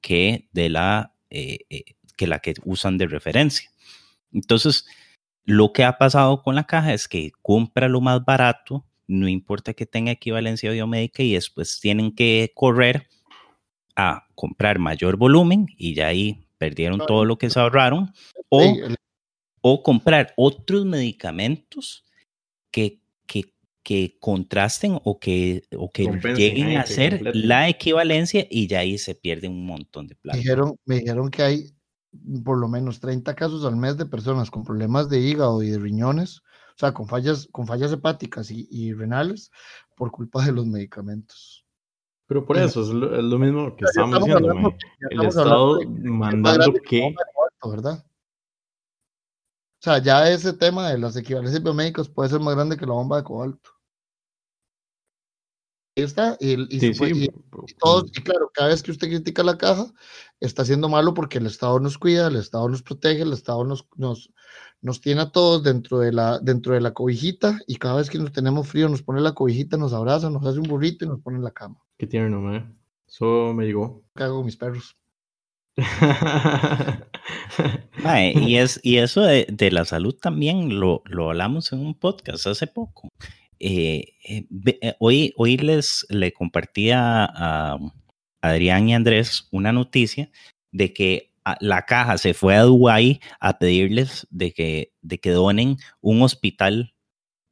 que 0.00 0.48
de 0.52 0.68
la, 0.70 1.14
eh, 1.30 1.58
eh, 1.68 1.84
que, 2.16 2.26
la 2.26 2.38
que 2.38 2.54
usan 2.64 2.96
de 2.96 3.06
referencia. 3.06 3.70
Entonces, 4.32 4.86
lo 5.44 5.72
que 5.72 5.84
ha 5.84 5.98
pasado 5.98 6.42
con 6.42 6.54
la 6.54 6.64
caja 6.64 6.94
es 6.94 7.06
que 7.06 7.32
compra 7.42 7.88
lo 7.88 8.00
más 8.00 8.24
barato, 8.24 8.86
no 9.06 9.28
importa 9.28 9.74
que 9.74 9.86
tenga 9.86 10.12
equivalencia 10.12 10.70
biomédica 10.70 11.22
y 11.22 11.34
después 11.34 11.78
tienen 11.80 12.14
que 12.14 12.50
correr 12.54 13.08
a 13.96 14.26
comprar 14.34 14.78
mayor 14.78 15.16
volumen 15.16 15.66
y 15.76 15.94
ya 15.94 16.08
ahí 16.08 16.43
perdieron 16.64 16.98
todo 17.06 17.26
lo 17.26 17.36
que 17.36 17.50
se 17.50 17.60
ahorraron, 17.60 18.10
o, 18.48 18.74
o 19.60 19.82
comprar 19.82 20.32
otros 20.34 20.86
medicamentos 20.86 22.06
que, 22.70 23.02
que, 23.26 23.52
que 23.82 24.16
contrasten 24.18 24.98
o 25.04 25.18
que, 25.18 25.64
o 25.76 25.90
que 25.90 26.04
lleguen 26.34 26.78
a 26.78 26.80
hacer 26.80 27.20
la 27.34 27.68
equivalencia 27.68 28.46
y 28.50 28.66
ya 28.66 28.78
ahí 28.78 28.96
se 28.96 29.14
pierde 29.14 29.46
un 29.46 29.66
montón 29.66 30.06
de 30.06 30.14
plata. 30.14 30.38
Me 30.38 30.42
dijeron, 30.42 30.78
me 30.86 31.00
dijeron 31.00 31.30
que 31.30 31.42
hay 31.42 31.74
por 32.42 32.56
lo 32.56 32.68
menos 32.68 32.98
30 33.00 33.34
casos 33.34 33.66
al 33.66 33.76
mes 33.76 33.98
de 33.98 34.06
personas 34.06 34.50
con 34.50 34.64
problemas 34.64 35.10
de 35.10 35.20
hígado 35.20 35.62
y 35.62 35.68
de 35.68 35.78
riñones, 35.78 36.38
o 36.38 36.78
sea, 36.78 36.94
con 36.94 37.08
fallas, 37.08 37.46
con 37.52 37.66
fallas 37.66 37.92
hepáticas 37.92 38.50
y, 38.50 38.66
y 38.70 38.94
renales 38.94 39.50
por 39.96 40.10
culpa 40.10 40.46
de 40.46 40.52
los 40.52 40.64
medicamentos. 40.64 41.63
Pero 42.26 42.44
por 42.44 42.56
eso 42.56 42.82
es 42.82 42.88
lo, 42.88 43.14
es 43.14 43.22
lo 43.22 43.38
mismo 43.38 43.76
que 43.76 43.84
estamos 43.84 44.18
diciendo, 44.20 44.50
hablando, 44.50 44.74
el 45.10 45.22
Estado 45.24 45.80
mandando 46.02 46.72
que... 46.86 47.14
¿verdad? 47.64 48.04
O 49.80 49.84
sea, 49.84 49.98
ya 49.98 50.30
ese 50.30 50.54
tema 50.54 50.88
de 50.88 50.98
las 50.98 51.16
equivalencias 51.16 51.62
biomédicas 51.62 52.08
puede 52.08 52.30
ser 52.30 52.40
más 52.40 52.54
grande 52.54 52.78
que 52.78 52.86
la 52.86 52.94
bomba 52.94 53.18
de 53.18 53.24
cobalto. 53.24 53.70
Ahí 55.96 56.02
está, 56.02 56.36
y, 56.40 56.60
y, 56.74 56.80
sí, 56.80 56.92
sí, 56.92 57.04
y, 57.14 57.24
y 57.24 57.74
todos, 57.78 58.10
y 58.16 58.22
claro, 58.22 58.50
cada 58.52 58.70
vez 58.70 58.82
que 58.82 58.90
usted 58.90 59.08
critica 59.08 59.44
la 59.44 59.56
caja, 59.56 59.86
está 60.40 60.62
haciendo 60.62 60.88
malo 60.88 61.14
porque 61.14 61.38
el 61.38 61.46
Estado 61.46 61.78
nos 61.78 61.98
cuida, 61.98 62.26
el 62.26 62.34
Estado 62.34 62.68
nos 62.68 62.82
protege, 62.82 63.22
el 63.22 63.32
Estado 63.32 63.64
nos, 63.64 63.86
nos, 63.94 64.32
nos 64.80 65.00
tiene 65.00 65.20
a 65.20 65.30
todos 65.30 65.62
dentro 65.62 66.00
de, 66.00 66.12
la, 66.12 66.40
dentro 66.40 66.74
de 66.74 66.80
la 66.80 66.92
cobijita, 66.92 67.60
y 67.68 67.76
cada 67.76 67.96
vez 67.96 68.10
que 68.10 68.18
nos 68.18 68.32
tenemos 68.32 68.66
frío, 68.66 68.88
nos 68.88 69.02
pone 69.02 69.20
la 69.20 69.34
cobijita, 69.34 69.76
nos 69.76 69.92
abraza, 69.92 70.30
nos 70.30 70.44
hace 70.44 70.58
un 70.58 70.68
burrito 70.68 71.04
y 71.04 71.08
nos 71.08 71.20
pone 71.20 71.36
en 71.36 71.44
la 71.44 71.52
cama. 71.52 71.76
Qué 71.96 72.08
tierno, 72.08 72.40
mae. 72.40 72.66
Eso 73.06 73.54
me 73.54 73.64
llegó. 73.64 74.02
Cago 74.14 74.42
mis 74.42 74.56
perros. 74.56 74.96
mae, 78.02 78.32
y, 78.36 78.56
es, 78.56 78.80
y 78.82 78.96
eso 78.96 79.22
de, 79.22 79.46
de, 79.48 79.70
la 79.70 79.84
salud 79.84 80.16
también 80.20 80.80
lo, 80.80 81.02
lo 81.04 81.30
hablamos 81.30 81.72
en 81.72 81.80
un 81.80 81.94
podcast 81.94 82.48
hace 82.48 82.66
poco. 82.66 83.08
Eh, 83.60 84.14
eh, 84.28 84.46
eh, 84.80 84.94
hoy, 84.98 85.56
les 85.58 86.06
le 86.08 86.32
compartía 86.32 87.24
a 87.24 87.78
Adrián 88.42 88.88
y 88.88 88.94
Andrés 88.94 89.48
una 89.52 89.72
noticia 89.72 90.30
de 90.72 90.92
que 90.92 91.32
la 91.60 91.82
caja 91.82 92.18
se 92.18 92.34
fue 92.34 92.56
a 92.56 92.62
Dubái 92.62 93.20
a 93.40 93.58
pedirles 93.58 94.26
de 94.30 94.52
que, 94.52 94.92
de 95.02 95.18
que 95.18 95.30
donen 95.30 95.76
un 96.00 96.22
hospital 96.22 96.94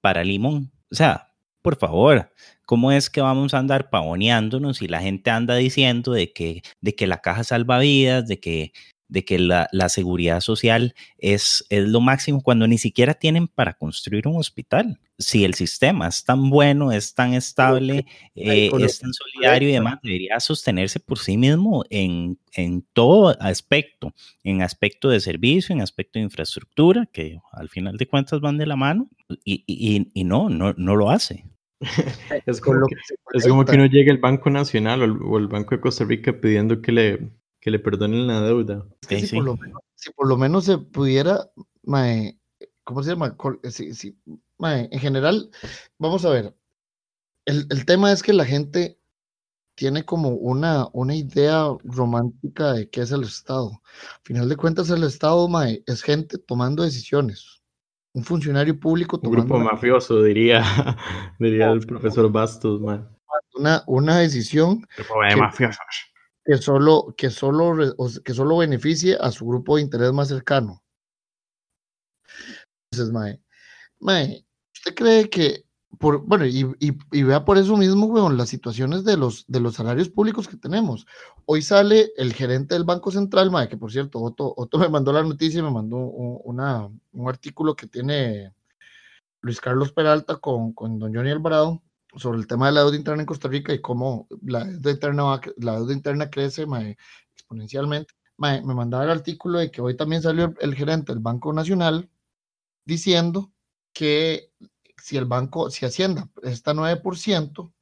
para 0.00 0.24
Limón. 0.24 0.72
O 0.90 0.94
sea, 0.94 1.32
por 1.62 1.76
favor, 1.76 2.32
¿cómo 2.66 2.90
es 2.92 3.10
que 3.10 3.20
vamos 3.20 3.54
a 3.54 3.58
andar 3.58 3.90
pavoneándonos 3.90 4.82
y 4.82 4.88
la 4.88 5.00
gente 5.00 5.30
anda 5.30 5.54
diciendo 5.56 6.12
de 6.12 6.32
que, 6.32 6.62
de 6.80 6.94
que 6.94 7.06
la 7.06 7.18
caja 7.18 7.44
salva 7.44 7.78
vidas, 7.78 8.26
de 8.26 8.40
que, 8.40 8.72
de 9.12 9.26
que 9.26 9.38
la, 9.38 9.68
la 9.72 9.90
seguridad 9.90 10.40
social 10.40 10.94
es, 11.18 11.66
es 11.68 11.86
lo 11.86 12.00
máximo 12.00 12.40
cuando 12.40 12.66
ni 12.66 12.78
siquiera 12.78 13.12
tienen 13.12 13.46
para 13.46 13.74
construir 13.74 14.26
un 14.26 14.36
hospital? 14.36 14.98
Si 15.18 15.44
el 15.44 15.52
sistema 15.52 16.08
es 16.08 16.24
tan 16.24 16.48
bueno, 16.48 16.92
es 16.92 17.14
tan 17.14 17.34
estable, 17.34 18.06
eh, 18.34 18.70
es 18.80 19.00
tan 19.00 19.12
solidario 19.12 19.68
y 19.68 19.72
demás, 19.72 19.98
debería 20.02 20.40
sostenerse 20.40 20.98
por 20.98 21.18
sí 21.18 21.36
mismo 21.36 21.84
en, 21.90 22.38
en 22.54 22.86
todo 22.94 23.36
aspecto, 23.38 24.14
en 24.42 24.62
aspecto 24.62 25.10
de 25.10 25.20
servicio, 25.20 25.74
en 25.74 25.82
aspecto 25.82 26.18
de 26.18 26.24
infraestructura, 26.24 27.06
que 27.12 27.38
al 27.52 27.68
final 27.68 27.98
de 27.98 28.08
cuentas 28.08 28.40
van 28.40 28.56
de 28.56 28.66
la 28.66 28.76
mano, 28.76 29.10
y, 29.44 29.62
y, 29.66 30.08
y 30.14 30.24
no, 30.24 30.48
no, 30.48 30.72
no 30.78 30.96
lo 30.96 31.10
hace. 31.10 31.44
es 32.46 32.60
como, 32.60 32.86
que, 32.86 32.94
es 33.34 33.46
como 33.46 33.64
que 33.64 33.74
uno 33.74 33.86
llega 33.86 34.10
al 34.10 34.18
Banco 34.18 34.48
Nacional 34.48 35.02
o 35.02 35.04
el, 35.04 35.16
o 35.22 35.38
el, 35.38 35.48
Banco 35.48 35.74
de 35.74 35.80
Costa 35.80 36.04
Rica 36.04 36.32
pidiendo 36.32 36.80
que 36.80 36.92
le, 36.92 37.28
que 37.62 37.70
le 37.70 37.78
perdonen 37.78 38.26
la 38.26 38.40
deuda. 38.42 38.84
Es 39.02 39.08
que 39.08 39.14
sí, 39.16 39.20
si, 39.22 39.26
sí. 39.28 39.36
Por 39.36 39.44
lo 39.46 39.56
menos, 39.56 39.80
si, 39.94 40.10
por 40.10 40.28
lo 40.28 40.36
menos, 40.36 40.64
se 40.64 40.78
pudiera, 40.78 41.48
mae, 41.84 42.36
¿cómo 42.82 43.02
se 43.04 43.10
llama? 43.10 43.36
Eh, 43.62 43.70
Sí, 43.70 43.94
sí, 43.94 44.18
mae, 44.58 44.88
en 44.90 44.98
general, 44.98 45.48
vamos 45.96 46.24
a 46.24 46.30
ver, 46.30 46.54
el, 47.46 47.66
el 47.70 47.86
tema 47.86 48.10
es 48.12 48.22
que 48.22 48.32
la 48.32 48.44
gente 48.44 48.98
tiene 49.76 50.04
como 50.04 50.30
una, 50.30 50.88
una 50.92 51.14
idea 51.14 51.66
romántica 51.84 52.72
de 52.74 52.90
qué 52.90 53.02
es 53.02 53.12
el 53.12 53.22
Estado. 53.22 53.70
Al 53.70 54.20
final 54.24 54.48
de 54.48 54.56
cuentas, 54.56 54.90
el 54.90 55.04
Estado, 55.04 55.46
mae, 55.48 55.82
es 55.86 56.02
gente 56.02 56.38
tomando 56.38 56.82
decisiones. 56.82 57.62
Un 58.12 58.24
funcionario 58.24 58.78
público 58.78 59.18
Un 59.22 59.30
grupo 59.30 59.48
tomando 59.54 59.72
mafioso, 59.72 60.20
diría, 60.22 60.62
diría 61.38 61.70
el 61.70 61.86
profesor 61.86 62.30
Bastos, 62.30 62.80
man. 62.80 63.08
una, 63.54 63.84
una 63.86 64.18
decisión 64.18 64.86
Grupo 64.96 65.22
de 65.22 65.28
Que- 65.30 65.36
mafiosos. 65.36 65.78
Que 66.44 66.56
solo, 66.56 67.14
que 67.16 67.30
solo, 67.30 67.94
que 68.24 68.34
solo 68.34 68.58
beneficie 68.58 69.16
a 69.20 69.30
su 69.30 69.46
grupo 69.46 69.76
de 69.76 69.82
interés 69.82 70.12
más 70.12 70.28
cercano. 70.28 70.82
Entonces, 72.90 73.12
Mae, 73.12 73.40
Mae, 74.00 74.44
¿usted 74.74 74.94
cree 74.94 75.30
que, 75.30 75.64
por, 75.98 76.18
bueno, 76.26 76.44
y, 76.46 76.66
y, 76.80 77.22
vea 77.22 77.44
por 77.44 77.58
eso 77.58 77.76
mismo, 77.76 78.06
weón, 78.06 78.36
las 78.36 78.48
situaciones 78.48 79.04
de 79.04 79.16
los, 79.16 79.44
de 79.46 79.60
los 79.60 79.74
salarios 79.74 80.08
públicos 80.08 80.48
que 80.48 80.56
tenemos? 80.56 81.06
Hoy 81.46 81.62
sale 81.62 82.12
el 82.16 82.32
gerente 82.34 82.74
del 82.74 82.84
Banco 82.84 83.10
Central, 83.10 83.50
Mae, 83.50 83.68
que 83.68 83.76
por 83.76 83.92
cierto, 83.92 84.20
Otto, 84.20 84.52
Otto 84.56 84.78
me 84.78 84.88
mandó 84.88 85.12
la 85.12 85.22
noticia 85.22 85.60
y 85.60 85.62
me 85.62 85.70
mandó 85.70 85.96
un, 85.96 86.40
una, 86.44 86.88
un 87.12 87.28
artículo 87.28 87.76
que 87.76 87.86
tiene 87.86 88.52
Luis 89.40 89.60
Carlos 89.60 89.92
Peralta 89.92 90.36
con, 90.36 90.72
con 90.72 90.98
don 90.98 91.14
Johnny 91.14 91.30
Alvarado 91.30 91.82
sobre 92.16 92.38
el 92.38 92.46
tema 92.46 92.66
de 92.66 92.72
la 92.72 92.80
deuda 92.80 92.96
interna 92.96 93.22
en 93.22 93.26
Costa 93.26 93.48
Rica 93.48 93.72
y 93.72 93.80
cómo 93.80 94.26
la 94.42 94.64
deuda 94.64 94.90
interna, 94.90 95.22
va 95.24 95.40
la 95.58 95.76
deuda 95.76 95.92
interna 95.92 96.30
crece 96.30 96.66
mae, 96.66 96.96
exponencialmente. 97.34 98.14
Mae, 98.36 98.62
me 98.62 98.74
mandaba 98.74 99.04
el 99.04 99.10
artículo 99.10 99.58
de 99.58 99.70
que 99.70 99.80
hoy 99.80 99.96
también 99.96 100.22
salió 100.22 100.46
el, 100.46 100.56
el 100.60 100.74
gerente 100.74 101.12
del 101.12 101.22
Banco 101.22 101.52
Nacional 101.52 102.10
diciendo 102.84 103.52
que 103.92 104.52
si 104.96 105.16
el 105.16 105.24
banco, 105.24 105.70
si 105.70 105.84
Hacienda 105.84 106.30
está 106.42 106.72
9%, 106.74 107.72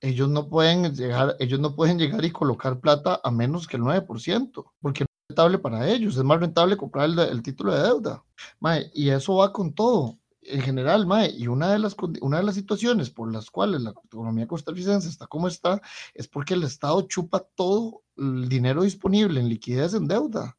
ellos 0.00 0.28
no 0.28 0.48
pueden 0.48 0.94
llegar, 0.94 1.36
ellos 1.40 1.60
no 1.60 1.74
pueden 1.74 1.98
llegar 1.98 2.24
y 2.24 2.30
colocar 2.30 2.80
plata 2.80 3.20
a 3.22 3.30
menos 3.30 3.66
que 3.66 3.76
el 3.76 3.82
9%, 3.82 4.72
porque 4.80 5.00
no 5.04 5.06
es 5.06 5.28
rentable 5.28 5.58
para 5.58 5.88
ellos, 5.88 6.16
es 6.16 6.24
más 6.24 6.40
rentable 6.40 6.76
comprar 6.76 7.06
el, 7.10 7.18
el 7.18 7.42
título 7.42 7.74
de 7.74 7.82
deuda. 7.82 8.24
Mae, 8.60 8.90
y 8.94 9.10
eso 9.10 9.36
va 9.36 9.52
con 9.52 9.74
todo 9.74 10.19
en 10.52 10.60
general, 10.62 11.06
Mae, 11.06 11.32
y 11.36 11.46
una 11.46 11.72
de, 11.72 11.78
las, 11.78 11.96
una 12.20 12.38
de 12.38 12.42
las 12.42 12.54
situaciones 12.54 13.10
por 13.10 13.32
las 13.32 13.50
cuales 13.50 13.80
la 13.82 13.90
economía 13.90 14.46
costarricense 14.46 15.08
está 15.08 15.26
como 15.26 15.48
está, 15.48 15.80
es 16.14 16.28
porque 16.28 16.54
el 16.54 16.62
Estado 16.62 17.02
chupa 17.02 17.46
todo 17.54 18.02
el 18.16 18.48
dinero 18.48 18.82
disponible 18.82 19.40
en 19.40 19.48
liquidez 19.48 19.94
en 19.94 20.06
deuda. 20.06 20.56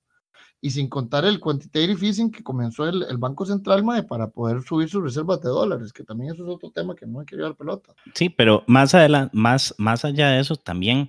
Y 0.64 0.70
sin 0.70 0.90
contar 0.90 1.26
el 1.26 1.40
quantitative 1.40 2.06
easing 2.06 2.30
que 2.30 2.44
comenzó 2.44 2.88
el, 2.88 3.18
Banco 3.18 3.46
Central, 3.46 3.84
Mae, 3.84 4.04
para 4.04 4.30
poder 4.30 4.62
subir 4.62 4.88
sus 4.90 5.04
reservas 5.04 5.42
de 5.42 5.50
dólares, 5.50 5.92
que 5.92 6.04
también 6.04 6.34
eso 6.34 6.44
es 6.44 6.50
otro 6.50 6.70
tema 6.70 6.96
que 6.96 7.08
no 7.08 7.20
hay 7.20 7.26
que 7.26 7.36
llevar 7.36 7.56
pelota. 7.56 7.94
Sí, 8.14 8.30
pero 8.30 8.64
más 8.68 8.94
adelante, 8.94 9.36
más, 9.36 9.74
más 9.80 10.06
allá 10.06 10.30
de 10.30 10.40
eso, 10.40 10.56
también, 10.56 11.08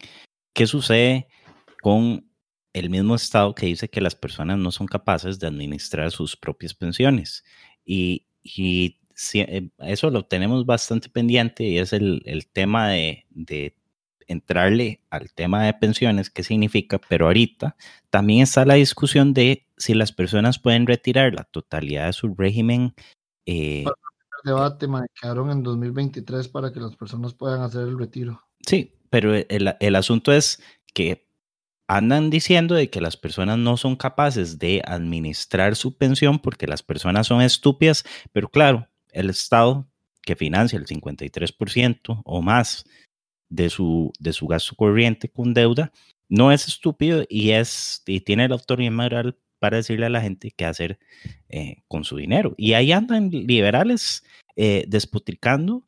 ¿qué 0.55 0.67
sucede 0.67 1.29
con 1.83 2.27
el 2.73 2.89
mismo 2.89 3.15
Estado 3.15 3.55
que 3.55 3.67
dice 3.67 3.91
que 3.91 4.01
las 4.01 4.15
personas 4.15 4.57
no 4.57 4.71
son 4.71 4.87
capaces 4.87 5.39
de 5.39 5.47
administrar 5.47 6.11
sus 6.11 6.35
propias 6.35 6.73
pensiones? 6.73 7.45
Y, 7.85 8.27
y 8.43 8.99
si- 9.15 9.41
eh, 9.41 9.71
eso 9.79 10.11
lo 10.11 10.25
tenemos 10.25 10.67
bastante 10.67 11.09
pendiente 11.09 11.65
y 11.65 11.79
es 11.79 11.93
el, 11.93 12.23
el 12.25 12.47
tema 12.47 12.89
de, 12.89 13.27
de 13.31 13.75
entrarle 14.27 15.01
al 15.11 15.33
tema 15.33 15.65
de 15.65 15.75
pensiones, 15.75 16.31
qué 16.31 16.43
significa, 16.43 16.99
pero 17.09 17.27
ahorita 17.27 17.77
también 18.11 18.43
está 18.43 18.65
la 18.65 18.75
discusión 18.75 19.35
de 19.35 19.67
si 19.77 19.95
las 19.95 20.13
personas 20.13 20.59
pueden 20.59 20.87
retirar 20.87 21.35
la 21.35 21.45
totalidad 21.45 22.07
de 22.07 22.13
su 22.13 22.35
régimen. 22.35 22.95
eh, 23.47 23.85
debate, 24.45 24.87
quedaron 25.21 25.51
en 25.51 25.63
2023 25.63 26.49
para 26.49 26.73
que 26.73 26.81
las 26.81 26.97
personas 26.97 27.35
puedan 27.35 27.61
hacer 27.63 27.83
el 27.83 27.99
retiro. 27.99 28.43
Sí, 28.67 28.95
pero 29.11 29.35
el, 29.35 29.75
el 29.79 29.97
asunto 29.97 30.33
es 30.33 30.63
que 30.95 31.29
andan 31.89 32.31
diciendo 32.31 32.75
de 32.75 32.91
que 32.91 33.01
las 33.01 33.17
personas 33.17 33.59
no 33.59 33.77
son 33.77 33.97
capaces 33.97 34.59
de 34.59 34.83
administrar 34.85 35.77
su 35.77 35.97
pensión 35.97 36.39
porque 36.39 36.67
las 36.67 36.83
personas 36.83 37.27
son 37.27 37.43
estúpidas, 37.43 38.05
pero 38.33 38.49
claro, 38.49 38.89
el 39.13 39.31
Estado 39.31 39.87
que 40.23 40.37
financia 40.37 40.79
el 40.79 40.87
53% 40.87 42.23
o 42.25 42.43
más 42.43 42.85
de 43.49 43.69
su, 43.69 44.13
de 44.19 44.33
su 44.33 44.47
gasto 44.47 44.75
corriente 44.75 45.29
con 45.29 45.53
deuda, 45.53 45.93
no 46.29 46.53
es 46.53 46.67
estúpido 46.67 47.25
y, 47.29 47.51
es, 47.51 48.03
y 48.07 48.21
tiene 48.21 48.49
la 48.49 48.55
autoridad 48.55 48.93
moral 48.93 49.37
para 49.59 49.77
decirle 49.77 50.07
a 50.07 50.11
la 50.11 50.23
gente 50.23 50.51
qué 50.57 50.65
hacer 50.65 50.99
eh, 51.49 51.83
con 51.89 52.05
su 52.05 52.17
dinero. 52.17 52.55
Y 52.57 52.73
ahí 52.73 52.93
andan 52.93 53.31
liberales 53.31 54.25
eh, 54.57 54.85
despotricando 54.89 55.85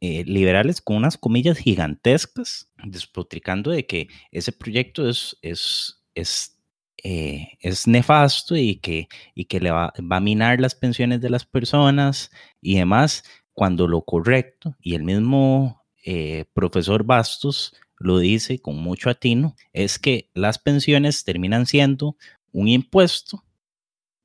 eh, 0.00 0.24
liberales 0.24 0.80
con 0.80 0.96
unas 0.96 1.16
comillas 1.16 1.58
gigantescas, 1.58 2.70
despotricando 2.84 3.70
de 3.70 3.86
que 3.86 4.08
ese 4.30 4.52
proyecto 4.52 5.08
es, 5.08 5.36
es, 5.42 6.02
es, 6.14 6.58
eh, 7.04 7.48
es 7.60 7.86
nefasto 7.86 8.56
y 8.56 8.76
que, 8.76 9.08
y 9.34 9.44
que 9.46 9.60
le 9.60 9.70
va, 9.70 9.92
va, 10.00 10.16
a 10.16 10.20
minar 10.20 10.60
las 10.60 10.74
pensiones 10.74 11.20
de 11.20 11.30
las 11.30 11.44
personas 11.44 12.30
y 12.60 12.76
demás, 12.76 13.24
cuando 13.52 13.88
lo 13.88 14.02
correcto, 14.02 14.76
y 14.80 14.94
el 14.94 15.02
mismo 15.02 15.82
eh, 16.04 16.44
profesor 16.54 17.04
Bastos 17.04 17.74
lo 17.98 18.18
dice 18.18 18.60
con 18.60 18.76
mucho 18.76 19.10
atino, 19.10 19.56
es 19.72 19.98
que 19.98 20.30
las 20.32 20.58
pensiones 20.58 21.24
terminan 21.24 21.66
siendo 21.66 22.16
un 22.52 22.68
impuesto 22.68 23.44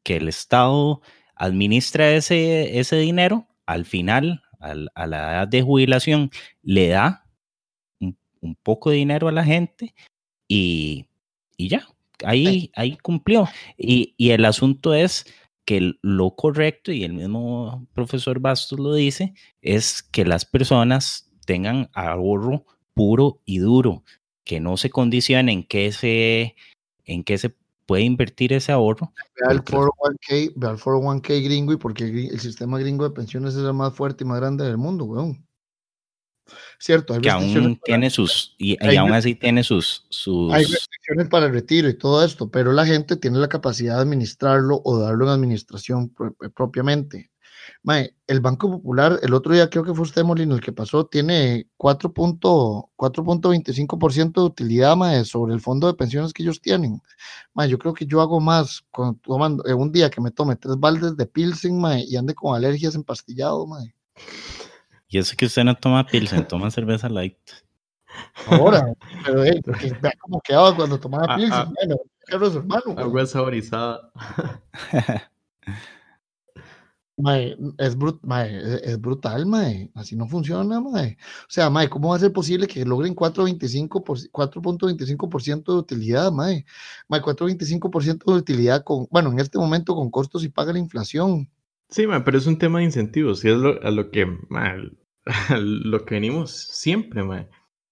que 0.03 0.17
el 0.17 0.27
Estado 0.27 1.01
administra 1.35 2.11
ese, 2.11 2.79
ese 2.79 2.97
dinero 2.97 3.47
al 3.65 3.85
final 3.85 4.42
a 4.63 5.07
la 5.07 5.31
edad 5.33 5.47
de 5.47 5.61
jubilación 5.61 6.31
le 6.61 6.89
da 6.89 7.25
un, 7.99 8.17
un, 8.41 8.55
poco 8.55 8.89
de 8.89 8.97
dinero 8.97 9.27
a 9.27 9.31
la 9.31 9.43
gente 9.43 9.93
y, 10.47 11.05
y 11.57 11.67
ya, 11.67 11.87
ahí, 12.25 12.71
ahí 12.75 12.97
cumplió. 12.97 13.47
Y, 13.77 14.15
y, 14.17 14.31
el 14.31 14.45
asunto 14.45 14.93
es 14.93 15.25
que 15.65 15.93
lo 16.01 16.35
correcto, 16.35 16.91
y 16.91 17.03
el 17.03 17.13
mismo 17.13 17.87
profesor 17.93 18.39
Bastos 18.39 18.79
lo 18.79 18.93
dice, 18.93 19.33
es 19.61 20.03
que 20.03 20.25
las 20.25 20.45
personas 20.45 21.31
tengan 21.45 21.89
ahorro 21.93 22.65
puro 22.93 23.41
y 23.45 23.59
duro, 23.59 24.03
que 24.43 24.59
no 24.59 24.77
se 24.77 24.89
condicionen 24.89 25.63
que 25.63 25.91
se, 25.91 26.55
en 27.05 27.23
qué 27.23 27.37
se 27.37 27.55
puede 27.85 28.03
invertir 28.03 28.53
ese 28.53 28.71
ahorro. 28.71 29.11
Ve 29.35 29.51
al 29.51 29.63
401k, 29.63 30.53
ve 30.55 30.67
al 30.67 30.77
401k 30.77 31.43
gringo 31.43 31.73
y 31.73 31.77
porque 31.77 32.05
el 32.05 32.39
sistema 32.39 32.79
gringo 32.79 33.03
de 33.03 33.15
pensiones 33.15 33.55
es 33.55 33.63
el 33.63 33.73
más 33.73 33.93
fuerte 33.93 34.23
y 34.23 34.27
más 34.27 34.39
grande 34.39 34.65
del 34.65 34.77
mundo, 34.77 35.05
weón. 35.05 35.45
Cierto, 36.77 37.13
hay 37.13 37.21
que 37.21 37.29
aún 37.29 37.79
tiene 37.83 38.09
sus, 38.09 38.55
y, 38.57 38.77
y 38.85 38.95
aún 38.97 39.13
así 39.13 39.35
tiene 39.35 39.63
sus, 39.63 40.05
sus... 40.09 40.51
Hay 40.51 40.65
restricciones 40.65 41.29
para 41.29 41.45
el 41.45 41.53
retiro 41.53 41.87
y 41.87 41.97
todo 41.97 42.23
esto, 42.23 42.51
pero 42.51 42.73
la 42.73 42.85
gente 42.85 43.15
tiene 43.15 43.37
la 43.37 43.47
capacidad 43.47 43.95
de 43.95 44.01
administrarlo 44.01 44.81
o 44.83 44.99
darlo 44.99 45.25
en 45.25 45.31
administración 45.31 46.09
pro, 46.09 46.35
propiamente. 46.53 47.31
Mae, 47.83 48.15
el 48.27 48.39
Banco 48.39 48.71
Popular, 48.71 49.19
el 49.21 49.33
otro 49.33 49.53
día 49.53 49.69
creo 49.69 49.83
que 49.83 49.93
fue 49.93 50.03
usted, 50.03 50.23
Molino, 50.23 50.55
el 50.55 50.61
que 50.61 50.71
pasó, 50.71 51.05
tiene 51.05 51.67
4.25% 51.77 54.31
de 54.31 54.41
utilidad, 54.41 54.95
mae, 54.95 55.25
sobre 55.25 55.53
el 55.53 55.59
fondo 55.59 55.87
de 55.87 55.93
pensiones 55.93 56.31
que 56.31 56.43
ellos 56.43 56.61
tienen. 56.61 57.01
Mae, 57.53 57.67
yo 57.67 57.77
creo 57.77 57.93
que 57.93 58.05
yo 58.05 58.21
hago 58.21 58.39
más 58.39 58.85
con, 58.89 59.19
tomando, 59.19 59.65
eh, 59.65 59.73
un 59.73 59.91
día 59.91 60.09
que 60.09 60.21
me 60.21 60.31
tome 60.31 60.55
tres 60.55 60.77
baldes 60.77 61.17
de 61.17 61.25
Pilsen, 61.25 61.77
mae, 61.77 62.05
y 62.07 62.15
ande 62.15 62.33
con 62.33 62.55
alergias 62.55 62.95
empastillado, 62.95 63.67
mae. 63.67 63.93
Y 65.09 65.17
eso 65.17 65.35
que 65.37 65.47
usted 65.47 65.65
no 65.65 65.75
toma 65.75 66.07
Pilsen, 66.07 66.47
toma 66.47 66.71
cerveza 66.71 67.09
light. 67.09 67.37
Ahora, 68.47 68.93
pero 69.25 69.43
eh, 69.43 69.59
vea 70.01 70.13
cómo 70.21 70.39
quedaba 70.39 70.73
cuando 70.73 70.97
tomaba 70.97 71.35
Pilsen, 71.35 71.53
ah, 71.53 71.69
bueno, 71.75 71.97
era 72.29 72.49
su 72.49 72.59
hermano. 72.59 72.95
Agua 72.97 73.25
saborizada. 73.25 74.09
Mae, 77.17 77.55
es, 77.77 77.95
brut, 77.95 78.23
mae, 78.23 78.79
es, 78.83 78.99
brutal, 78.99 79.45
mae. 79.45 79.91
Así 79.93 80.15
no 80.15 80.27
funciona, 80.27 80.81
mae. 80.81 81.15
O 81.43 81.49
sea, 81.49 81.69
mae, 81.69 81.87
¿cómo 81.87 82.09
va 82.09 82.15
a 82.15 82.19
ser 82.19 82.33
posible 82.33 82.65
que 82.65 82.83
logren 82.85 83.15
4.25% 83.15 85.65
de 85.65 85.77
utilidad, 85.77 86.31
mae? 86.31 86.65
Mae, 87.07 87.21
4.25% 87.21 88.25
de 88.25 88.33
utilidad 88.33 88.83
con, 88.83 89.05
bueno, 89.11 89.31
en 89.31 89.39
este 89.39 89.59
momento 89.59 89.93
con 89.93 90.09
costos 90.09 90.43
y 90.43 90.49
paga 90.49 90.73
la 90.73 90.79
inflación. 90.79 91.47
Sí, 91.89 92.07
mae, 92.07 92.21
pero 92.21 92.39
es 92.39 92.47
un 92.47 92.57
tema 92.57 92.79
de 92.79 92.85
incentivos 92.85 93.45
y 93.45 93.49
es 93.49 93.57
lo, 93.57 93.79
a 93.83 93.91
lo 93.91 94.09
que, 94.09 94.25
mae, 94.49 94.91
a 95.49 95.57
lo 95.57 96.05
que 96.05 96.15
venimos 96.15 96.49
siempre, 96.51 97.23
mae. 97.23 97.47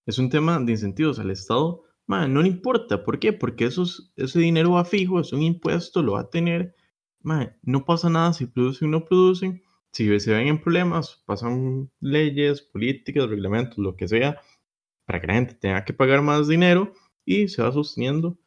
Es 0.08 0.18
un 0.18 0.32
tema 0.32 0.60
de 0.60 0.72
incentivos 0.72 1.20
al 1.20 1.30
Estado, 1.30 1.84
mae, 2.08 2.28
no 2.28 2.42
le 2.42 2.48
importa. 2.48 3.04
¿Por 3.04 3.20
qué? 3.20 3.34
Porque 3.34 3.66
esos, 3.66 4.12
ese 4.16 4.40
dinero 4.40 4.72
va 4.72 4.84
fijo, 4.84 5.20
es 5.20 5.32
un 5.32 5.44
impuesto, 5.44 6.02
lo 6.02 6.14
va 6.14 6.22
a 6.22 6.30
tener 6.32 6.74
No 7.24 7.86
pasa 7.86 8.10
nada 8.10 8.34
si 8.34 8.46
producen 8.46 8.90
o 8.90 8.92
no 8.92 9.06
producen. 9.06 9.62
Si 9.92 10.20
se 10.20 10.34
ven 10.34 10.48
en 10.48 10.62
problemas, 10.62 11.22
pasan 11.26 11.92
leyes, 12.00 12.62
políticas, 12.62 13.30
reglamentos, 13.30 13.78
lo 13.78 13.96
que 13.96 14.08
sea, 14.08 14.42
para 15.06 15.20
que 15.20 15.28
la 15.28 15.34
gente 15.34 15.54
tenga 15.56 15.84
que 15.84 15.94
pagar 15.94 16.22
más 16.22 16.48
dinero 16.48 16.94
y 17.26 17.50
se 17.50 17.62
va 17.62 17.72
sosteniendo. 17.72 18.38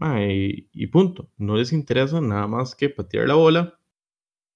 Y, 0.00 0.86
punto. 0.88 1.30
No 1.36 1.56
les 1.56 1.72
interesa 1.72 2.20
nada 2.20 2.46
más 2.46 2.74
que 2.74 2.88
patear 2.88 3.28
la 3.28 3.34
bola 3.34 3.78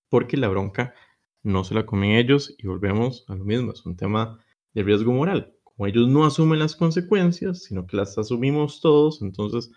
porque 0.08 0.36
la 0.36 0.48
bronca 0.48 0.94
no 1.42 1.64
se 1.64 1.74
la 1.74 1.84
comen 1.84 2.12
ellos 2.12 2.54
y 2.58 2.66
volvemos 2.66 3.24
a 3.28 3.34
lo 3.34 3.44
mismo, 3.44 3.72
es 3.72 3.84
un 3.84 3.96
tema 3.96 4.38
de 4.74 4.82
riesgo 4.82 5.12
moral. 5.12 5.54
Como 5.64 5.86
ellos 5.86 6.08
no 6.08 6.24
asumen 6.24 6.60
las 6.60 6.76
consecuencias, 6.76 7.64
sino 7.64 7.86
que 7.86 7.96
las 7.96 8.16
asumimos 8.16 8.80
todos, 8.80 9.20
entonces 9.22 9.72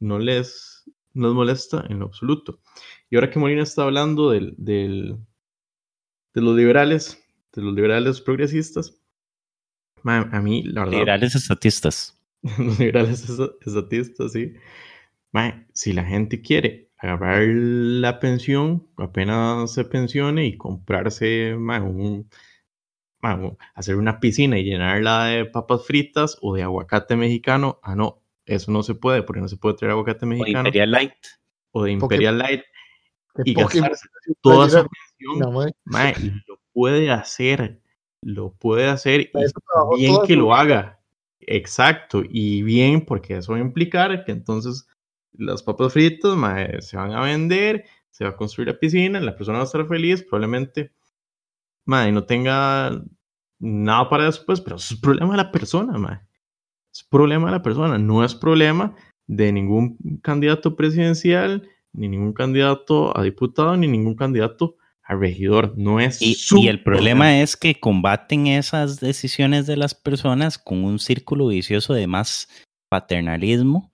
no 0.00 0.18
les 0.18 0.90
nos 1.14 1.34
molesta 1.34 1.84
en 1.88 2.00
lo 2.00 2.06
absoluto. 2.06 2.60
Y 3.08 3.16
ahora 3.16 3.30
que 3.30 3.38
Molina 3.38 3.62
está 3.62 3.84
hablando 3.84 4.30
del, 4.30 4.54
del, 4.58 5.16
de 6.34 6.40
los 6.40 6.56
liberales, 6.56 7.24
de 7.52 7.62
los 7.62 7.74
liberales 7.74 8.20
progresistas, 8.20 9.00
a 10.04 10.40
mí, 10.40 10.62
la 10.64 10.82
verdad. 10.82 10.92
Liberales 10.92 11.34
estatistas. 11.34 12.20
los 12.58 12.78
liberales 12.78 13.26
estatistas, 13.64 14.32
sí. 14.32 14.54
si 15.72 15.92
la 15.92 16.04
gente 16.04 16.42
quiere 16.42 16.90
agarrar 16.98 17.42
la 17.46 18.20
pensión, 18.20 18.86
apenas 18.96 19.72
se 19.72 19.84
pensione 19.84 20.46
y 20.46 20.56
comprarse 20.56 21.54
un, 21.54 22.28
hacer 23.74 23.96
una 23.96 24.20
piscina 24.20 24.58
y 24.58 24.64
llenarla 24.64 25.26
de 25.26 25.44
papas 25.46 25.86
fritas 25.86 26.36
o 26.42 26.54
de 26.54 26.62
aguacate 26.62 27.16
mexicano, 27.16 27.78
ah, 27.82 27.94
no, 27.94 28.23
eso 28.46 28.70
no 28.70 28.82
se 28.82 28.94
puede, 28.94 29.22
porque 29.22 29.40
no 29.40 29.48
se 29.48 29.56
puede 29.56 29.76
traer 29.76 29.92
aguacate 29.92 30.26
mexicano. 30.26 30.60
O 30.60 30.62
de 30.62 30.68
Imperial 30.68 30.90
Light. 30.90 31.12
O 31.72 31.84
de 31.84 31.92
Imperial 31.92 32.38
Light. 32.38 32.62
Y 33.44 33.54
gastarse 33.54 34.08
toda 34.42 34.66
esa 34.66 34.86
pensión, 34.86 35.40
lo 35.40 36.52
puede 36.72 37.10
hacer, 37.10 37.80
lo 38.22 38.52
puede 38.52 38.86
hacer 38.86 39.20
y 39.22 39.30
bien 39.96 40.16
que 40.26 40.36
lo 40.36 40.54
haga. 40.54 41.00
Exacto, 41.40 42.22
y 42.26 42.62
bien 42.62 43.04
porque 43.04 43.36
eso 43.36 43.52
va 43.52 43.58
a 43.58 43.60
implicar 43.60 44.24
que 44.24 44.32
entonces 44.32 44.86
las 45.32 45.62
papas 45.62 45.92
fritas 45.92 46.34
se 46.80 46.96
van 46.96 47.12
a 47.12 47.20
vender, 47.20 47.84
se 48.10 48.24
va 48.24 48.30
a 48.30 48.36
construir 48.36 48.68
la 48.68 48.78
piscina, 48.78 49.20
la 49.20 49.36
persona 49.36 49.58
va 49.58 49.64
a 49.64 49.66
estar 49.66 49.86
feliz, 49.86 50.22
probablemente 50.22 50.92
y 51.86 52.12
no 52.12 52.24
tenga 52.24 53.02
nada 53.58 54.08
para 54.08 54.24
después, 54.24 54.60
pero 54.60 54.76
eso 54.76 54.94
es 54.94 55.00
problema 55.00 55.32
de 55.32 55.36
la 55.38 55.52
persona, 55.52 56.30
es 56.94 57.02
problema 57.02 57.46
de 57.46 57.52
la 57.52 57.62
persona, 57.62 57.98
no 57.98 58.24
es 58.24 58.34
problema 58.34 58.94
de 59.26 59.52
ningún 59.52 59.98
candidato 60.22 60.76
presidencial, 60.76 61.68
ni 61.92 62.08
ningún 62.08 62.32
candidato 62.32 63.16
a 63.16 63.22
diputado, 63.22 63.76
ni 63.76 63.88
ningún 63.88 64.14
candidato 64.14 64.76
a 65.02 65.16
regidor. 65.16 65.74
No 65.76 65.98
es 65.98 66.22
y, 66.22 66.36
y 66.60 66.68
el 66.68 66.82
problema, 66.82 67.40
es 67.40 67.56
que 67.56 67.80
combaten 67.80 68.46
esas 68.46 69.00
decisiones 69.00 69.66
de 69.66 69.76
las 69.76 69.94
personas 69.94 70.56
con 70.56 70.84
un 70.84 71.00
círculo 71.00 71.48
vicioso 71.48 71.94
de 71.94 72.06
más 72.06 72.48
paternalismo. 72.88 73.90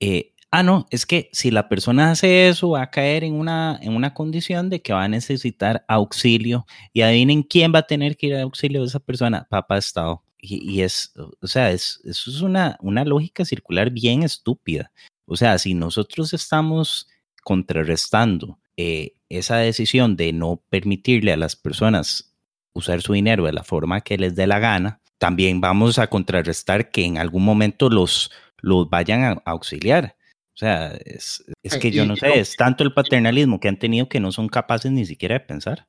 Eh, 0.00 0.32
ah, 0.52 0.62
no, 0.62 0.86
es 0.90 1.06
que 1.06 1.30
si 1.32 1.50
la 1.50 1.68
persona 1.68 2.12
hace 2.12 2.48
eso, 2.48 2.70
va 2.70 2.82
a 2.82 2.90
caer 2.90 3.24
en 3.24 3.34
una, 3.34 3.80
en 3.82 3.96
una 3.96 4.14
condición 4.14 4.70
de 4.70 4.80
que 4.80 4.92
va 4.92 5.04
a 5.04 5.08
necesitar 5.08 5.84
auxilio. 5.88 6.66
Y 6.92 7.02
adivinen 7.02 7.42
quién 7.42 7.72
va 7.74 7.80
a 7.80 7.86
tener 7.86 8.16
que 8.16 8.28
ir 8.28 8.36
a 8.36 8.42
auxilio 8.42 8.82
de 8.82 8.86
esa 8.86 9.00
persona, 9.00 9.46
papá 9.50 9.76
Estado. 9.76 10.22
Y, 10.40 10.82
es, 10.82 11.12
o 11.40 11.46
sea, 11.46 11.72
es, 11.72 12.00
eso 12.04 12.30
es 12.30 12.42
una, 12.42 12.76
una 12.80 13.04
lógica 13.04 13.44
circular 13.44 13.90
bien 13.90 14.22
estúpida. 14.22 14.92
O 15.26 15.36
sea, 15.36 15.58
si 15.58 15.74
nosotros 15.74 16.32
estamos 16.32 17.08
contrarrestando 17.42 18.58
eh, 18.76 19.14
esa 19.28 19.56
decisión 19.56 20.16
de 20.16 20.32
no 20.32 20.62
permitirle 20.70 21.32
a 21.32 21.36
las 21.36 21.56
personas 21.56 22.34
usar 22.72 23.02
su 23.02 23.14
dinero 23.14 23.46
de 23.46 23.52
la 23.52 23.64
forma 23.64 24.00
que 24.00 24.16
les 24.16 24.36
dé 24.36 24.46
la 24.46 24.60
gana, 24.60 25.00
también 25.18 25.60
vamos 25.60 25.98
a 25.98 26.06
contrarrestar 26.06 26.90
que 26.90 27.04
en 27.04 27.18
algún 27.18 27.44
momento 27.44 27.90
los, 27.90 28.30
los 28.58 28.88
vayan 28.88 29.24
a 29.24 29.42
auxiliar. 29.44 30.16
O 30.54 30.58
sea, 30.58 30.92
es, 31.04 31.44
es 31.62 31.76
que 31.76 31.90
yo 31.90 32.06
no 32.06 32.16
sé, 32.16 32.38
es 32.38 32.56
tanto 32.56 32.84
el 32.84 32.92
paternalismo 32.92 33.60
que 33.60 33.68
han 33.68 33.78
tenido 33.78 34.08
que 34.08 34.20
no 34.20 34.32
son 34.32 34.48
capaces 34.48 34.90
ni 34.90 35.04
siquiera 35.04 35.34
de 35.34 35.40
pensar. 35.40 35.86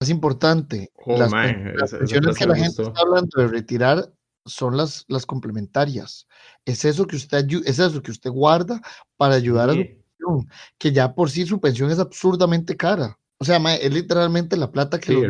Es 0.00 0.10
importante, 0.10 0.90
oh, 0.94 1.18
las, 1.18 1.32
pensiones 1.90 2.36
que 2.36 2.46
la 2.46 2.54
gente 2.54 2.82
está 2.82 3.00
hablando 3.00 3.40
de 3.40 3.48
retirar 3.48 4.12
son 4.44 4.76
las, 4.76 5.04
las 5.08 5.24
complementarias. 5.24 6.26
Es 6.64 6.84
eso 6.84 7.06
que 7.06 7.16
usted 7.16 7.46
es 7.64 7.78
eso 7.78 8.02
que 8.02 8.10
usted 8.10 8.30
guarda 8.30 8.80
para 9.16 9.34
ayudar 9.34 9.70
a 9.70 9.72
su 9.72 9.78
pensión, 9.78 10.50
que 10.78 10.92
ya 10.92 11.14
por 11.14 11.30
sí 11.30 11.46
su 11.46 11.60
pensión 11.60 11.90
es 11.90 11.98
absurdamente 11.98 12.76
cara. 12.76 13.18
O 13.38 13.44
sea, 13.44 13.56
es 13.74 13.92
literalmente 13.92 14.56
la 14.56 14.70
plata 14.70 14.98
que 14.98 15.12
sí, 15.12 15.22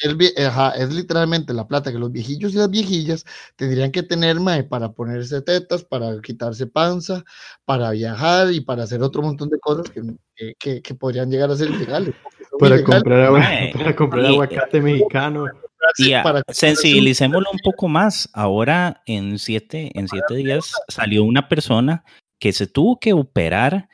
es 0.00 0.94
literalmente 0.94 1.52
la 1.52 1.66
plata 1.66 1.90
que 1.90 1.98
los 1.98 2.12
viejillos 2.12 2.54
y 2.54 2.58
las 2.58 2.70
viejillas 2.70 3.24
tendrían 3.56 3.90
que 3.90 4.02
tener 4.02 4.38
mae, 4.38 4.64
para 4.64 4.92
ponerse 4.92 5.42
tetas, 5.42 5.82
para 5.84 6.20
quitarse 6.20 6.66
panza, 6.66 7.24
para 7.64 7.90
viajar 7.90 8.52
y 8.52 8.60
para 8.60 8.84
hacer 8.84 9.02
otro 9.02 9.22
montón 9.22 9.48
de 9.48 9.58
cosas 9.58 9.90
que, 9.90 10.54
que, 10.58 10.82
que 10.82 10.94
podrían 10.94 11.30
llegar 11.30 11.50
a 11.50 11.56
ser 11.56 11.70
ilegales. 11.70 12.14
Para 12.60 12.82
comprar, 12.82 13.72
para 13.72 13.96
comprar 13.96 14.26
aguacate 14.26 14.80
mexicano. 14.80 15.46
Y 15.96 16.12
sensibilicémoslo 16.52 17.50
un 17.52 17.58
poco 17.62 17.88
más. 17.88 18.28
Ahora, 18.32 19.02
en 19.06 19.38
siete, 19.38 19.92
en 19.94 20.08
siete 20.08 20.34
días, 20.34 20.72
salió 20.88 21.24
una 21.24 21.48
persona 21.48 22.04
que 22.40 22.52
se 22.52 22.66
tuvo 22.66 22.98
que 22.98 23.12
operar 23.12 23.88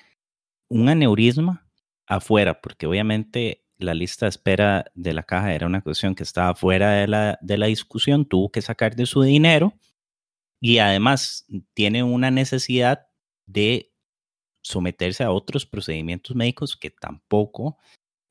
un 0.68 0.88
aneurisma 0.88 1.66
afuera, 2.06 2.60
porque 2.60 2.86
obviamente 2.86 3.64
la 3.78 3.94
lista 3.94 4.26
de 4.26 4.30
espera 4.30 4.84
de 4.94 5.12
la 5.12 5.22
caja 5.22 5.54
era 5.54 5.66
una 5.66 5.82
cuestión 5.82 6.14
que 6.14 6.22
estaba 6.22 6.54
fuera 6.54 6.92
de 6.92 7.08
la, 7.08 7.38
de 7.42 7.58
la 7.58 7.66
discusión, 7.66 8.24
tuvo 8.24 8.50
que 8.50 8.62
sacar 8.62 8.96
de 8.96 9.06
su 9.06 9.22
dinero 9.22 9.74
y 10.60 10.78
además 10.78 11.46
tiene 11.74 12.02
una 12.02 12.30
necesidad 12.30 13.06
de 13.46 13.92
someterse 14.62 15.22
a 15.24 15.30
otros 15.30 15.66
procedimientos 15.66 16.34
médicos 16.34 16.76
que 16.76 16.90
tampoco 16.90 17.78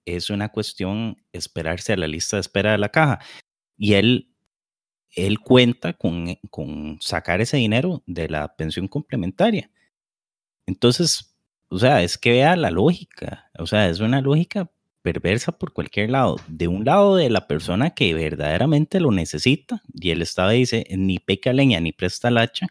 es 0.05 0.29
una 0.29 0.49
cuestión 0.49 1.17
esperarse 1.31 1.93
a 1.93 1.97
la 1.97 2.07
lista 2.07 2.37
de 2.37 2.41
espera 2.41 2.71
de 2.71 2.77
la 2.77 2.89
caja. 2.89 3.19
Y 3.77 3.93
él, 3.93 4.29
él 5.11 5.39
cuenta 5.39 5.93
con, 5.93 6.35
con 6.49 6.97
sacar 7.01 7.41
ese 7.41 7.57
dinero 7.57 8.03
de 8.05 8.29
la 8.29 8.55
pensión 8.55 8.87
complementaria. 8.87 9.71
Entonces, 10.65 11.35
o 11.69 11.79
sea, 11.79 12.03
es 12.03 12.17
que 12.17 12.31
vea 12.31 12.55
la 12.55 12.71
lógica, 12.71 13.49
o 13.57 13.65
sea, 13.65 13.89
es 13.89 13.99
una 13.99 14.21
lógica 14.21 14.69
perversa 15.01 15.51
por 15.51 15.73
cualquier 15.73 16.11
lado. 16.11 16.37
De 16.47 16.67
un 16.67 16.85
lado 16.85 17.15
de 17.15 17.29
la 17.29 17.47
persona 17.47 17.91
que 17.91 18.13
verdaderamente 18.13 18.99
lo 18.99 19.11
necesita, 19.11 19.81
y 19.93 20.11
el 20.11 20.21
Estado 20.21 20.51
dice, 20.51 20.85
ni 20.97 21.19
peca 21.19 21.53
leña 21.53 21.79
ni 21.79 21.91
presta 21.91 22.31
la 22.31 22.41
hacha, 22.41 22.67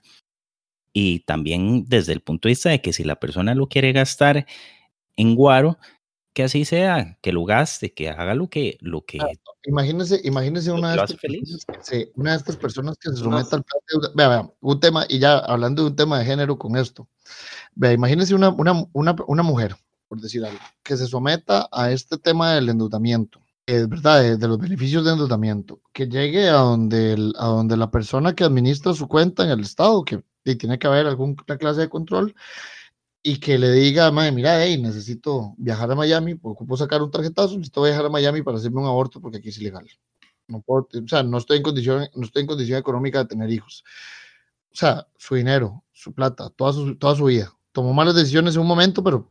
y 0.93 1.21
también 1.21 1.85
desde 1.87 2.13
el 2.13 2.21
punto 2.21 2.49
de 2.49 2.53
vista 2.53 2.71
de 2.71 2.81
que 2.81 2.93
si 2.93 3.05
la 3.05 3.17
persona 3.17 3.55
lo 3.55 3.69
quiere 3.69 3.93
gastar 3.93 4.47
en 5.17 5.35
guaro, 5.35 5.79
que 6.33 6.45
así 6.45 6.65
sea, 6.65 7.19
que 7.21 7.33
lo 7.33 7.45
gaste, 7.45 7.93
que 7.93 8.09
haga 8.09 8.35
lo 8.35 8.49
que... 8.49 8.79
Lo 8.81 9.05
que 9.05 9.19
imagínese, 9.65 10.21
imagínese 10.25 10.73
una, 10.73 10.93
de 10.95 11.03
estas 11.03 11.17
personas, 11.17 11.67
una 12.15 12.31
de 12.33 12.37
estas 12.37 12.57
personas 12.57 12.97
que 12.99 13.11
se 13.11 13.17
someta 13.17 13.57
al 13.57 13.65
plan 13.65 14.03
de 14.03 14.09
Vea, 14.15 14.29
vea, 14.29 14.51
un 14.61 14.81
tema, 14.81 15.05
y 15.09 15.19
ya 15.19 15.39
hablando 15.39 15.83
de 15.83 15.89
un 15.91 15.97
tema 15.97 16.19
de 16.19 16.25
género 16.25 16.59
con 16.59 16.77
esto. 16.77 17.09
Vea, 17.75 17.93
imagínese 17.93 18.35
una, 18.35 18.51
una, 18.51 18.87
una, 18.93 19.17
una 19.27 19.43
mujer 19.43 19.77
por 20.13 20.21
decir 20.21 20.45
algo, 20.45 20.59
que 20.83 20.95
se 20.99 21.07
someta 21.07 21.71
a 21.73 21.91
este 21.91 22.19
tema 22.19 22.53
del 22.53 22.69
endeudamiento, 22.69 23.41
es 23.65 23.89
verdad, 23.89 24.37
de, 24.37 24.47
los 24.47 24.59
beneficios 24.59 25.07
de 25.07 25.13
endeudamiento, 25.13 25.81
que 25.91 26.07
llegue 26.07 26.51
a 26.51 26.59
donde, 26.59 27.33
a 27.39 27.47
donde 27.47 27.79
la 27.79 27.91
persona 27.91 28.35
que 28.35 28.45
administra 28.45 28.93
su 28.93 29.09
cuenta 29.09 29.43
en 29.43 29.53
el 29.53 29.61
Estado, 29.61 30.05
que 30.05 30.23
tiene 30.43 30.79
que 30.79 30.87
haber 30.87 31.07
alguna 31.07 31.57
clase 31.59 31.81
de 31.81 31.89
control, 31.89 32.35
y 33.23 33.39
que 33.39 33.59
le 33.59 33.71
diga, 33.71 34.11
madre, 34.11 34.33
mira, 34.33 34.65
hey, 34.65 34.81
necesito 34.81 35.55
viajar 35.57 35.91
a 35.93 35.95
Miami, 35.95 36.39
ocupo 36.43 36.77
sacar 36.77 37.03
un 37.03 37.11
tarjetazo, 37.11 37.57
necesito 37.57 37.83
viajar 37.83 38.07
a 38.07 38.09
Miami 38.09 38.43
para 38.43 38.59
hacerme 38.59 38.81
un 38.81 38.87
aborto 38.87 39.21
porque 39.21 39.39
aquí 39.39 39.51
es 39.51 39.59
ilegal. 39.59 39.89
No 40.49 40.61
puedo, 40.61 40.89
o 40.93 41.09
sea, 41.09 41.23
no 41.23 41.39
estoy 41.39 41.59
en 41.59 41.63
condición, 41.63 42.09
no 42.15 42.25
estoy 42.25 42.43
en 42.43 42.49
condición 42.49 42.79
económica 42.79 43.21
de 43.21 43.27
tener 43.27 43.49
hijos. 43.51 43.85
O 44.73 44.77
sea, 44.77 45.07
su 45.17 45.37
dinero, 45.37 45.85
su 45.93 46.13
plata, 46.13 46.51
toda 46.51 46.73
su, 46.73 46.97
toda 46.97 47.15
su 47.15 47.27
vida. 47.27 47.53
Tomó 47.71 47.93
malas 47.93 48.17
decisiones 48.17 48.57
en 48.57 48.63
un 48.63 48.67
momento, 48.67 49.05
pero 49.05 49.29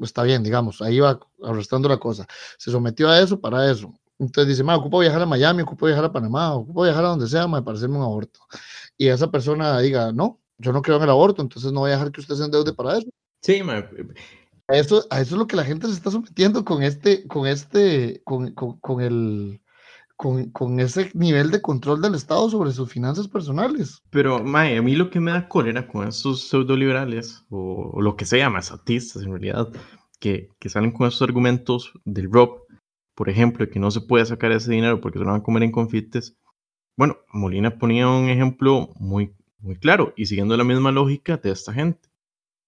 está 0.00 0.24
bien, 0.24 0.42
digamos, 0.42 0.82
ahí 0.82 0.98
va 0.98 1.20
arrastrando 1.42 1.88
la 1.88 1.98
cosa. 1.98 2.26
Se 2.58 2.70
sometió 2.70 3.08
a 3.08 3.20
eso 3.20 3.40
para 3.40 3.70
eso. 3.70 3.94
Entonces 4.18 4.48
dice, 4.48 4.64
ma, 4.64 4.76
ocupo 4.76 4.98
viajar 4.98 5.22
a 5.22 5.26
Miami, 5.26 5.62
ocupo 5.62 5.86
viajar 5.86 6.04
a 6.04 6.12
Panamá, 6.12 6.54
ocupo 6.54 6.82
viajar 6.82 7.04
a 7.04 7.08
donde 7.08 7.28
sea, 7.28 7.46
ma, 7.46 7.64
para 7.64 7.76
hacerme 7.76 7.98
un 7.98 8.02
aborto. 8.02 8.40
Y 8.96 9.08
esa 9.08 9.30
persona 9.30 9.78
diga, 9.80 10.12
no, 10.12 10.40
yo 10.58 10.72
no 10.72 10.82
creo 10.82 10.96
en 10.96 11.02
el 11.04 11.10
aborto, 11.10 11.42
entonces 11.42 11.72
no 11.72 11.80
voy 11.80 11.90
a 11.90 11.94
dejar 11.94 12.12
que 12.12 12.20
usted 12.20 12.34
se 12.34 12.44
endeude 12.44 12.72
para 12.72 12.98
eso. 12.98 13.08
Sí, 13.42 13.62
ma. 13.62 13.88
A 14.68 14.76
eso, 14.76 15.04
a 15.10 15.20
eso 15.20 15.34
es 15.34 15.38
lo 15.38 15.46
que 15.46 15.56
la 15.56 15.64
gente 15.64 15.86
se 15.86 15.92
está 15.92 16.10
sometiendo 16.10 16.64
con 16.64 16.82
este, 16.82 17.26
con 17.28 17.46
este, 17.46 18.22
con, 18.24 18.52
con, 18.54 18.78
con 18.78 19.02
el, 19.02 19.60
con, 20.16 20.50
con, 20.52 20.80
ese 20.80 21.10
nivel 21.12 21.50
de 21.50 21.60
control 21.60 22.00
del 22.00 22.14
Estado 22.14 22.48
sobre 22.48 22.72
sus 22.72 22.90
finanzas 22.90 23.28
personales. 23.28 23.98
Pero, 24.08 24.42
Mae, 24.42 24.78
a 24.78 24.82
mí 24.82 24.96
lo 24.96 25.10
que 25.10 25.20
me 25.20 25.32
da 25.32 25.48
cólera 25.48 25.86
con 25.86 26.08
esos 26.08 26.48
pseudoliberales, 26.48 27.44
o, 27.50 27.90
o 27.92 28.00
lo 28.00 28.16
que 28.16 28.24
se 28.24 28.38
llama, 28.38 28.60
artistas 28.60 29.22
en 29.22 29.32
realidad, 29.32 29.68
que, 30.18 30.48
que, 30.58 30.70
salen 30.70 30.92
con 30.92 31.08
esos 31.08 31.20
argumentos 31.20 31.92
del 32.06 32.30
ROP, 32.32 32.62
por 33.14 33.28
ejemplo, 33.28 33.68
que 33.68 33.78
no 33.78 33.90
se 33.90 34.00
puede 34.00 34.24
sacar 34.24 34.50
ese 34.52 34.70
dinero 34.70 35.00
porque 35.00 35.18
se 35.18 35.24
lo 35.24 35.30
van 35.30 35.40
a 35.40 35.44
comer 35.44 35.64
en 35.64 35.72
confites. 35.72 36.36
Bueno, 36.96 37.18
Molina 37.32 37.78
ponía 37.78 38.08
un 38.08 38.30
ejemplo 38.30 38.88
muy, 38.96 39.34
muy 39.64 39.76
claro 39.76 40.12
y 40.16 40.26
siguiendo 40.26 40.56
la 40.56 40.64
misma 40.64 40.92
lógica 40.92 41.38
de 41.38 41.50
esta 41.50 41.72
gente. 41.72 42.08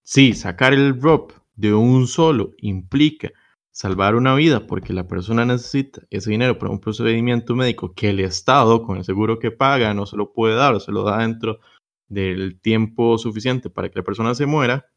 Sí, 0.03 0.33
sacar 0.33 0.73
el 0.73 0.99
ROP 0.99 1.31
de 1.55 1.73
un 1.73 2.07
solo 2.07 2.53
implica 2.57 3.31
salvar 3.71 4.15
una 4.15 4.33
vida 4.33 4.65
porque 4.65 4.93
la 4.93 5.07
persona 5.07 5.45
necesita 5.45 6.01
ese 6.09 6.31
dinero 6.31 6.57
para 6.57 6.71
un 6.71 6.79
procedimiento 6.79 7.55
médico 7.55 7.93
que 7.93 8.09
el 8.09 8.19
Estado, 8.19 8.81
con 8.81 8.97
el 8.97 9.03
seguro 9.03 9.37
que 9.37 9.51
paga, 9.51 9.93
no 9.93 10.07
se 10.07 10.17
lo 10.17 10.33
puede 10.33 10.55
dar 10.55 10.73
o 10.73 10.79
se 10.79 10.91
lo 10.91 11.03
da 11.03 11.19
dentro 11.19 11.59
del 12.07 12.59
tiempo 12.59 13.17
suficiente 13.19 13.69
para 13.69 13.89
que 13.89 13.99
la 13.99 14.03
persona 14.03 14.33
se 14.33 14.47
muera, 14.47 14.89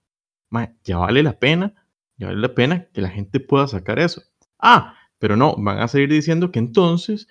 ya 0.85 0.97
vale 0.97 1.23
la 1.23 1.39
pena, 1.39 1.75
ya 2.17 2.29
vale 2.29 2.41
la 2.41 2.55
pena 2.55 2.89
que 2.95 3.03
la 3.03 3.11
gente 3.11 3.41
pueda 3.41 3.69
sacar 3.69 3.99
eso. 3.99 4.23
Ah, 4.59 4.97
pero 5.19 5.37
no, 5.37 5.55
van 5.59 5.81
a 5.81 5.89
seguir 5.89 6.09
diciendo 6.09 6.51
que 6.51 6.61
entonces 6.61 7.29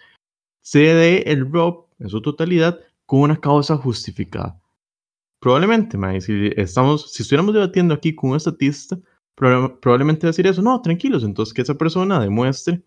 se 0.61 0.79
dé 0.79 1.23
el 1.25 1.51
ROP 1.51 1.89
en 1.99 2.09
su 2.09 2.21
totalidad 2.21 2.79
con 3.07 3.21
una 3.21 3.37
causa 3.37 3.75
justificada. 3.75 4.58
Probablemente, 5.39 5.97
si, 6.21 6.51
estamos, 6.57 7.11
si 7.11 7.23
estuviéramos 7.23 7.53
debatiendo 7.53 7.93
aquí 7.93 8.13
con 8.13 8.31
un 8.31 8.37
estatista, 8.37 8.99
probablemente 9.35 10.27
decir 10.27 10.45
eso, 10.47 10.61
no, 10.61 10.81
tranquilos, 10.81 11.23
entonces 11.23 11.53
que 11.53 11.61
esa 11.61 11.75
persona 11.75 12.19
demuestre 12.19 12.83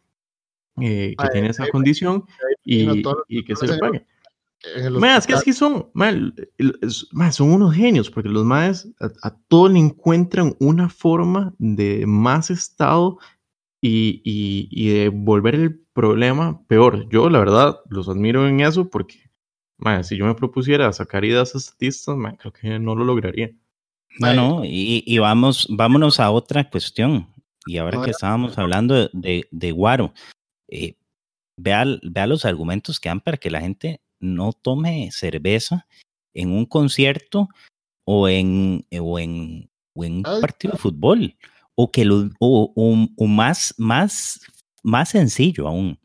eh, 0.81 1.15
que 1.19 1.29
tiene 1.29 1.49
esa 1.49 1.69
condición 1.69 2.25
y, 2.65 3.03
que 3.45 3.57
se 3.57 3.67
le 3.67 3.79
pague. 3.79 4.07
es 5.17 5.27
que 5.27 5.35
así 5.35 5.53
son, 5.53 5.91
son 7.31 7.53
unos 7.53 7.75
genios, 7.75 8.11
porque 8.11 8.29
los 8.29 8.45
maes 8.45 8.89
a, 9.01 9.29
a 9.29 9.37
todos 9.49 9.73
le 9.73 9.79
encuentran 9.79 10.55
una 10.61 10.89
forma 10.89 11.55
de 11.59 12.05
más 12.07 12.51
estado 12.51 13.19
y, 13.83 14.23
y, 14.71 14.91
de 14.91 15.09
volver 15.09 15.57
el 15.57 15.81
problema 15.93 16.65
peor. 16.69 17.09
Yo, 17.09 17.29
la 17.29 17.41
verdad, 17.41 17.81
los 17.91 18.09
admiro 18.09 18.47
en 18.47 18.61
eso 18.61 18.89
porque, 18.89 19.32
si 20.03 20.16
yo 20.16 20.26
me 20.26 20.35
propusiera 20.35 20.93
sacar 20.93 21.24
ideas 21.24 21.55
estatistas, 21.55 22.16
creo 22.39 22.53
que 22.53 22.78
no 22.78 22.95
lo 22.95 23.05
lograría. 23.05 23.51
Bueno, 24.18 24.62
y, 24.64 25.03
y, 25.07 25.18
vamos, 25.18 25.66
vámonos 25.70 26.20
a 26.20 26.30
otra 26.30 26.68
cuestión. 26.68 27.28
Y 27.66 27.78
ahora 27.78 28.03
que 28.03 28.11
estábamos 28.11 28.59
hablando 28.59 29.09
de, 29.12 29.47
de, 29.51 29.72
Guaro, 29.72 30.12
eh, 30.68 30.97
vea, 31.57 31.85
vea 32.03 32.26
los 32.26 32.45
argumentos 32.45 32.99
que 32.99 33.09
dan 33.09 33.20
para 33.20 33.37
que 33.37 33.51
la 33.51 33.61
gente 33.61 34.01
no 34.20 34.53
tome 34.53 35.11
cerveza 35.12 35.87
en 36.35 36.51
un 36.51 36.66
concierto 36.66 37.49
o 38.05 38.28
en, 38.28 38.87
o 39.01 39.18
en, 39.18 39.70
o 39.95 40.05
en 40.05 40.16
un 40.16 40.41
partido 40.41 40.72
de 40.72 40.78
fútbol. 40.78 41.37
O 41.74 41.91
que 41.91 42.05
lo, 42.05 42.28
o, 42.39 42.72
o, 43.16 43.26
más, 43.26 43.74
más, 43.78 44.41
más 44.83 45.09
sencillo 45.09 45.68
aún, 45.68 45.99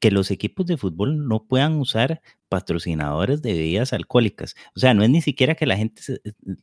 que 0.00 0.10
los 0.10 0.30
equipos 0.30 0.66
de 0.66 0.78
fútbol 0.78 1.28
no 1.28 1.44
puedan 1.44 1.78
usar 1.78 2.22
patrocinadores 2.52 3.40
de 3.40 3.54
bebidas 3.54 3.94
alcohólicas. 3.94 4.54
O 4.76 4.80
sea, 4.80 4.92
no 4.92 5.02
es 5.02 5.08
ni 5.08 5.22
siquiera 5.22 5.54
que 5.54 5.64
la 5.64 5.78
gente, 5.78 6.02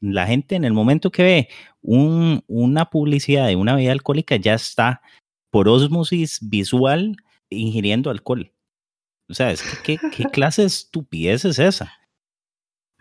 la 0.02 0.28
gente 0.28 0.56
en 0.56 0.66
el 0.66 0.74
momento 0.74 1.10
que 1.12 1.24
ve 1.24 1.50
un, 1.82 2.44
una 2.46 2.92
publicidad 2.92 3.48
de 3.48 3.56
una 3.56 3.74
bebida 3.74 3.92
alcohólica 3.92 4.36
ya 4.36 4.54
está 4.54 5.02
por 5.50 5.68
osmosis 5.68 6.38
visual 6.44 7.16
ingiriendo 7.50 8.12
alcohol. 8.12 8.54
O 9.30 9.34
sea, 9.34 9.50
es 9.50 9.64
que, 9.84 9.98
¿qué, 9.98 10.26
clase 10.32 10.62
de 10.62 10.68
estupidez 10.68 11.44
es 11.44 11.58
esa? 11.58 11.92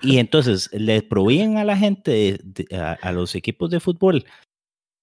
Y 0.00 0.16
entonces 0.16 0.70
le 0.72 1.02
prohíben 1.02 1.58
a 1.58 1.64
la 1.64 1.76
gente, 1.76 2.40
a, 2.72 3.12
los 3.12 3.34
equipos 3.34 3.68
de 3.68 3.80
fútbol, 3.80 4.24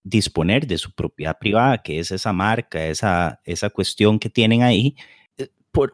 disponer 0.03 0.65
de 0.65 0.79
su 0.79 0.91
propiedad 0.91 1.37
privada, 1.37 1.83
que 1.83 1.99
es 1.99 2.09
esa 2.09 2.33
marca, 2.33 2.83
esa, 2.87 3.41
esa 3.43 3.69
cuestión 3.69 4.17
que 4.17 4.31
tienen 4.31 4.63
ahí, 4.63 4.95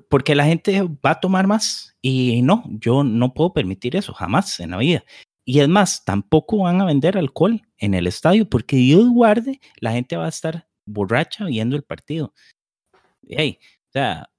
porque 0.10 0.36
la 0.36 0.46
gente 0.46 0.82
va 0.84 1.12
a 1.12 1.20
tomar 1.20 1.48
más 1.48 1.98
y 2.02 2.42
no, 2.42 2.64
yo 2.68 3.04
no 3.04 3.34
puedo 3.34 3.54
permitir 3.54 3.96
eso 3.96 4.14
jamás 4.14 4.60
en 4.60 4.72
la 4.72 4.78
vida. 4.78 5.04
Y 5.46 5.60
es 5.60 5.68
más, 5.68 6.06
tampoco 6.06 6.60
van 6.60 6.82
a 6.82 6.86
vender 6.86 7.18
alcohol 7.18 7.62
en 7.78 7.94
el 7.94 8.08
estadio 8.08 8.48
porque 8.48 8.76
Dios 8.76 9.10
guarde, 9.10 9.60
la 9.80 9.92
gente 9.92 10.16
va 10.16 10.26
a 10.26 10.30
estar 10.30 10.68
borracha 10.86 11.46
viendo 11.46 11.76
el 11.76 11.84
partido. 11.84 12.34
Hey, 13.28 13.60
o 13.62 13.92
sea, 13.92 14.30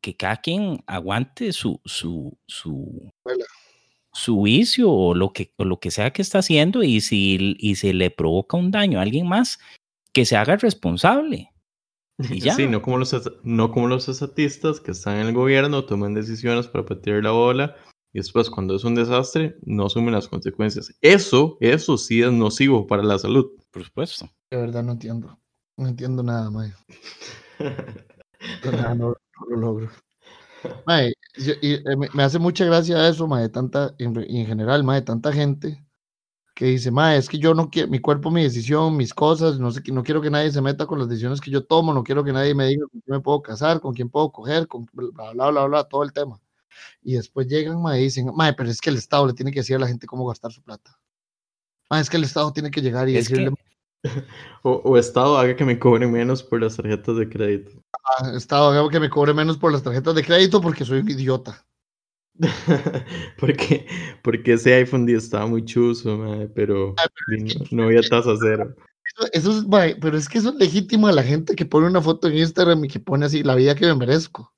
que 0.00 0.16
cada 0.16 0.36
quien 0.36 0.82
aguante 0.86 1.52
su, 1.52 1.80
su, 1.84 2.36
su, 2.46 3.10
su 4.12 4.42
vicio 4.42 4.90
o 4.90 5.14
lo, 5.14 5.32
que, 5.32 5.52
o 5.56 5.64
lo 5.64 5.78
que 5.78 5.90
sea 5.90 6.12
que 6.12 6.22
está 6.22 6.40
haciendo 6.40 6.82
y 6.82 7.00
si 7.00 7.56
y 7.58 7.76
se 7.76 7.94
le 7.94 8.10
provoca 8.10 8.56
un 8.56 8.70
daño 8.70 8.98
a 8.98 9.02
alguien 9.02 9.26
más, 9.26 9.58
que 10.12 10.24
se 10.24 10.36
haga 10.36 10.56
responsable. 10.56 11.53
Sí, 12.56 12.68
no 12.68 12.80
como, 12.80 12.98
los, 12.98 13.32
no 13.42 13.72
como 13.72 13.88
los 13.88 14.08
estatistas 14.08 14.80
que 14.80 14.92
están 14.92 15.16
en 15.16 15.26
el 15.28 15.34
gobierno, 15.34 15.84
toman 15.84 16.14
decisiones 16.14 16.68
para 16.68 16.84
patear 16.84 17.22
la 17.24 17.32
bola 17.32 17.76
y 18.12 18.18
después 18.18 18.48
cuando 18.48 18.76
es 18.76 18.84
un 18.84 18.94
desastre 18.94 19.56
no 19.62 19.86
asumen 19.86 20.14
las 20.14 20.28
consecuencias. 20.28 20.94
Eso, 21.00 21.58
eso 21.60 21.98
sí 21.98 22.22
es 22.22 22.32
nocivo 22.32 22.86
para 22.86 23.02
la 23.02 23.18
salud. 23.18 23.50
Por 23.72 23.84
supuesto. 23.84 24.30
De 24.50 24.56
verdad 24.56 24.84
no 24.84 24.92
entiendo. 24.92 25.36
No 25.76 25.88
entiendo 25.88 26.22
nada, 26.22 26.48
May. 26.50 26.72
no, 28.96 29.14
lo 29.48 29.56
logro. 29.56 29.90
y, 31.36 31.72
eh, 31.72 31.82
me, 32.14 32.22
hace 32.22 32.38
mucha 32.38 32.64
gracia 32.64 33.08
eso, 33.08 33.26
May, 33.26 33.42
de 33.42 33.48
tanta, 33.48 33.92
en, 33.98 34.16
en 34.16 34.46
general, 34.46 34.84
May, 34.84 35.00
de 35.00 35.06
tanta 35.06 35.32
gente 35.32 35.84
que 36.54 36.66
dice, 36.66 36.90
ma, 36.90 37.16
es 37.16 37.28
que 37.28 37.38
yo 37.38 37.52
no 37.52 37.68
quiero, 37.68 37.88
mi 37.88 37.98
cuerpo, 37.98 38.30
mi 38.30 38.44
decisión, 38.44 38.96
mis 38.96 39.12
cosas, 39.12 39.58
no 39.58 39.72
sé, 39.72 39.82
no 39.92 40.04
quiero 40.04 40.20
que 40.22 40.30
nadie 40.30 40.52
se 40.52 40.62
meta 40.62 40.86
con 40.86 41.00
las 41.00 41.08
decisiones 41.08 41.40
que 41.40 41.50
yo 41.50 41.64
tomo, 41.64 41.92
no 41.92 42.04
quiero 42.04 42.22
que 42.22 42.32
nadie 42.32 42.54
me 42.54 42.66
diga 42.66 42.86
con 42.86 43.00
quién 43.00 43.16
me 43.16 43.20
puedo 43.20 43.42
casar, 43.42 43.80
con 43.80 43.92
quién 43.92 44.08
puedo 44.08 44.30
coger, 44.30 44.68
con 44.68 44.86
bla, 44.92 45.32
bla, 45.32 45.50
bla, 45.50 45.64
bla, 45.66 45.84
todo 45.84 46.04
el 46.04 46.12
tema. 46.12 46.40
Y 47.02 47.14
después 47.14 47.48
llegan, 47.48 47.82
ma, 47.82 47.98
y 47.98 48.04
dicen, 48.04 48.30
ma, 48.34 48.52
pero 48.56 48.70
es 48.70 48.80
que 48.80 48.90
el 48.90 48.96
Estado 48.96 49.26
le 49.26 49.34
tiene 49.34 49.50
que 49.50 49.60
decir 49.60 49.76
a 49.76 49.80
la 49.80 49.88
gente 49.88 50.06
cómo 50.06 50.26
gastar 50.26 50.52
su 50.52 50.62
plata. 50.62 50.96
Ma, 51.90 52.00
es 52.00 52.08
que 52.08 52.16
el 52.16 52.24
Estado 52.24 52.52
tiene 52.52 52.70
que 52.70 52.80
llegar 52.80 53.08
y 53.08 53.14
decirle... 53.14 53.52
o, 54.62 54.96
Estado 54.96 55.36
haga 55.36 55.56
que 55.56 55.64
me 55.64 55.78
cobre 55.78 56.06
menos 56.06 56.42
por 56.42 56.62
las 56.62 56.76
tarjetas 56.76 57.16
de 57.16 57.28
crédito. 57.28 57.82
Ah, 57.92 58.30
Estado 58.36 58.68
haga 58.68 58.88
que 58.90 59.00
me 59.00 59.10
cobre 59.10 59.34
menos 59.34 59.56
por 59.56 59.72
las 59.72 59.82
tarjetas 59.82 60.14
de 60.14 60.24
crédito 60.24 60.60
porque 60.60 60.84
soy 60.84 61.00
un 61.00 61.10
idiota. 61.10 61.64
porque, 63.38 63.86
porque 64.22 64.54
ese 64.54 64.74
iPhone 64.74 65.06
10 65.06 65.22
estaba 65.22 65.46
muy 65.46 65.64
chuzo, 65.64 66.48
pero, 66.54 66.94
no, 67.70 67.84
había 67.84 68.02
tasa 68.02 68.34
cero. 68.40 68.74
Eso, 69.32 69.50
es, 69.50 69.66
pero 70.00 70.16
es 70.16 70.28
que 70.28 70.38
eso 70.38 70.50
es 70.50 70.54
legítimo 70.56 71.06
a 71.06 71.12
la 71.12 71.22
gente 71.22 71.54
que 71.54 71.66
pone 71.66 71.86
una 71.86 72.00
foto 72.00 72.28
en 72.28 72.38
Instagram 72.38 72.84
y 72.84 72.88
que 72.88 73.00
pone 73.00 73.26
así 73.26 73.42
la 73.42 73.54
vida 73.54 73.74
que 73.74 73.86
me 73.86 73.94
merezco. 73.94 74.52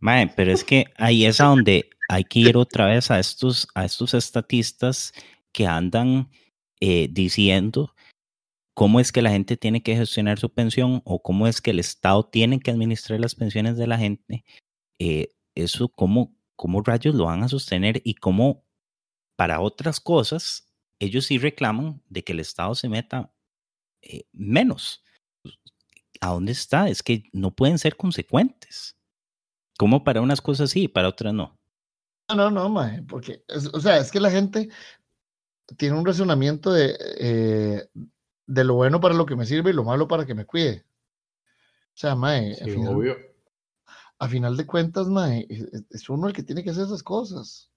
Mae, 0.00 0.32
pero 0.36 0.52
es 0.52 0.62
que 0.62 0.86
ahí 0.96 1.24
es 1.24 1.40
a 1.40 1.46
donde 1.46 1.88
hay 2.08 2.24
que 2.24 2.40
ir 2.40 2.56
otra 2.56 2.86
vez 2.86 3.10
a 3.10 3.18
estos, 3.18 3.68
a 3.74 3.84
estos 3.84 4.14
estatistas 4.14 5.12
que 5.52 5.66
andan 5.66 6.30
eh, 6.80 7.08
diciendo 7.10 7.94
cómo 8.74 9.00
es 9.00 9.10
que 9.10 9.22
la 9.22 9.30
gente 9.30 9.56
tiene 9.56 9.82
que 9.82 9.96
gestionar 9.96 10.38
su 10.38 10.50
pensión 10.50 11.02
o 11.04 11.20
cómo 11.20 11.48
es 11.48 11.60
que 11.60 11.72
el 11.72 11.80
Estado 11.80 12.24
tiene 12.24 12.60
que 12.60 12.70
administrar 12.70 13.18
las 13.18 13.34
pensiones 13.34 13.76
de 13.76 13.88
la 13.88 13.98
gente. 13.98 14.44
Eh, 15.00 15.30
eso, 15.56 15.88
cómo, 15.88 16.37
cómo 16.58 16.82
rayos 16.82 17.14
lo 17.14 17.26
van 17.26 17.44
a 17.44 17.48
sostener 17.48 18.02
y 18.04 18.14
cómo 18.14 18.64
para 19.36 19.60
otras 19.60 20.00
cosas 20.00 20.66
ellos 20.98 21.26
sí 21.26 21.38
reclaman 21.38 22.02
de 22.08 22.24
que 22.24 22.32
el 22.32 22.40
Estado 22.40 22.74
se 22.74 22.88
meta 22.88 23.32
eh, 24.02 24.24
menos. 24.32 25.04
¿A 26.20 26.30
dónde 26.30 26.50
está? 26.50 26.88
Es 26.88 27.04
que 27.04 27.22
no 27.32 27.54
pueden 27.54 27.78
ser 27.78 27.96
consecuentes. 27.96 28.98
¿Cómo 29.78 30.02
para 30.02 30.20
unas 30.20 30.40
cosas 30.40 30.70
sí 30.70 30.82
y 30.82 30.88
para 30.88 31.08
otras 31.08 31.32
no? 31.32 31.56
No, 32.28 32.50
no, 32.50 32.68
no, 32.68 33.06
porque, 33.06 33.44
o 33.72 33.80
sea, 33.80 33.98
es 33.98 34.10
que 34.10 34.18
la 34.18 34.30
gente 34.32 34.68
tiene 35.76 35.96
un 35.96 36.04
razonamiento 36.04 36.72
de, 36.72 36.98
eh, 37.20 37.88
de 38.46 38.64
lo 38.64 38.74
bueno 38.74 39.00
para 39.00 39.14
lo 39.14 39.26
que 39.26 39.36
me 39.36 39.46
sirve 39.46 39.70
y 39.70 39.74
lo 39.74 39.84
malo 39.84 40.08
para 40.08 40.26
que 40.26 40.34
me 40.34 40.44
cuide. 40.44 40.84
O 41.94 42.00
sea, 42.00 42.16
mae, 42.16 42.56
sí, 42.56 42.74
obvio 42.84 43.27
a 44.18 44.28
final 44.28 44.56
de 44.56 44.66
cuentas, 44.66 45.08
mae, 45.08 45.46
es 45.90 46.08
uno 46.08 46.26
el 46.26 46.32
que 46.32 46.42
tiene 46.42 46.64
que 46.64 46.70
hacer 46.70 46.84
esas 46.84 47.02
cosas. 47.02 47.70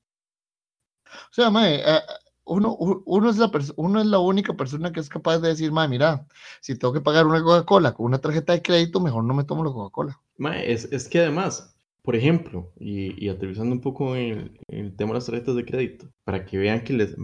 O 1.06 1.34
sea, 1.34 1.50
mae, 1.50 1.84
uno, 2.46 2.76
uno, 2.76 3.30
es 3.30 3.38
la 3.38 3.52
uno 3.76 4.02
es 4.02 4.08
la 4.08 4.20
única 4.20 4.54
persona 4.54 4.92
que 4.92 5.00
es 5.00 5.10
capaz 5.10 5.40
de 5.40 5.50
decir, 5.50 5.72
mae, 5.72 5.88
mira, 5.88 6.28
si 6.60 6.78
tengo 6.78 6.94
que 6.94 7.02
pagar 7.02 7.28
una 7.28 7.44
Coca-Cola 7.44 7.94
con 7.94 8.08
una 8.08 8.20
tarjeta 8.20 8.54
de 8.54 8.62
crédito, 8.62 9.00
mejor 9.00 9.24
no 9.24 9.34
me 9.34 9.44
tomo 9.44 9.64
la 9.64 9.72
Coca-Cola. 9.72 10.20
Mae, 10.38 10.72
es, 10.72 10.86
es, 10.92 11.08
que 11.08 11.20
además, 11.20 11.76
por 12.02 12.16
ejemplo, 12.16 12.72
y, 12.80 13.24
y 13.24 13.30
aterrizando 13.30 13.74
un 13.74 13.82
poco 13.82 14.16
en 14.16 14.58
el, 14.68 14.96
tema 14.96 15.10
de 15.10 15.16
las 15.16 15.26
tarjetas 15.26 15.56
de 15.56 15.66
crédito, 15.66 16.12
para 16.24 16.46
que 16.46 16.58
vean 16.58 16.84
que 16.84 16.94
les, 16.94 17.16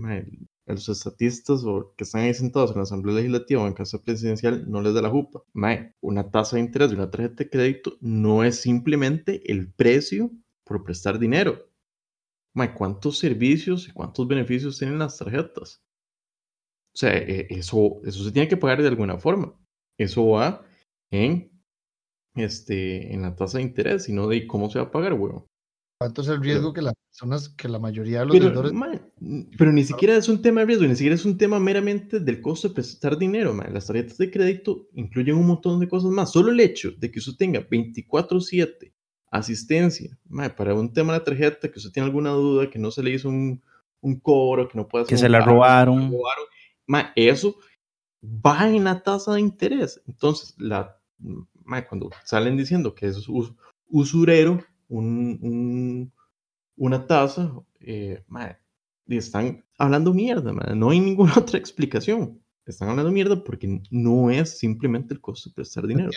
a 0.67 0.73
los 0.73 0.89
estatistas 0.89 1.63
o 1.63 1.93
que 1.95 2.03
están 2.03 2.21
ahí 2.21 2.33
sentados 2.33 2.71
en 2.71 2.77
la 2.77 2.83
Asamblea 2.83 3.15
Legislativa 3.15 3.63
o 3.63 3.67
en 3.67 3.73
Casa 3.73 4.01
Presidencial 4.01 4.69
no 4.69 4.81
les 4.81 4.93
da 4.93 5.01
la 5.01 5.09
jupa. 5.09 5.41
Mae, 5.53 5.93
una 6.01 6.29
tasa 6.29 6.57
de 6.57 6.63
interés 6.63 6.89
de 6.89 6.95
una 6.95 7.09
tarjeta 7.09 7.43
de 7.43 7.49
crédito 7.49 7.97
no 8.01 8.43
es 8.43 8.59
simplemente 8.59 9.49
el 9.51 9.71
precio 9.71 10.31
por 10.65 10.83
prestar 10.83 11.19
dinero. 11.19 11.69
Mae, 12.53 12.73
¿cuántos 12.73 13.17
servicios 13.17 13.87
y 13.87 13.93
cuántos 13.93 14.27
beneficios 14.27 14.77
tienen 14.77 14.99
las 14.99 15.17
tarjetas? 15.17 15.81
O 16.93 16.97
sea, 16.97 17.15
e, 17.15 17.47
eso, 17.49 18.01
eso 18.03 18.23
se 18.23 18.31
tiene 18.31 18.49
que 18.49 18.57
pagar 18.57 18.81
de 18.81 18.87
alguna 18.89 19.17
forma. 19.17 19.57
Eso 19.97 20.27
va 20.29 20.65
en, 21.11 21.49
este, 22.35 23.13
en 23.13 23.21
la 23.21 23.35
tasa 23.35 23.59
de 23.59 23.63
interés 23.63 24.09
y 24.09 24.13
no 24.13 24.27
de 24.27 24.45
cómo 24.45 24.69
se 24.69 24.79
va 24.79 24.85
a 24.85 24.91
pagar, 24.91 25.13
weón. 25.13 25.45
¿Cuánto 25.99 26.21
es 26.21 26.27
el 26.27 26.41
riesgo 26.41 26.73
que 26.73 26.81
las 26.81 26.93
personas, 27.09 27.49
que 27.49 27.69
la 27.69 27.79
mayoría 27.79 28.19
de 28.19 28.25
los 28.25 28.35
Pero, 28.35 28.49
deudores 28.49 28.73
mae, 28.73 29.01
pero 29.57 29.71
ni 29.71 29.83
siquiera 29.83 30.15
es 30.15 30.29
un 30.29 30.41
tema 30.41 30.61
de 30.61 30.67
riesgo, 30.67 30.85
ni 30.87 30.95
siquiera 30.95 31.15
es 31.15 31.25
un 31.25 31.37
tema 31.37 31.59
meramente 31.59 32.19
del 32.19 32.39
costo 32.41 32.67
de 32.69 32.75
prestar 32.75 33.17
dinero. 33.17 33.53
mae. 33.53 33.71
Las 33.71 33.87
tarjetas 33.87 34.17
de 34.17 34.29
crédito 34.29 34.87
incluyen 34.93 35.35
un 35.37 35.47
montón 35.47 35.79
de 35.79 35.87
cosas 35.87 36.11
más. 36.11 36.31
Solo 36.31 36.51
el 36.51 36.59
hecho 36.59 36.91
de 36.91 37.09
que 37.11 37.19
usted 37.19 37.33
tenga 37.37 37.61
24/7 37.67 38.93
asistencia 39.31 40.17
mae, 40.29 40.49
para 40.51 40.73
un 40.75 40.93
tema 40.93 41.13
de 41.13 41.19
la 41.19 41.25
tarjeta, 41.25 41.69
que 41.71 41.79
usted 41.79 41.91
tiene 41.91 42.05
alguna 42.07 42.29
duda, 42.31 42.69
que 42.69 42.79
no 42.79 42.91
se 42.91 43.01
le 43.03 43.11
hizo 43.11 43.29
un, 43.29 43.61
un 44.01 44.19
cobro, 44.19 44.67
que 44.67 44.77
no 44.77 44.87
puede 44.87 45.03
hacer 45.03 45.15
Que 45.15 45.19
se 45.19 45.29
la 45.29 45.39
robaron. 45.41 45.95
se 46.11 46.17
robaron, 46.17 46.45
mae, 46.85 47.05
eso 47.15 47.57
va 48.23 48.69
en 48.69 48.83
la 48.83 49.01
tasa 49.03 49.33
de 49.33 49.41
interés. 49.41 50.01
Entonces, 50.07 50.53
la, 50.57 50.97
cuando 51.89 52.09
salen 52.23 52.55
diciendo 52.57 52.93
que 52.95 53.07
eso 53.07 53.19
es 53.19 53.29
us- 53.29 53.53
usurero, 53.89 54.63
un, 54.89 55.39
un- 55.41 56.13
una 56.77 57.05
tasa, 57.07 57.51
eh, 57.79 58.23
y 59.07 59.17
están 59.17 59.63
hablando 59.77 60.13
mierda, 60.13 60.53
mae, 60.53 60.75
no 60.75 60.89
hay 60.89 60.99
ninguna 60.99 61.33
otra 61.37 61.57
explicación. 61.57 62.41
Están 62.65 62.89
hablando 62.89 63.11
mierda 63.11 63.43
porque 63.43 63.81
no 63.91 64.29
es 64.29 64.59
simplemente 64.59 65.13
el 65.13 65.21
costo 65.21 65.49
de 65.49 65.55
prestar 65.55 65.87
dinero. 65.87 66.11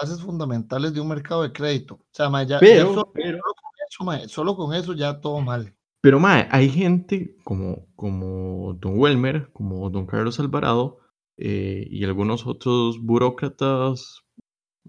bases 0.00 0.20
fundamentales 0.20 0.92
de 0.92 1.00
un 1.00 1.08
mercado 1.08 1.42
de 1.42 1.52
crédito. 1.52 1.94
O 1.94 2.06
sea, 2.10 2.28
mae, 2.28 2.46
ya, 2.46 2.58
Pero, 2.58 2.94
solo, 2.94 3.12
pero, 3.14 3.38
solo 3.38 3.54
con 4.02 4.14
eso, 4.14 4.28
solo 4.28 4.56
con 4.56 4.74
eso 4.74 4.94
ya 4.94 5.20
todo 5.20 5.40
mal. 5.40 5.74
pero 6.00 6.18
mae, 6.18 6.48
hay 6.50 6.68
gente 6.68 7.36
como, 7.44 7.86
como 7.94 8.74
Don 8.74 8.98
Welmer, 8.98 9.50
como 9.52 9.88
Don 9.90 10.06
Carlos 10.06 10.40
Alvarado 10.40 10.98
eh, 11.36 11.86
y 11.88 12.04
algunos 12.04 12.46
otros 12.46 13.00
burócratas 13.00 14.22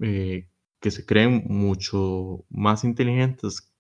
eh, 0.02 0.50
que 0.80 0.92
se 0.92 1.06
creen 1.06 1.46
mucho 1.48 2.46
más 2.50 2.84
inteligentes 2.84 3.74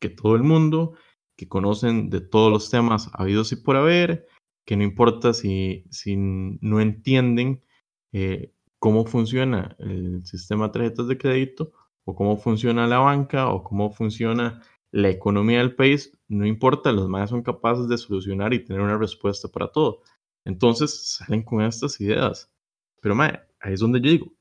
que 0.00 0.08
todo 0.08 0.34
el 0.34 0.42
mundo, 0.42 0.94
que 1.40 1.48
conocen 1.48 2.10
de 2.10 2.20
todos 2.20 2.52
los 2.52 2.68
temas 2.68 3.08
habidos 3.14 3.50
y 3.52 3.56
por 3.56 3.74
haber, 3.74 4.26
que 4.66 4.76
no 4.76 4.84
importa 4.84 5.32
si, 5.32 5.86
si 5.88 6.14
no 6.14 6.82
entienden 6.82 7.64
eh, 8.12 8.52
cómo 8.78 9.06
funciona 9.06 9.74
el 9.78 10.22
sistema 10.26 10.66
de 10.66 10.72
tarjetas 10.74 11.08
de 11.08 11.16
crédito 11.16 11.72
o 12.04 12.14
cómo 12.14 12.36
funciona 12.36 12.86
la 12.86 12.98
banca 12.98 13.48
o 13.48 13.64
cómo 13.64 13.90
funciona 13.90 14.62
la 14.92 15.08
economía 15.08 15.60
del 15.60 15.74
país, 15.74 16.12
no 16.28 16.44
importa, 16.44 16.92
los 16.92 17.08
más 17.08 17.30
son 17.30 17.42
capaces 17.42 17.88
de 17.88 17.96
solucionar 17.96 18.52
y 18.52 18.62
tener 18.62 18.82
una 18.82 18.98
respuesta 18.98 19.48
para 19.48 19.72
todo. 19.72 20.02
Entonces 20.44 21.14
salen 21.16 21.42
con 21.42 21.62
estas 21.62 21.98
ideas. 22.02 22.52
Pero 23.00 23.14
mae, 23.14 23.40
ahí 23.60 23.72
es 23.72 23.80
donde 23.80 24.02
yo 24.02 24.10
digo, 24.10 24.34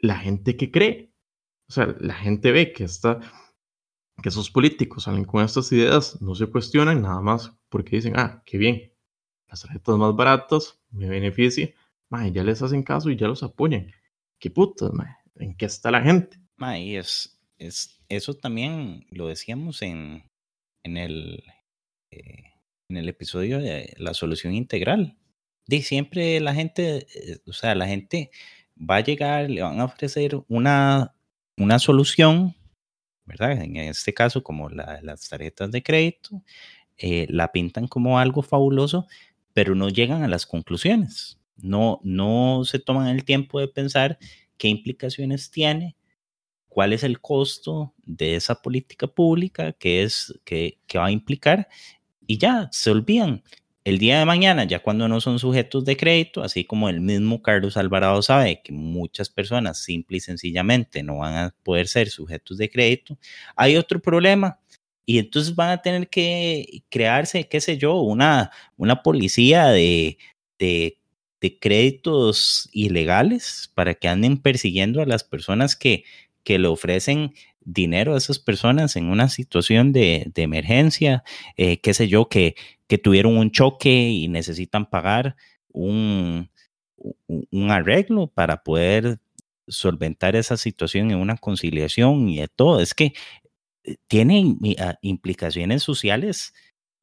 la 0.00 0.16
gente 0.16 0.58
que 0.58 0.70
cree, 0.70 1.14
o 1.66 1.72
sea, 1.72 1.96
la 1.98 2.14
gente 2.14 2.52
ve 2.52 2.74
que 2.74 2.84
está, 2.84 3.20
que 4.22 4.28
esos 4.28 4.50
políticos 4.50 5.04
salen 5.04 5.24
con 5.24 5.44
estas 5.44 5.70
ideas, 5.72 6.20
no 6.20 6.34
se 6.34 6.46
cuestionan 6.46 7.02
nada 7.02 7.20
más 7.20 7.52
porque 7.68 7.96
dicen, 7.96 8.14
ah, 8.16 8.42
qué 8.44 8.58
bien, 8.58 8.92
las 9.48 9.62
tarjetas 9.62 9.96
más 9.96 10.14
baratas 10.14 10.78
me 10.90 11.08
beneficia, 11.08 11.70
mae, 12.08 12.32
ya 12.32 12.44
les 12.44 12.62
hacen 12.62 12.82
caso 12.82 13.10
y 13.10 13.16
ya 13.16 13.28
los 13.28 13.42
apoyan. 13.42 13.92
¿Qué 14.38 14.50
putas, 14.50 14.92
mae? 14.92 15.16
¿En 15.36 15.56
qué 15.56 15.66
está 15.66 15.90
la 15.90 16.02
gente? 16.02 16.38
Ma, 16.56 16.78
y 16.78 16.96
es, 16.96 17.40
es, 17.58 18.00
eso 18.08 18.34
también 18.34 19.06
lo 19.10 19.28
decíamos 19.28 19.82
en, 19.82 20.24
en, 20.82 20.96
el, 20.96 21.42
eh, 22.10 22.44
en 22.88 22.96
el 22.96 23.08
episodio 23.08 23.58
de 23.58 23.94
la 23.96 24.14
solución 24.14 24.54
integral. 24.54 25.16
De 25.66 25.82
siempre 25.82 26.40
la 26.40 26.54
gente, 26.54 27.06
eh, 27.14 27.38
o 27.46 27.52
sea, 27.52 27.74
la 27.74 27.86
gente 27.86 28.30
va 28.78 28.96
a 28.96 29.00
llegar, 29.00 29.50
le 29.50 29.62
van 29.62 29.80
a 29.80 29.84
ofrecer 29.84 30.40
una, 30.48 31.14
una 31.56 31.78
solución, 31.78 32.54
En 33.38 33.76
este 33.76 34.14
caso, 34.14 34.42
como 34.42 34.68
la- 34.68 35.00
las 35.02 35.28
tarjetas 35.28 35.70
de 35.70 35.82
crédito, 35.82 36.42
eh, 36.98 37.26
la 37.30 37.52
pintan 37.52 37.88
como 37.88 38.18
algo 38.18 38.42
fabuloso, 38.42 39.06
pero 39.54 39.74
no 39.74 39.88
llegan 39.90 40.22
a 40.24 40.28
las 40.28 40.46
conclusiones. 40.46 41.38
No, 41.58 42.00
no 42.04 42.64
se 42.64 42.78
toman 42.80 43.08
el 43.08 43.24
tiempo 43.24 43.60
de 43.60 43.68
pensar 43.68 44.18
qué 44.58 44.68
implicaciones 44.68 45.50
tiene, 45.50 45.96
cuál 46.68 46.92
es 46.92 47.02
el 47.04 47.20
costo 47.20 47.94
de 48.04 48.36
esa 48.36 48.62
política 48.62 49.06
pública 49.08 49.72
que, 49.72 50.02
es, 50.04 50.34
que, 50.44 50.78
que 50.86 50.98
va 50.98 51.06
a 51.06 51.10
implicar 51.12 51.68
y 52.26 52.38
ya 52.38 52.68
se 52.72 52.90
olvidan. 52.90 53.42
El 53.84 53.98
día 53.98 54.18
de 54.18 54.26
mañana, 54.26 54.64
ya 54.64 54.80
cuando 54.80 55.08
no 55.08 55.20
son 55.22 55.38
sujetos 55.38 55.86
de 55.86 55.96
crédito, 55.96 56.42
así 56.42 56.64
como 56.64 56.90
el 56.90 57.00
mismo 57.00 57.40
Carlos 57.40 57.78
Alvarado 57.78 58.20
sabe 58.20 58.60
que 58.62 58.72
muchas 58.72 59.30
personas 59.30 59.82
simple 59.82 60.18
y 60.18 60.20
sencillamente 60.20 61.02
no 61.02 61.18
van 61.18 61.34
a 61.34 61.54
poder 61.62 61.88
ser 61.88 62.10
sujetos 62.10 62.58
de 62.58 62.70
crédito, 62.70 63.18
hay 63.56 63.76
otro 63.76 64.00
problema. 64.00 64.58
Y 65.06 65.18
entonces 65.18 65.54
van 65.56 65.70
a 65.70 65.82
tener 65.82 66.08
que 66.08 66.82
crearse, 66.90 67.48
qué 67.48 67.60
sé 67.60 67.78
yo, 67.78 68.00
una, 68.00 68.50
una 68.76 69.02
policía 69.02 69.68
de, 69.68 70.18
de, 70.58 70.98
de 71.40 71.58
créditos 71.58 72.68
ilegales 72.72 73.72
para 73.74 73.94
que 73.94 74.08
anden 74.08 74.36
persiguiendo 74.38 75.00
a 75.02 75.06
las 75.06 75.24
personas 75.24 75.74
que, 75.74 76.04
que 76.44 76.58
le 76.58 76.68
ofrecen 76.68 77.34
dinero 77.60 78.14
a 78.14 78.18
esas 78.18 78.38
personas 78.38 78.96
en 78.96 79.06
una 79.06 79.28
situación 79.28 79.92
de, 79.92 80.30
emergencia, 80.36 81.22
eh, 81.56 81.80
qué 81.80 81.94
sé 81.94 82.08
yo, 82.08 82.28
que, 82.28 82.54
tuvieron 83.02 83.36
un 83.36 83.52
choque 83.52 84.08
y 84.08 84.26
necesitan 84.26 84.88
pagar 84.90 85.36
un, 85.68 86.50
arreglo 87.68 88.26
para 88.26 88.62
poder 88.62 89.20
solventar 89.68 90.34
esa 90.34 90.56
situación 90.56 91.12
en 91.12 91.18
una 91.18 91.36
conciliación 91.36 92.28
y 92.28 92.38
de 92.38 92.48
todo. 92.48 92.80
Es 92.80 92.94
que 92.94 93.12
eh, 93.84 93.96
tiene 94.08 94.40
im- 94.40 94.98
implicaciones 95.02 95.82
sociales 95.82 96.52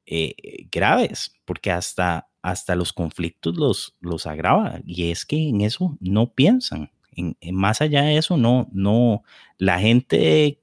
eh, 0.06 0.34
graves, 0.70 1.32
porque 1.44 1.70
hasta, 1.70 2.28
hasta 2.42 2.74
los 2.74 2.92
conflictos 2.92 3.56
los, 3.56 3.96
los 4.00 4.26
agrava. 4.26 4.80
Y 4.86 5.10
es 5.10 5.26
que 5.26 5.48
en 5.48 5.60
eso 5.60 5.96
no 6.00 6.32
piensan. 6.32 6.90
En, 7.18 7.36
en 7.40 7.54
más 7.54 7.80
allá 7.80 8.02
de 8.02 8.16
eso, 8.16 8.36
no, 8.36 8.68
no, 8.72 9.22
la 9.58 9.80
gente 9.80 10.60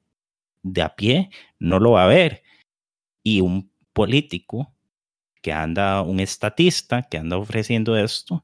de 0.63 0.81
a 0.81 0.95
pie 0.95 1.29
no 1.59 1.79
lo 1.79 1.91
va 1.91 2.05
a 2.05 2.07
ver. 2.07 2.43
Y 3.23 3.41
un 3.41 3.71
político 3.93 4.73
que 5.41 5.53
anda, 5.53 6.01
un 6.01 6.19
estatista 6.19 7.03
que 7.03 7.17
anda 7.17 7.37
ofreciendo 7.37 7.97
esto, 7.97 8.43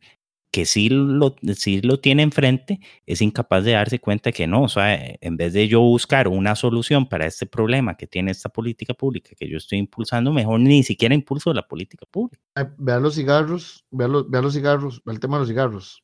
que 0.51 0.65
sí 0.65 0.89
lo, 0.89 1.35
sí 1.55 1.81
lo 1.81 1.99
tiene 1.99 2.23
enfrente, 2.23 2.79
es 3.05 3.21
incapaz 3.21 3.63
de 3.63 3.71
darse 3.71 3.99
cuenta 3.99 4.31
que 4.31 4.47
no, 4.47 4.63
o 4.63 4.69
sea, 4.69 4.97
en 5.21 5.37
vez 5.37 5.53
de 5.53 5.67
yo 5.67 5.79
buscar 5.79 6.27
una 6.27 6.55
solución 6.55 7.07
para 7.07 7.25
este 7.25 7.45
problema 7.45 7.95
que 7.95 8.05
tiene 8.05 8.31
esta 8.31 8.49
política 8.49 8.93
pública 8.93 9.31
que 9.37 9.49
yo 9.49 9.57
estoy 9.57 9.79
impulsando, 9.79 10.33
mejor 10.33 10.59
ni 10.59 10.83
siquiera 10.83 11.15
impulso 11.15 11.53
la 11.53 11.67
política 11.67 12.05
pública. 12.05 12.43
Eh, 12.57 12.67
Vea 12.77 12.99
los 12.99 13.15
cigarros, 13.15 13.85
vea 13.91 14.09
los, 14.09 14.29
vea 14.29 14.41
los 14.41 14.53
cigarros, 14.53 15.01
vea 15.05 15.13
el 15.13 15.19
tema 15.21 15.37
de 15.37 15.41
los 15.41 15.49
cigarros. 15.49 16.03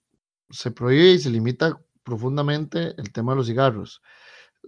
Se 0.50 0.72
prohíbe 0.72 1.12
y 1.12 1.20
se 1.20 1.30
limita 1.30 1.78
profundamente 2.08 2.94
el 2.98 3.12
tema 3.12 3.34
de 3.34 3.38
los 3.38 3.48
cigarros. 3.48 4.02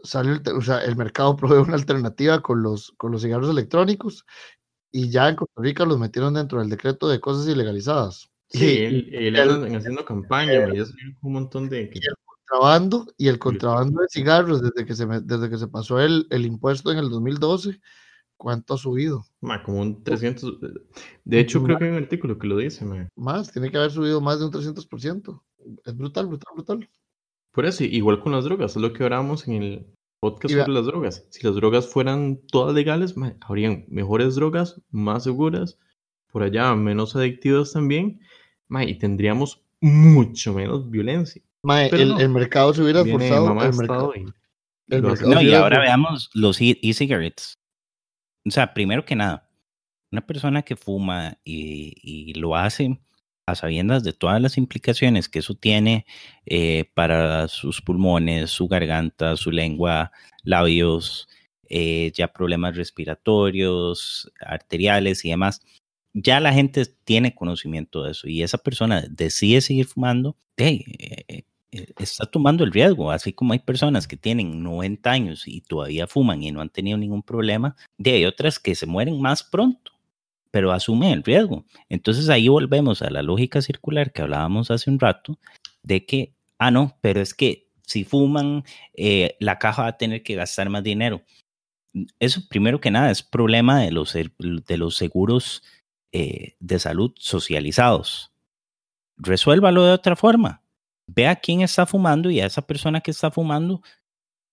Sale 0.04 0.34
el, 0.34 0.42
o 0.56 0.62
sea, 0.62 0.80
el 0.84 0.96
mercado 0.98 1.36
provee 1.38 1.62
una 1.62 1.76
alternativa 1.76 2.42
con 2.42 2.62
los, 2.62 2.94
con 2.98 3.12
los 3.12 3.22
cigarros 3.22 3.50
electrónicos 3.50 4.26
y 4.92 5.10
ya 5.10 5.30
en 5.30 5.36
Costa 5.36 5.62
Rica 5.62 5.86
los 5.86 5.98
metieron 6.00 6.34
dentro 6.34 6.60
del 6.60 6.70
decreto 6.70 7.08
de 7.08 7.20
cosas 7.20 7.48
ilegalizadas. 7.48 8.30
Sí, 8.50 8.66
Y- 8.66 8.86
él, 9.16 9.36
el- 9.36 9.76
haciendo 9.76 10.04
campaña, 10.04 10.68
un 11.22 11.34
montón 11.34 11.70
de... 11.70 11.90
que- 11.90 12.00
contrabando 12.26 13.06
y 13.16 13.28
el 13.28 13.38
contrabando 13.38 14.02
de 14.02 14.08
cigarros 14.10 14.62
desde 14.62 14.86
que 14.86 14.96
se, 14.96 15.06
desde 15.06 15.50
que 15.52 15.58
se 15.60 15.68
pasó 15.68 16.00
el, 16.00 16.26
el 16.32 16.46
impuesto 16.48 16.92
en 16.92 16.98
el 16.98 17.10
2012, 17.10 17.80
¿cuánto 18.38 18.74
ha 18.74 18.78
subido? 18.78 19.24
ma, 19.42 19.62
como 19.62 19.82
un 19.82 20.04
300... 20.04 20.58
De 21.24 21.40
hecho, 21.40 21.62
creo 21.64 21.78
que 21.78 21.84
hay 21.86 21.92
un 21.92 21.98
artículo 21.98 22.40
que 22.40 22.48
lo 22.48 22.58
dice, 22.58 22.86
ma. 22.86 23.08
Más, 23.16 23.52
tiene 23.52 23.70
que 23.70 23.78
haber 23.78 23.92
subido 23.92 24.20
más 24.20 24.40
de 24.40 24.46
un 24.46 24.52
300%. 24.52 25.44
Es 25.86 25.96
brutal, 25.96 26.26
brutal, 26.26 26.54
brutal. 26.56 26.90
Por 27.52 27.66
eso, 27.66 27.84
igual 27.84 28.22
con 28.22 28.32
las 28.32 28.44
drogas, 28.44 28.76
es 28.76 28.82
lo 28.82 28.94
que 28.94 29.04
hablábamos 29.04 29.48
en 29.48 29.64
el 29.64 29.88
podcast 30.20 30.54
sobre 30.54 30.72
las 30.72 30.86
drogas. 30.86 31.26
Si 31.30 31.46
las 31.46 31.56
drogas 31.56 31.88
fueran 31.88 32.40
todas 32.52 32.76
legales, 32.76 33.18
ma, 33.18 33.36
habrían 33.42 33.86
mejores 33.88 34.36
drogas, 34.36 34.82
más 34.92 35.24
seguras, 35.24 35.78
por 36.32 36.44
allá 36.44 36.76
menos 36.76 37.16
adictivas 37.16 37.74
también, 37.74 38.22
y 38.70 38.96
tendríamos 38.96 39.64
mucho 39.82 40.54
menos 40.54 40.90
violencia. 40.90 41.42
Pero 41.64 41.98
el, 41.98 42.10
no. 42.10 42.20
el 42.20 42.30
mercado 42.30 42.74
se 42.74 42.84
hubiera 42.84 43.04
mamá 43.04 43.66
El 43.66 43.76
mercado, 43.76 44.14
y 44.16 44.26
el 44.90 45.02
mercado 45.04 45.32
No, 45.32 45.42
y 45.42 45.54
ahora 45.54 45.80
veamos 45.80 46.30
los 46.34 46.62
e- 46.62 46.80
e-cigarettes. 46.82 47.58
O 48.46 48.52
sea, 48.52 48.74
primero 48.74 49.06
que 49.06 49.16
nada, 49.16 49.50
una 50.12 50.26
persona 50.26 50.62
que 50.62 50.76
fuma 50.76 51.38
y, 51.44 51.94
y 52.02 52.34
lo 52.36 52.56
hace 52.56 53.00
a 53.50 53.56
sabiendas 53.56 54.04
de 54.04 54.14
todas 54.14 54.42
las 54.42 54.58
implicaciones 54.58 55.30
que 55.30 55.40
eso 55.40 55.56
tiene 55.56 56.06
eh, 56.46 56.86
para 56.94 57.48
sus 57.48 57.82
pulmones, 57.82 58.52
su 58.52 58.68
garganta, 58.68 59.36
su 59.38 59.52
lengua, 59.52 60.12
labios, 60.44 61.28
eh, 61.70 62.12
ya 62.16 62.34
problemas 62.34 62.76
respiratorios, 62.76 64.32
arteriales 64.40 65.26
y 65.26 65.30
demás. 65.30 65.62
Ya 66.14 66.40
la 66.40 66.54
gente 66.54 66.86
tiene 67.04 67.36
conocimiento 67.36 68.04
de 68.04 68.12
eso 68.12 68.28
y 68.28 68.44
esa 68.44 68.58
persona 68.58 69.06
decide 69.10 69.62
seguir 69.62 69.86
fumando, 69.86 70.36
hey, 70.58 70.84
eh, 71.28 71.44
está 71.72 72.26
tomando 72.26 72.64
el 72.64 72.72
riesgo, 72.72 73.12
así 73.12 73.32
como 73.34 73.54
hay 73.54 73.60
personas 73.60 74.08
que 74.08 74.18
tienen 74.18 74.64
90 74.64 75.12
años 75.12 75.48
y 75.48 75.62
todavía 75.62 76.08
fuman 76.08 76.42
y 76.42 76.52
no 76.52 76.62
han 76.62 76.70
tenido 76.70 76.98
ningún 76.98 77.22
problema, 77.22 77.76
de 77.98 78.12
hay 78.12 78.26
otras 78.26 78.58
que 78.60 78.74
se 78.74 78.88
mueren 78.88 79.22
más 79.22 79.44
pronto, 79.44 79.92
pero 80.52 80.72
asumen 80.72 81.12
el 81.12 81.24
riesgo. 81.24 81.66
Entonces 81.90 82.30
ahí 82.30 82.48
volvemos 82.48 83.02
a 83.02 83.10
la 83.10 83.22
lógica 83.22 83.62
circular 83.62 84.12
que 84.12 84.22
hablábamos 84.22 84.72
hace 84.72 84.90
un 84.90 85.00
rato, 85.00 85.38
de 85.84 86.06
que, 86.06 86.34
ah, 86.58 86.72
no, 86.72 86.98
pero 87.02 87.22
es 87.22 87.34
que 87.34 87.68
si 87.90 88.04
fuman, 88.04 88.64
eh, 88.94 89.36
la 89.40 89.58
caja 89.58 89.84
va 89.84 89.88
a 89.90 89.98
tener 89.98 90.22
que 90.22 90.36
gastar 90.36 90.70
más 90.70 90.84
dinero. 90.84 91.24
Eso, 92.20 92.42
primero 92.48 92.80
que 92.80 92.92
nada, 92.92 93.10
es 93.10 93.24
problema 93.24 93.82
de 93.82 93.92
los, 93.92 94.14
de 94.14 94.78
los 94.78 94.96
seguros 94.96 95.64
eh, 96.12 96.56
de 96.60 96.80
salud 96.80 97.14
socializados. 97.18 98.32
Resuélvalo 99.18 99.86
de 99.86 99.92
otra 99.92 100.16
forma. 100.16 100.64
Ve 101.08 101.28
a 101.28 101.36
quién 101.36 101.62
está 101.62 101.86
fumando 101.88 102.30
y 102.30 102.40
a 102.40 102.46
esa 102.46 102.62
persona 102.62 103.02
que 103.02 103.12
está 103.12 103.32
fumando, 103.32 103.82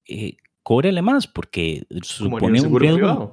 eh, 0.08 0.36
cóbrele 0.62 1.02
más, 1.02 1.26
porque 1.26 1.86
supone 2.02 2.62
un, 2.62 2.80
riesgo. 2.80 3.30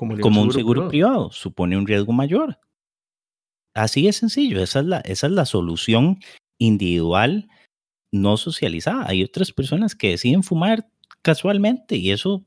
Como, 0.00 0.42
un 0.42 0.52
seguro 0.52 0.88
privado. 0.88 1.30
supone 1.30 1.76
un 1.76 1.86
riesgo 1.86 2.12
mayor. 2.12 2.58
Así 3.74 4.08
es 4.08 4.16
sencillo, 4.16 4.62
esa 4.62 4.80
es 4.80 4.86
la, 4.86 5.00
esa 5.00 5.26
es 5.26 5.32
la 5.34 5.44
solución 5.44 6.20
individual 6.58 7.48
no 8.10 8.38
socializada. 8.38 9.04
Hay 9.06 9.22
otras 9.22 9.52
personas 9.52 9.94
que 9.94 10.08
deciden 10.08 10.42
fumar 10.42 10.88
casualmente 11.20 11.96
y 11.96 12.12
eso, 12.12 12.46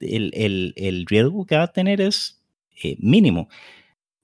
el, 0.00 0.30
el, 0.34 0.74
el 0.76 1.06
riesgo 1.06 1.46
que 1.46 1.56
va 1.56 1.62
a 1.62 1.72
tener 1.72 2.02
es 2.02 2.42
eh, 2.82 2.96
mínimo. 3.00 3.48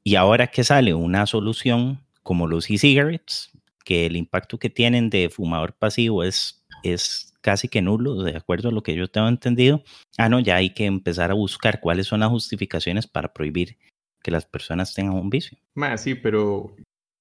Y 0.05 0.17
ahora 0.17 0.49
que 0.49 0.63
sale 0.63 0.93
una 0.93 1.25
solución 1.25 2.05
como 2.23 2.47
los 2.47 2.71
e-cigarettes, 2.71 3.51
que 3.85 4.05
el 4.05 4.17
impacto 4.17 4.59
que 4.59 4.69
tienen 4.69 5.09
de 5.09 5.31
fumador 5.31 5.73
pasivo 5.73 6.23
es, 6.23 6.63
es 6.83 7.32
casi 7.43 7.69
que 7.69 7.83
nulo, 7.83 8.23
de 8.23 8.37
acuerdo 8.37 8.71
a 8.71 8.73
lo 8.73 8.83
que 8.83 8.95
yo 8.95 9.09
tengo 9.09 9.29
entendido, 9.29 9.83
ah, 10.17 10.31
no, 10.31 10.41
ya 10.41 10.57
hay 10.57 10.71
que 10.71 10.87
empezar 10.87 11.31
a 11.31 11.35
buscar 11.35 11.81
cuáles 11.81 12.07
son 12.07 12.21
las 12.21 12.31
justificaciones 12.31 13.07
para 13.07 13.35
prohibir 13.35 13.77
que 14.23 14.31
las 14.31 14.47
personas 14.47 14.95
tengan 14.95 15.17
un 15.17 15.29
vicio. 15.29 15.59
sí, 15.99 16.15
pero 16.15 16.75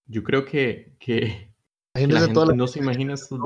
yo 0.05 0.23
creo 0.23 0.45
que, 0.45 0.95
que, 0.99 1.51
la 1.93 2.21
gente 2.21 2.55
no 2.55 2.67
se 2.67 2.79
imagina 2.79 3.15
estos 3.15 3.39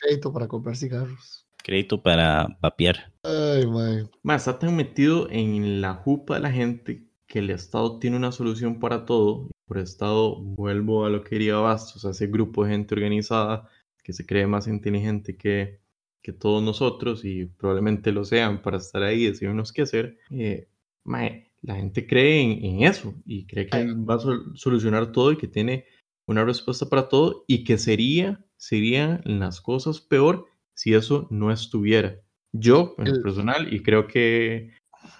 Crédito 0.00 0.32
para 0.32 0.46
comprar 0.46 0.76
cigarros. 0.76 1.46
Crédito 1.64 2.00
para 2.00 2.56
vapear. 2.60 3.12
Ay, 3.24 3.66
man. 3.66 4.08
Más, 4.22 4.46
está 4.46 4.58
tan 4.60 4.76
metido 4.76 5.28
en 5.30 5.80
la 5.80 5.94
jupa 5.94 6.34
de 6.34 6.40
la 6.40 6.52
gente 6.52 7.08
que 7.26 7.40
el 7.40 7.50
Estado 7.50 7.98
tiene 7.98 8.16
una 8.16 8.30
solución 8.30 8.78
para 8.78 9.04
todo. 9.04 9.48
Por 9.66 9.78
Estado 9.78 10.36
vuelvo 10.40 11.04
a 11.04 11.10
lo 11.10 11.24
que 11.24 11.30
quería 11.30 11.56
Bastos, 11.56 12.04
a 12.04 12.10
ese 12.10 12.28
grupo 12.28 12.64
de 12.64 12.70
gente 12.70 12.94
organizada 12.94 13.68
que 14.08 14.14
se 14.14 14.24
cree 14.24 14.46
más 14.46 14.66
inteligente 14.66 15.36
que, 15.36 15.82
que 16.22 16.32
todos 16.32 16.62
nosotros 16.62 17.26
y 17.26 17.44
probablemente 17.44 18.10
lo 18.10 18.24
sean 18.24 18.62
para 18.62 18.78
estar 18.78 19.02
ahí 19.02 19.24
y 19.24 19.26
decirnos 19.26 19.70
qué 19.70 19.82
hacer. 19.82 20.16
Eh, 20.30 20.66
la 21.04 21.74
gente 21.74 22.06
cree 22.06 22.40
en, 22.40 22.84
eso 22.84 23.14
y 23.26 23.46
cree 23.46 23.66
que 23.66 23.92
va 23.92 24.14
a 24.14 24.54
solucionar 24.54 25.12
todo 25.12 25.32
y 25.32 25.36
que 25.36 25.46
tiene 25.46 25.84
una 26.26 26.42
respuesta 26.42 26.88
para 26.88 27.10
todo 27.10 27.44
y 27.46 27.64
que 27.64 27.76
sería, 27.76 28.42
serían 28.56 29.20
las 29.26 29.60
cosas 29.60 30.00
peor 30.00 30.46
si 30.72 30.94
eso 30.94 31.28
no 31.30 31.52
estuviera. 31.52 32.18
Yo, 32.52 32.94
en 32.96 33.08
el 33.08 33.20
personal, 33.20 33.74
y 33.74 33.82
creo 33.82 34.06
que 34.06 34.70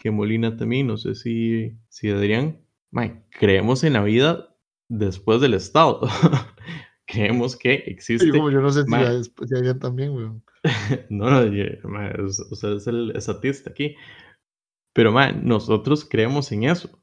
que 0.00 0.10
Molina 0.10 0.56
también, 0.56 0.86
no 0.86 0.96
sé 0.96 1.14
si, 1.14 1.76
si 1.90 2.08
Adrián, 2.08 2.62
creemos 3.28 3.84
en 3.84 3.92
la 3.92 4.02
vida 4.02 4.56
después 4.88 5.42
del 5.42 5.52
Estado. 5.52 6.08
creemos 7.08 7.56
que 7.56 7.72
existe. 7.86 8.26
Sí, 8.26 8.30
como 8.30 8.50
yo 8.50 8.60
no 8.60 8.70
sé 8.70 8.84
si, 8.84 9.54
Adrián 9.54 9.78
también, 9.78 10.10
weón. 10.12 10.44
no, 11.10 11.30
no, 11.30 12.26
usted 12.26 12.72
es 12.76 12.86
el 12.86 13.16
estatista 13.16 13.70
aquí. 13.70 13.96
Pero, 14.92 15.10
man, 15.10 15.40
nosotros 15.44 16.06
creemos 16.08 16.52
en 16.52 16.64
eso. 16.64 17.00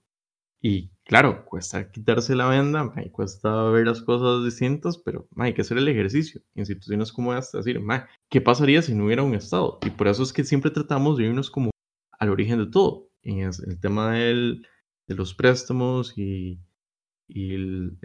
Y 0.62 0.92
claro, 1.04 1.46
cuesta 1.46 1.92
quitarse 1.92 2.36
la 2.36 2.48
venda, 2.48 2.92
cuesta 3.12 3.70
ver 3.70 3.88
las 3.88 4.02
cosas 4.02 4.44
distintas, 4.46 4.98
pero 4.98 5.28
hay 5.38 5.54
que 5.54 5.62
hacer 5.62 5.78
el 5.78 5.88
ejercicio. 5.88 6.42
Instituciones 6.56 7.12
como 7.12 7.34
esta, 7.34 7.60
decir, 7.60 7.82
¿qué 8.30 8.42
pasaría 8.42 8.82
si 8.82 8.94
no 8.94 9.06
hubiera 9.06 9.24
un 9.24 9.36
Estado? 9.36 9.80
Y 9.86 9.90
por 9.90 10.08
eso 10.08 10.24
es 10.24 10.34
que 10.34 10.44
siempre 10.44 10.72
tratamos 10.72 11.18
de 11.18 11.26
irnos 11.26 11.50
como 11.50 11.72
al 12.20 12.30
origen 12.30 12.60
de 12.60 12.68
todo. 12.68 13.10
En 13.22 13.40
el 13.40 13.80
tema 13.80 14.14
del, 14.14 14.68
de 15.08 15.16
los 15.16 15.34
préstamos 15.34 16.16
y, 16.18 16.60
y 17.28 17.54
el, 17.54 17.98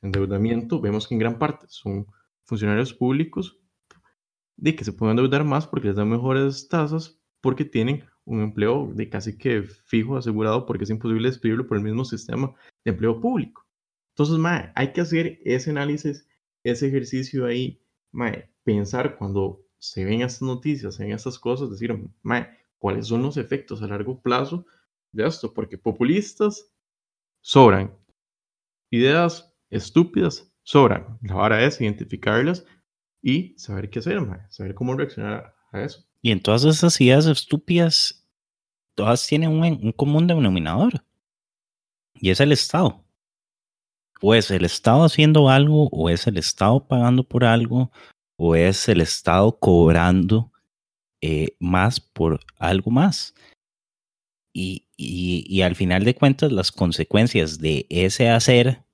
endeudamiento, 0.00 0.80
vemos 0.80 1.06
que 1.06 1.14
en 1.14 1.20
gran 1.20 1.38
parte 1.38 1.66
son 1.68 2.06
funcionarios 2.44 2.92
públicos 2.92 3.58
de 4.56 4.76
que 4.76 4.84
se 4.84 4.92
pueden 4.92 5.18
endeudar 5.18 5.44
más 5.44 5.66
porque 5.66 5.88
les 5.88 5.96
dan 5.96 6.10
mejores 6.10 6.68
tasas, 6.68 7.18
porque 7.40 7.64
tienen 7.64 8.04
un 8.24 8.40
empleo 8.40 8.90
de 8.94 9.08
casi 9.08 9.36
que 9.36 9.62
fijo, 9.62 10.16
asegurado, 10.16 10.66
porque 10.66 10.84
es 10.84 10.90
imposible 10.90 11.28
despedirlo 11.28 11.66
por 11.66 11.76
el 11.76 11.82
mismo 11.82 12.04
sistema 12.04 12.54
de 12.84 12.92
empleo 12.92 13.20
público. 13.20 13.66
Entonces, 14.14 14.38
hay 14.74 14.92
que 14.92 15.00
hacer 15.00 15.40
ese 15.44 15.70
análisis, 15.70 16.28
ese 16.62 16.88
ejercicio 16.88 17.46
ahí, 17.46 17.82
pensar 18.62 19.16
cuando 19.16 19.64
se 19.78 20.04
ven 20.04 20.20
estas 20.20 20.42
noticias, 20.42 20.94
se 20.94 21.04
ven 21.04 21.12
estas 21.12 21.38
cosas, 21.38 21.70
decir, 21.70 21.92
mae, 22.22 22.48
cuáles 22.78 23.08
son 23.08 23.22
los 23.22 23.36
efectos 23.36 23.82
a 23.82 23.88
largo 23.88 24.20
plazo 24.20 24.66
de 25.10 25.26
esto, 25.26 25.52
porque 25.52 25.78
populistas 25.78 26.70
sobran, 27.40 27.96
ideas 28.92 29.52
estúpidas 29.70 30.52
sobran. 30.62 31.18
La 31.22 31.34
vara 31.34 31.64
es 31.64 31.80
identificarlas 31.80 32.64
y 33.20 33.58
saber 33.58 33.90
qué 33.90 33.98
hacer, 33.98 34.20
saber 34.50 34.74
cómo 34.74 34.94
reaccionar 34.94 35.54
a 35.72 35.82
eso. 35.82 36.06
Y 36.20 36.30
en 36.30 36.40
todas 36.40 36.64
esas 36.64 37.00
ideas 37.00 37.26
estúpidas, 37.26 38.28
todas 38.94 39.26
tienen 39.26 39.50
un, 39.50 39.64
un 39.64 39.92
común 39.92 40.28
denominador, 40.28 41.04
y 42.14 42.30
es 42.30 42.40
el 42.40 42.52
Estado. 42.52 43.04
O 44.20 44.34
es 44.34 44.52
el 44.52 44.64
Estado 44.64 45.02
haciendo 45.04 45.48
algo, 45.48 45.88
o 45.88 46.08
es 46.08 46.28
el 46.28 46.38
Estado 46.38 46.86
pagando 46.86 47.24
por 47.24 47.44
algo, 47.44 47.90
o 48.36 48.54
es 48.54 48.88
el 48.88 49.00
Estado 49.00 49.58
cobrando 49.58 50.52
eh, 51.20 51.56
más 51.58 52.00
por 52.00 52.40
algo 52.58 52.90
más. 52.90 53.34
Y, 54.54 54.86
y, 55.02 55.62
al 55.62 55.76
final 55.76 56.04
de 56.04 56.14
cuentas, 56.14 56.52
las 56.52 56.72
consecuencias 56.72 57.58
de 57.58 57.86
ese 57.88 58.30
hacer 58.30 58.84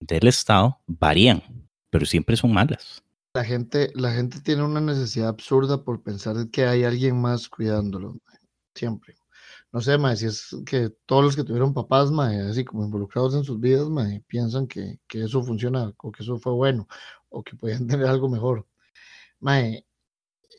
del 0.00 0.26
Estado 0.26 0.78
varían, 0.86 1.42
pero 1.90 2.06
siempre 2.06 2.36
son 2.36 2.52
malas. 2.52 3.02
La 3.34 3.44
gente, 3.44 3.90
la 3.94 4.12
gente 4.12 4.40
tiene 4.40 4.62
una 4.62 4.80
necesidad 4.80 5.28
absurda 5.28 5.82
por 5.82 6.02
pensar 6.02 6.36
que 6.50 6.66
hay 6.66 6.84
alguien 6.84 7.20
más 7.20 7.48
cuidándolo, 7.48 8.16
siempre. 8.74 9.16
No 9.72 9.80
sé, 9.80 9.98
ma, 9.98 10.14
si 10.14 10.26
es 10.26 10.56
que 10.64 10.90
todos 11.04 11.24
los 11.24 11.34
que 11.34 11.42
tuvieron 11.42 11.74
papás, 11.74 12.12
ma, 12.12 12.28
así 12.48 12.64
como 12.64 12.84
involucrados 12.84 13.34
en 13.34 13.42
sus 13.42 13.58
vidas, 13.58 13.88
ma, 13.88 14.06
piensan 14.28 14.68
que, 14.68 15.00
que, 15.08 15.24
eso 15.24 15.42
funciona 15.42 15.92
o 15.96 16.12
que 16.12 16.22
eso 16.22 16.38
fue 16.38 16.52
bueno 16.52 16.86
o 17.28 17.42
que 17.42 17.56
podían 17.56 17.86
tener 17.88 18.06
algo 18.06 18.28
mejor. 18.28 18.66
Ma, 19.40 19.58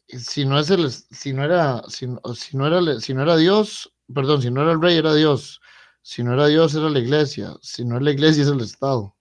si 0.07 0.45
no 0.45 0.59
es 0.59 0.69
el, 0.69 0.91
si 0.91 1.33
no 1.33 1.43
era, 1.43 1.83
si, 1.87 2.07
si, 2.35 2.57
no 2.57 2.67
era, 2.67 2.99
si 2.99 3.13
no 3.13 3.23
era 3.23 3.37
Dios, 3.37 3.93
perdón, 4.13 4.41
si 4.41 4.51
no 4.51 4.61
era 4.61 4.71
el 4.73 4.81
rey, 4.81 4.97
era 4.97 5.13
Dios. 5.13 5.61
Si 6.01 6.23
no 6.23 6.33
era 6.33 6.47
Dios, 6.47 6.75
era 6.75 6.89
la 6.89 6.99
iglesia. 6.99 7.55
Si 7.61 7.83
no 7.85 7.97
es 7.97 8.03
la 8.03 8.11
iglesia, 8.11 8.43
es 8.43 8.49
el 8.49 8.61
Estado. 8.61 9.15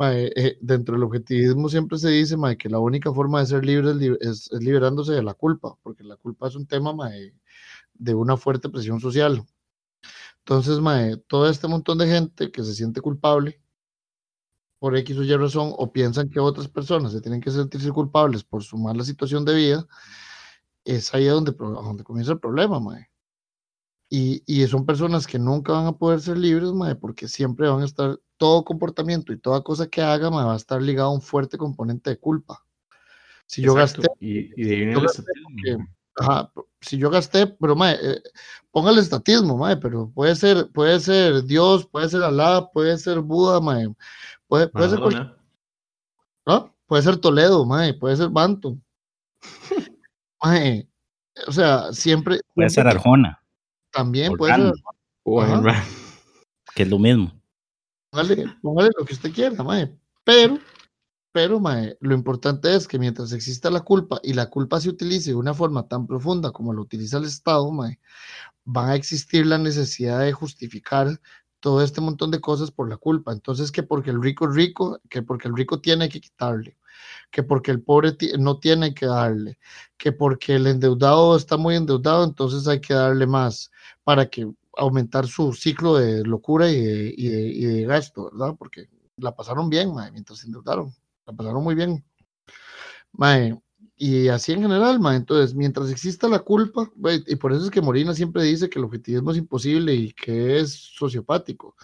Eh, 0.00 0.58
dentro 0.60 0.94
del 0.94 1.02
objetivismo 1.02 1.68
siempre 1.68 1.98
se 1.98 2.10
dice 2.10 2.36
que 2.56 2.68
la 2.68 2.78
única 2.78 3.12
forma 3.12 3.40
de 3.40 3.46
ser 3.46 3.64
libre 3.64 3.90
es, 4.20 4.48
liberándose 4.52 5.12
de 5.12 5.24
la 5.24 5.34
culpa, 5.34 5.76
porque 5.82 6.04
la 6.04 6.16
culpa 6.16 6.46
es 6.46 6.54
un 6.54 6.66
tema 6.66 6.92
de 7.94 8.14
una 8.14 8.36
fuerte 8.36 8.68
presión 8.68 9.00
social. 9.00 9.44
Entonces, 10.38 10.78
todo 11.26 11.48
este 11.50 11.68
montón 11.68 11.98
de 11.98 12.06
gente 12.06 12.50
que 12.50 12.62
se 12.64 12.74
siente 12.74 13.00
culpable 13.00 13.60
por 14.78 14.96
X 14.96 15.18
o 15.18 15.24
Y 15.24 15.36
razón 15.36 15.72
o 15.76 15.92
piensan 15.92 16.30
que 16.30 16.40
otras 16.40 16.68
personas 16.68 17.12
se 17.12 17.20
tienen 17.20 17.40
que 17.40 17.50
sentirse 17.50 17.90
culpables 17.90 18.44
por 18.44 18.62
su 18.62 18.78
mala 18.78 19.04
situación 19.04 19.44
de 19.44 19.54
vida, 19.54 19.86
es 20.84 21.12
ahí 21.14 21.26
donde, 21.26 21.52
donde 21.52 22.04
comienza 22.04 22.32
el 22.32 22.40
problema, 22.40 22.80
mae. 22.80 23.10
Y, 24.10 24.42
y, 24.46 24.66
son 24.66 24.86
personas 24.86 25.26
que 25.26 25.38
nunca 25.38 25.72
van 25.72 25.86
a 25.86 25.92
poder 25.92 26.20
ser 26.20 26.38
libres, 26.38 26.72
mae, 26.72 26.94
porque 26.94 27.28
siempre 27.28 27.68
van 27.68 27.82
a 27.82 27.84
estar, 27.84 28.18
todo 28.38 28.64
comportamiento 28.64 29.32
y 29.34 29.38
toda 29.38 29.62
cosa 29.62 29.86
que 29.86 30.00
haga, 30.00 30.30
mae, 30.30 30.46
va 30.46 30.54
a 30.54 30.56
estar 30.56 30.80
ligado 30.80 31.10
a 31.10 31.14
un 31.14 31.20
fuerte 31.20 31.58
componente 31.58 32.10
de 32.10 32.18
culpa. 32.18 32.64
Si 33.44 33.60
yo 33.60 33.74
gasté... 33.74 34.06
Y, 34.20 34.48
de 34.64 35.78
ajá, 36.16 36.50
si 36.80 36.98
yo 36.98 37.10
gasté, 37.10 37.46
pero 37.46 37.76
mae, 37.76 37.96
eh, 38.02 38.22
ponga 38.70 38.90
el 38.90 38.98
estatismo, 38.98 39.56
mae, 39.56 39.76
pero 39.76 40.10
puede 40.10 40.34
ser, 40.34 40.70
puede 40.72 41.00
ser 41.00 41.44
Dios, 41.44 41.86
puede 41.86 42.08
ser 42.08 42.22
Alá, 42.22 42.68
puede 42.72 42.96
ser 42.98 43.20
Buda, 43.20 43.60
mae, 43.60 43.88
Puede, 44.48 44.70
ser 44.88 44.98
¿no? 46.46 46.74
Puede 46.86 47.02
ser 47.02 47.18
Toledo, 47.18 47.66
mae, 47.66 47.92
puede 47.92 48.16
ser 48.16 48.30
Banto. 48.30 48.78
o 51.46 51.52
sea, 51.52 51.92
siempre. 51.92 52.40
Puede 52.54 52.70
ser 52.70 52.86
Arjona. 52.86 53.42
También 53.90 54.36
puede 54.36 54.54
ser. 54.54 54.72
Que 56.74 56.82
es 56.82 56.88
lo 56.88 56.98
mismo. 56.98 57.32
Póngale, 58.10 58.46
póngale 58.62 58.90
lo 58.98 59.04
que 59.04 59.14
usted 59.14 59.32
quiera, 59.32 59.62
mae. 59.62 59.94
Pero, 60.24 60.58
pero 61.32 61.60
mae, 61.60 61.96
lo 62.00 62.14
importante 62.14 62.74
es 62.74 62.88
que 62.88 62.98
mientras 62.98 63.32
exista 63.32 63.70
la 63.70 63.80
culpa 63.80 64.20
y 64.22 64.32
la 64.32 64.48
culpa 64.48 64.80
se 64.80 64.88
utilice 64.88 65.30
de 65.30 65.36
una 65.36 65.54
forma 65.54 65.86
tan 65.86 66.06
profunda 66.06 66.52
como 66.52 66.72
lo 66.72 66.82
utiliza 66.82 67.18
el 67.18 67.24
Estado, 67.24 67.70
mae, 67.70 67.98
van 68.64 68.90
a 68.90 68.94
existir 68.94 69.46
la 69.46 69.58
necesidad 69.58 70.20
de 70.20 70.32
justificar 70.32 71.20
todo 71.60 71.82
este 71.82 72.00
montón 72.00 72.30
de 72.30 72.40
cosas 72.40 72.70
por 72.70 72.88
la 72.88 72.96
culpa. 72.96 73.32
Entonces, 73.32 73.72
que 73.72 73.82
porque 73.82 74.10
el 74.10 74.22
rico 74.22 74.48
es 74.48 74.54
rico, 74.54 75.00
que 75.08 75.22
porque 75.22 75.48
el 75.48 75.56
rico 75.56 75.80
tiene 75.80 76.08
que 76.08 76.20
quitarle, 76.20 76.78
que 77.30 77.42
porque 77.42 77.70
el 77.70 77.82
pobre 77.82 78.16
no 78.38 78.58
tiene 78.58 78.94
que 78.94 79.06
darle, 79.06 79.58
que 79.96 80.12
porque 80.12 80.56
el 80.56 80.66
endeudado 80.66 81.36
está 81.36 81.56
muy 81.56 81.76
endeudado, 81.76 82.24
entonces 82.24 82.66
hay 82.68 82.80
que 82.80 82.94
darle 82.94 83.26
más 83.26 83.70
para 84.08 84.30
que 84.30 84.50
aumentar 84.74 85.26
su 85.26 85.52
ciclo 85.52 85.96
de 85.96 86.24
locura 86.24 86.70
y 86.70 86.80
de, 86.80 87.14
y 87.14 87.28
de, 87.28 87.40
y 87.42 87.64
de 87.66 87.84
gasto, 87.84 88.30
¿verdad? 88.32 88.56
Porque 88.58 88.88
la 89.18 89.36
pasaron 89.36 89.68
bien, 89.68 89.92
mae, 89.92 90.10
mientras 90.10 90.38
se 90.38 90.46
endeudaron, 90.46 90.94
la 91.26 91.34
pasaron 91.34 91.62
muy 91.62 91.74
bien. 91.74 92.02
Mae, 93.12 93.60
y 93.96 94.28
así 94.28 94.54
en 94.54 94.62
general, 94.62 94.98
mae, 94.98 95.18
entonces, 95.18 95.54
mientras 95.54 95.90
exista 95.90 96.26
la 96.26 96.38
culpa, 96.38 96.90
y 97.26 97.36
por 97.36 97.52
eso 97.52 97.66
es 97.66 97.70
que 97.70 97.82
Morina 97.82 98.14
siempre 98.14 98.42
dice 98.44 98.70
que 98.70 98.78
el 98.78 98.86
objetivismo 98.86 99.30
es 99.30 99.36
imposible 99.36 99.94
y 99.94 100.14
que 100.14 100.58
es 100.58 100.72
sociopático. 100.72 101.76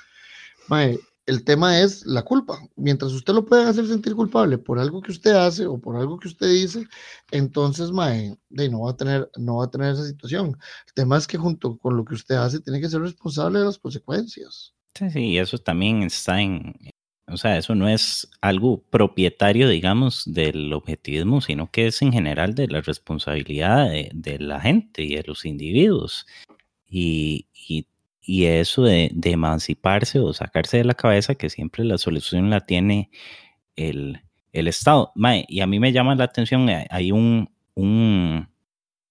Mae, 0.68 0.98
el 1.26 1.44
tema 1.44 1.80
es 1.80 2.04
la 2.06 2.22
culpa. 2.22 2.58
Mientras 2.76 3.12
usted 3.12 3.32
lo 3.32 3.44
puede 3.44 3.64
hacer 3.64 3.86
sentir 3.86 4.14
culpable 4.14 4.58
por 4.58 4.78
algo 4.78 5.00
que 5.00 5.12
usted 5.12 5.32
hace 5.32 5.66
o 5.66 5.78
por 5.78 5.96
algo 5.96 6.18
que 6.18 6.28
usted 6.28 6.48
dice, 6.48 6.86
entonces, 7.30 7.90
mae, 7.90 8.36
de, 8.50 8.68
no 8.68 8.82
va 8.82 8.90
a 8.90 8.96
tener, 8.96 9.30
no 9.38 9.56
va 9.56 9.64
a 9.64 9.70
tener 9.70 9.94
esa 9.94 10.06
situación. 10.06 10.56
El 10.86 10.94
tema 10.94 11.16
es 11.16 11.26
que 11.26 11.38
junto 11.38 11.78
con 11.78 11.96
lo 11.96 12.04
que 12.04 12.14
usted 12.14 12.34
hace, 12.36 12.60
tiene 12.60 12.80
que 12.80 12.88
ser 12.88 13.00
responsable 13.00 13.60
de 13.60 13.66
las 13.66 13.78
consecuencias. 13.78 14.74
Sí, 14.94 15.10
sí, 15.10 15.38
eso 15.38 15.58
también 15.58 16.02
está 16.04 16.40
en, 16.40 16.74
o 17.26 17.36
sea, 17.38 17.56
eso 17.56 17.74
no 17.74 17.88
es 17.88 18.28
algo 18.42 18.82
propietario, 18.82 19.68
digamos, 19.68 20.24
del 20.26 20.72
objetivismo, 20.72 21.40
sino 21.40 21.70
que 21.70 21.86
es 21.86 22.02
en 22.02 22.12
general 22.12 22.54
de 22.54 22.68
la 22.68 22.82
responsabilidad 22.82 23.90
de, 23.90 24.10
de 24.12 24.38
la 24.38 24.60
gente 24.60 25.02
y 25.02 25.14
de 25.14 25.22
los 25.26 25.46
individuos. 25.46 26.26
Y, 26.86 27.48
y, 27.52 27.88
y 28.26 28.46
eso 28.46 28.82
de, 28.82 29.12
emanciparse 29.24 30.18
o 30.18 30.32
sacarse 30.32 30.78
de 30.78 30.84
la 30.84 30.94
cabeza 30.94 31.34
que 31.34 31.50
siempre 31.50 31.84
la 31.84 31.98
solución 31.98 32.50
la 32.50 32.60
tiene 32.60 33.10
el, 33.76 34.22
el 34.52 34.68
Estado. 34.68 35.12
Y 35.48 35.60
a 35.60 35.66
mí 35.66 35.78
me 35.80 35.92
llama 35.92 36.14
la 36.14 36.24
atención, 36.24 36.68
eh, 36.68 36.86
hay 36.90 37.12
un, 37.12 37.50
un, 37.74 38.48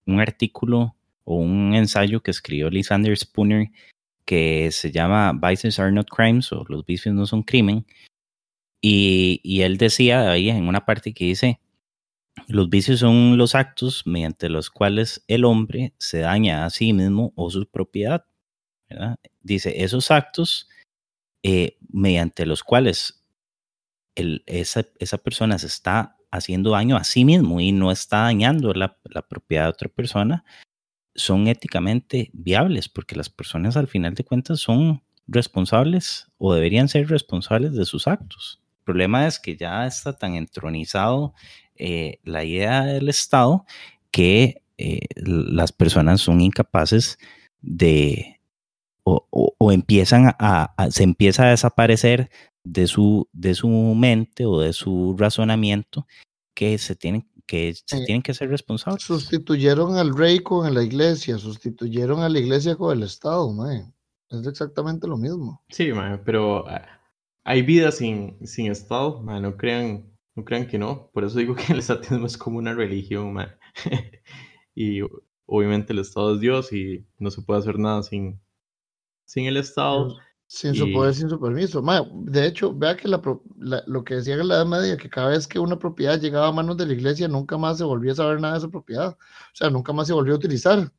un 0.06 0.20
artículo 0.20 0.96
o 1.26 1.36
un 1.36 1.76
ensayo 1.76 2.22
que 2.22 2.32
escribió 2.32 2.70
Lysander 2.70 3.16
Spooner 3.18 3.70
que 4.26 4.72
se 4.72 4.92
llama 4.92 5.34
Vices 5.34 5.80
are 5.80 5.92
not 5.92 6.08
crimes 6.10 6.52
o 6.52 6.66
los 6.68 6.86
vicios 6.86 7.14
no 7.14 7.26
son 7.26 7.44
crimen. 7.44 7.86
Y, 8.82 9.40
y, 9.44 9.62
él 9.62 9.78
decía 9.78 10.30
ahí 10.32 10.50
en 10.50 10.68
una 10.68 10.86
parte 10.86 11.14
que 11.14 11.26
dice, 11.26 11.62
los 12.48 12.70
vicios 12.70 13.00
son 13.00 13.38
los 13.38 13.56
actos 13.56 14.04
mediante 14.06 14.50
los 14.50 14.70
cuales 14.70 15.24
el 15.28 15.46
hombre 15.46 15.94
se 15.98 16.20
daña 16.20 16.66
a 16.66 16.70
sí 16.70 16.92
mismo 16.92 17.32
o 17.36 17.50
su 17.50 17.66
propiedad. 17.66 18.26
Dice, 19.42 19.84
esos 19.84 20.12
actos 20.12 20.70
eh, 21.44 21.78
mediante 21.90 22.46
los 22.46 22.64
cuales 22.64 23.24
esa, 24.16 24.86
esa 25.00 25.18
persona 25.18 25.58
se 25.58 25.68
está 25.68 26.18
haciendo 26.32 26.72
daño 26.72 26.96
a 26.98 27.04
sí 27.04 27.26
mismo 27.26 27.60
y 27.60 27.72
no 27.72 27.92
está 27.92 28.24
dañando 28.24 28.74
la, 28.74 28.98
la 29.04 29.22
propiedad 29.22 29.66
de 29.66 29.70
otra 29.70 29.90
persona, 29.90 30.44
son 31.16 31.48
éticamente 31.48 32.32
viables, 32.34 32.90
porque 32.90 33.16
las 33.16 33.30
personas 33.30 33.78
al 33.78 33.88
final 33.88 34.16
de 34.16 34.24
cuentas 34.24 34.60
son 34.60 35.04
responsables 35.28 36.28
o 36.38 36.54
deberían 36.54 36.90
ser 36.90 37.08
responsables 37.08 37.74
de 37.74 37.86
sus 37.86 38.08
actos. 38.08 38.62
El 38.80 38.86
problema 38.86 39.28
es 39.28 39.40
que 39.40 39.56
ya 39.56 39.86
está 39.86 40.18
tan 40.18 40.36
entronizado 40.36 41.34
eh, 41.76 42.20
la 42.24 42.44
idea 42.44 42.84
del 42.84 43.10
Estado 43.10 43.66
que 44.12 44.64
eh, 44.78 45.02
las 45.16 45.72
personas 45.72 46.22
son 46.22 46.42
incapaces 46.42 47.18
de 47.62 48.42
o, 49.04 49.28
o, 49.30 49.54
o 49.58 49.72
empiezan 49.72 50.34
a, 50.40 50.74
a, 50.78 50.92
se 50.92 51.04
empieza 51.04 51.46
a 51.46 51.52
desaparecer 51.52 52.30
de 52.64 52.88
su, 52.88 53.28
de 53.34 53.56
su 53.56 53.68
mente 53.68 54.46
o 54.46 54.60
de 54.60 54.74
su 54.74 55.16
razonamiento 55.18 56.08
que 56.54 56.78
se 56.78 56.96
tienen 56.96 57.28
que 57.46 57.74
se 57.74 57.98
Eh, 57.98 58.06
tienen 58.06 58.22
que 58.22 58.34
ser 58.34 58.50
responsables. 58.50 59.04
Sustituyeron 59.04 59.98
al 59.98 60.16
rey 60.16 60.40
con 60.40 60.74
la 60.74 60.84
iglesia, 60.84 61.38
sustituyeron 61.38 62.22
a 62.22 62.30
la 62.30 62.40
iglesia 62.40 62.76
con 62.76 62.98
el 62.98 63.04
Estado, 63.04 63.52
mae. 63.52 63.86
Es 64.30 64.48
exactamente 64.48 65.08
lo 65.08 65.18
mismo. 65.18 65.62
Sí, 65.70 65.92
mae, 65.92 66.18
pero 66.20 66.68
ah, 66.68 66.88
hay 67.44 67.62
vida 67.62 67.92
sin, 67.92 68.38
sin 68.48 68.72
Estado, 68.72 69.22
mae, 69.22 69.42
no 69.42 69.58
crean, 69.58 70.12
no 70.36 70.44
crean 70.44 70.68
que 70.68 70.78
no. 70.78 71.10
Por 71.14 71.24
eso 71.24 71.40
digo 71.40 71.56
que 71.56 71.74
el 71.74 71.80
estatismo 71.80 72.26
es 72.26 72.38
como 72.38 72.58
una 72.58 72.74
religión, 72.74 73.34
mae. 73.34 73.50
y 74.76 75.02
obviamente 75.46 75.94
el 75.94 76.00
Estado 76.00 76.36
es 76.36 76.40
Dios 76.40 76.72
y 76.74 77.06
no 77.20 77.30
se 77.30 77.42
puede 77.42 77.60
hacer 77.60 77.78
nada 77.78 78.04
sin, 78.04 78.40
sin 79.26 79.46
el 79.46 79.58
Estado. 79.58 80.16
Sin 80.48 80.76
su 80.76 80.86
Y- 80.88 80.94
poder, 80.94 81.16
sin 81.16 81.30
su 81.30 81.40
permiso. 81.40 81.82
Mae, 81.82 82.02
de 82.14 82.46
hecho, 82.46 82.74
vea 82.76 82.96
que 82.96 83.08
la 83.08 83.20
la- 83.58 83.84
lo 83.88 84.04
que 84.04 84.16
decían 84.16 84.40
en 84.40 84.50
la 84.50 84.56
Edad 84.56 84.66
Media, 84.68 84.98
que 84.98 85.10
cada 85.10 85.30
vez 85.30 85.48
que 85.48 85.58
una 85.58 85.80
propiedad 85.80 86.20
llegaba 86.20 86.48
a 86.48 86.52
manos 86.52 86.78
de 86.78 86.86
la 86.86 86.94
iglesia, 86.94 87.28
nunca 87.28 87.58
más 87.58 87.80
se 87.80 87.84
volvía 87.84 88.12
a 88.12 88.16
saber 88.16 88.40
nada 88.40 88.54
de 88.54 88.60
esa 88.60 88.70
propiedad. 88.70 89.18
O 89.18 89.56
sea, 89.56 89.70
nunca 89.72 89.94
más 89.94 90.06
se 90.08 90.14
volvió 90.14 90.34
a 90.34 90.38
utilizar. 90.38 90.92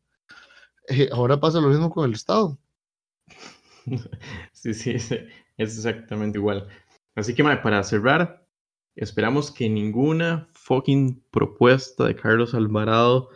Eh, 0.88 1.08
ahora 1.12 1.38
pasa 1.38 1.60
lo 1.60 1.68
mismo 1.68 1.88
con 1.90 2.04
el 2.08 2.14
Estado. 2.14 2.58
Sí, 4.52 4.72
sí, 4.74 4.98
sí, 4.98 5.16
es 5.58 5.76
exactamente 5.76 6.38
igual. 6.38 6.66
Así 7.14 7.34
que, 7.34 7.42
mae, 7.42 7.58
para 7.58 7.82
cerrar, 7.84 8.46
esperamos 8.96 9.50
que 9.50 9.68
ninguna 9.68 10.48
fucking 10.54 11.22
propuesta 11.30 12.04
de 12.06 12.16
Carlos 12.16 12.54
Alvarado 12.54 13.28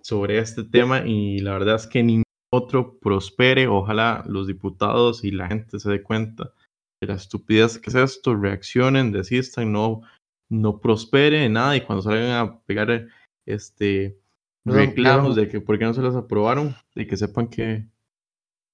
sobre 0.00 0.38
este 0.38 0.62
tema 0.64 1.06
y 1.06 1.40
la 1.40 1.52
verdad 1.52 1.74
es 1.76 1.86
que 1.86 2.02
ningún 2.02 2.22
otro 2.50 2.98
prospere. 2.98 3.66
Ojalá 3.68 4.24
los 4.26 4.46
diputados 4.46 5.24
y 5.24 5.30
la 5.30 5.48
gente 5.48 5.78
se 5.78 5.90
dé 5.90 6.02
cuenta 6.02 6.52
de 7.00 7.06
la 7.06 7.14
estupidez 7.14 7.78
que 7.78 7.90
es 7.90 7.96
esto, 7.96 8.34
reaccionen, 8.34 9.12
desistan, 9.12 9.72
no, 9.72 10.02
no 10.50 10.80
prospere 10.80 11.48
nada 11.48 11.76
y 11.76 11.80
cuando 11.80 12.02
salgan 12.02 12.30
a 12.32 12.60
pegar 12.60 13.08
este 13.46 14.18
reclamos 14.66 15.36
de 15.36 15.48
que 15.48 15.60
por 15.60 15.78
qué 15.78 15.86
no 15.86 15.94
se 15.94 16.02
las 16.02 16.14
aprobaron 16.14 16.76
y 16.94 17.06
que 17.06 17.16
sepan 17.16 17.48
que 17.48 17.88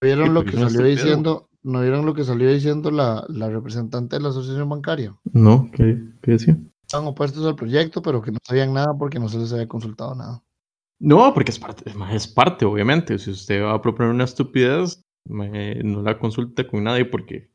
¿Vieron 0.03 0.35
lo 0.35 0.45
que 0.45 0.53
salió 0.53 0.83
diciendo? 0.83 1.49
¿No 1.63 1.81
vieron 1.81 2.05
lo 2.07 2.15
que 2.15 2.25
salió 2.25 2.53
diciendo 2.53 2.91
la, 2.91 3.25
la 3.29 3.49
representante 3.49 4.17
de 4.17 4.23
la 4.23 4.29
asociación 4.29 4.69
bancaria? 4.69 5.17
no, 5.33 5.71
¿qué, 5.73 5.99
qué 6.23 6.33
decía? 6.33 6.59
Estaban 6.83 7.09
opuestos 7.09 7.45
al 7.45 7.57
proyecto, 7.57 8.03
pero 8.03 8.23
que 8.23 8.31
no 8.31 8.39
sabían 8.43 8.73
nada 8.73 8.97
porque 8.97 9.19
no 9.19 9.29
se 9.29 9.39
les 9.39 9.53
había 9.53 9.67
consultado 9.67 10.15
nada. 10.15 10.43
No, 10.99 11.35
porque 11.35 11.51
es 11.51 11.59
parte, 11.59 11.85
es 12.13 12.27
parte, 12.29 12.65
obviamente. 12.65 13.19
Si 13.19 13.31
usted 13.31 13.63
va 13.63 13.75
a 13.75 13.83
proponer 13.83 14.13
una 14.13 14.25
estupidez, 14.25 15.03
ma, 15.27 15.47
no 15.85 16.03
la 16.03 16.19
consulta 16.19 16.67
con 16.67 16.85
nadie 16.85 17.05
porque 17.05 17.51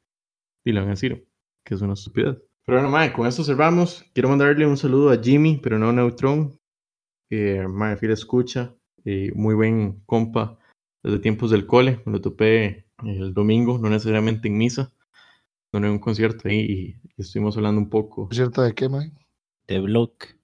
y 0.64 0.72
le 0.72 0.80
van 0.80 0.89
a 0.89 0.92
decir 0.92 1.28
que 1.66 1.76
es 1.76 1.82
una 1.82 1.94
estupidez. 1.94 2.38
Pero 2.66 2.78
bueno, 2.78 2.89
ma, 2.92 3.12
con 3.14 3.28
esto 3.28 3.44
cerramos. 3.44 4.06
Quiero 4.14 4.30
mandarle 4.30 4.66
un 4.66 4.78
saludo 4.78 5.10
a 5.12 5.18
Jimmy, 5.18 5.60
pero 5.62 5.80
no 5.80 5.89
a 5.89 5.94
Neutron. 5.94 6.60
Eh, 7.30 7.66
ma, 7.68 7.96
fiel 7.98 8.12
escucha, 8.12 8.76
eh, 9.06 9.32
muy 9.34 9.56
buen 9.56 10.02
compa 10.06 10.60
desde 11.04 11.20
tiempos 11.20 11.52
del 11.52 11.66
cole. 11.66 12.02
Me 12.06 12.14
lo 12.14 12.22
topé 12.22 12.86
el 13.04 13.34
domingo, 13.34 13.80
no 13.80 13.89
necesariamente 13.89 14.48
en 14.48 14.58
misa, 14.58 14.94
no 15.72 15.80
en 15.80 15.86
un 15.86 16.00
concierto 16.00 16.48
ahí 16.48 16.60
y, 16.60 17.22
estuvimos 17.22 17.58
hablando 17.58 17.82
un 17.82 17.89
poco. 17.89 18.28
¿Es 18.32 18.38
cierto 18.38 18.62
de 18.62 18.74
qué, 18.74 18.89
Mike? 18.89 19.16
De 19.68 19.80
Block. 19.80 20.36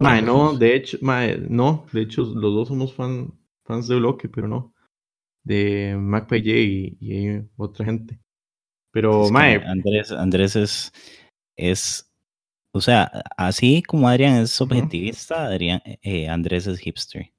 Mae, 0.00 0.20
no, 0.20 0.56
de 0.56 0.76
hecho, 0.76 0.98
mae, 1.00 1.38
no, 1.48 1.86
de 1.92 2.02
hecho, 2.02 2.22
los 2.22 2.54
dos 2.54 2.68
somos 2.68 2.92
fan, 2.92 3.32
fans 3.64 3.88
de 3.88 3.96
Bloque, 3.96 4.28
pero 4.28 4.46
no. 4.46 4.74
De 5.42 5.96
MacPJ 5.98 6.46
y, 6.46 6.98
y 7.00 7.42
otra 7.56 7.86
gente. 7.86 8.20
Pero, 8.92 9.24
Es 9.24 9.30
mae, 9.30 9.56
Andrés, 9.66 10.12
Andrés 10.12 10.56
es, 10.56 10.92
es, 11.56 12.10
o 12.72 12.80
sea, 12.80 13.10
así 13.36 13.82
como 13.82 14.08
Adrián 14.08 14.36
es 14.36 14.60
objetivista, 14.60 15.46
Adrián, 15.46 15.80
eh, 15.84 16.28
Andrés 16.28 16.66
es 16.66 16.78
hipster. 16.78 17.32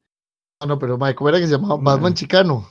Ah, 0.59 0.65
no, 0.65 0.79
pero 0.79 0.97
Mike, 0.97 1.15
¿cómo 1.15 1.29
era 1.29 1.39
que 1.39 1.45
se 1.45 1.51
llamaba? 1.53 1.77
Mae. 1.77 1.93
Batman 1.93 2.13
Chicano. 2.13 2.67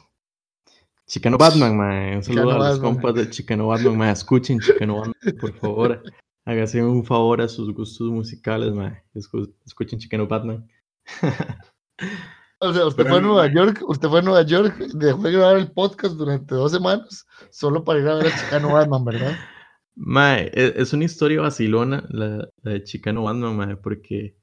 Chicano 1.07 1.39
Batman, 1.39 1.77
mae, 1.77 2.17
un 2.17 2.23
saludo 2.23 2.43
Chicano 2.45 2.51
a 2.51 2.69
los 2.69 2.81
Batman. 2.81 2.95
compas 2.95 3.15
de 3.15 3.31
Chicano 3.31 3.67
Batman, 3.69 3.97
mae, 3.99 4.13
escuchen 4.13 4.59
Chicano 4.59 4.97
Batman, 4.97 5.37
por 5.41 5.53
favor. 5.59 6.03
Hágase 6.47 6.82
un 6.82 7.05
favor 7.05 7.40
a 7.40 7.49
sus 7.49 7.72
gustos 7.72 8.11
musicales, 8.11 8.72
mae. 8.74 9.03
Escu- 9.14 9.55
Escuchen 9.64 9.99
Chicano 9.99 10.26
Batman. 10.26 10.68
O 12.61 12.72
sea, 12.72 12.86
usted 12.86 13.05
Pero 13.05 13.09
fue 13.09 13.18
a 13.18 13.20
Nueva. 13.20 13.53
York, 13.53 13.82
usted 13.86 14.09
fue 14.09 14.20
a 14.20 14.22
Nueva 14.22 14.42
York, 14.42 14.76
dejó 14.95 15.22
de 15.22 15.32
grabar 15.32 15.57
el 15.59 15.70
podcast 15.72 16.14
durante 16.16 16.55
dos 16.55 16.72
semanas 16.72 17.26
solo 17.51 17.84
para 17.84 18.01
ir 18.01 18.09
a 18.09 18.14
ver 18.14 18.26
a 18.28 18.36
Chicano 18.36 18.72
Batman, 18.72 19.05
¿verdad? 19.05 19.36
Mae, 19.97 20.51
e- 20.55 20.74
es 20.76 20.92
una 20.92 21.05
historia 21.05 21.40
vacilona 21.42 22.05
la, 22.09 22.49
la 22.62 22.70
de 22.72 22.82
Chicano 22.84 23.22
Batman, 23.24 23.57
mae, 23.57 23.76
porque, 23.76 24.36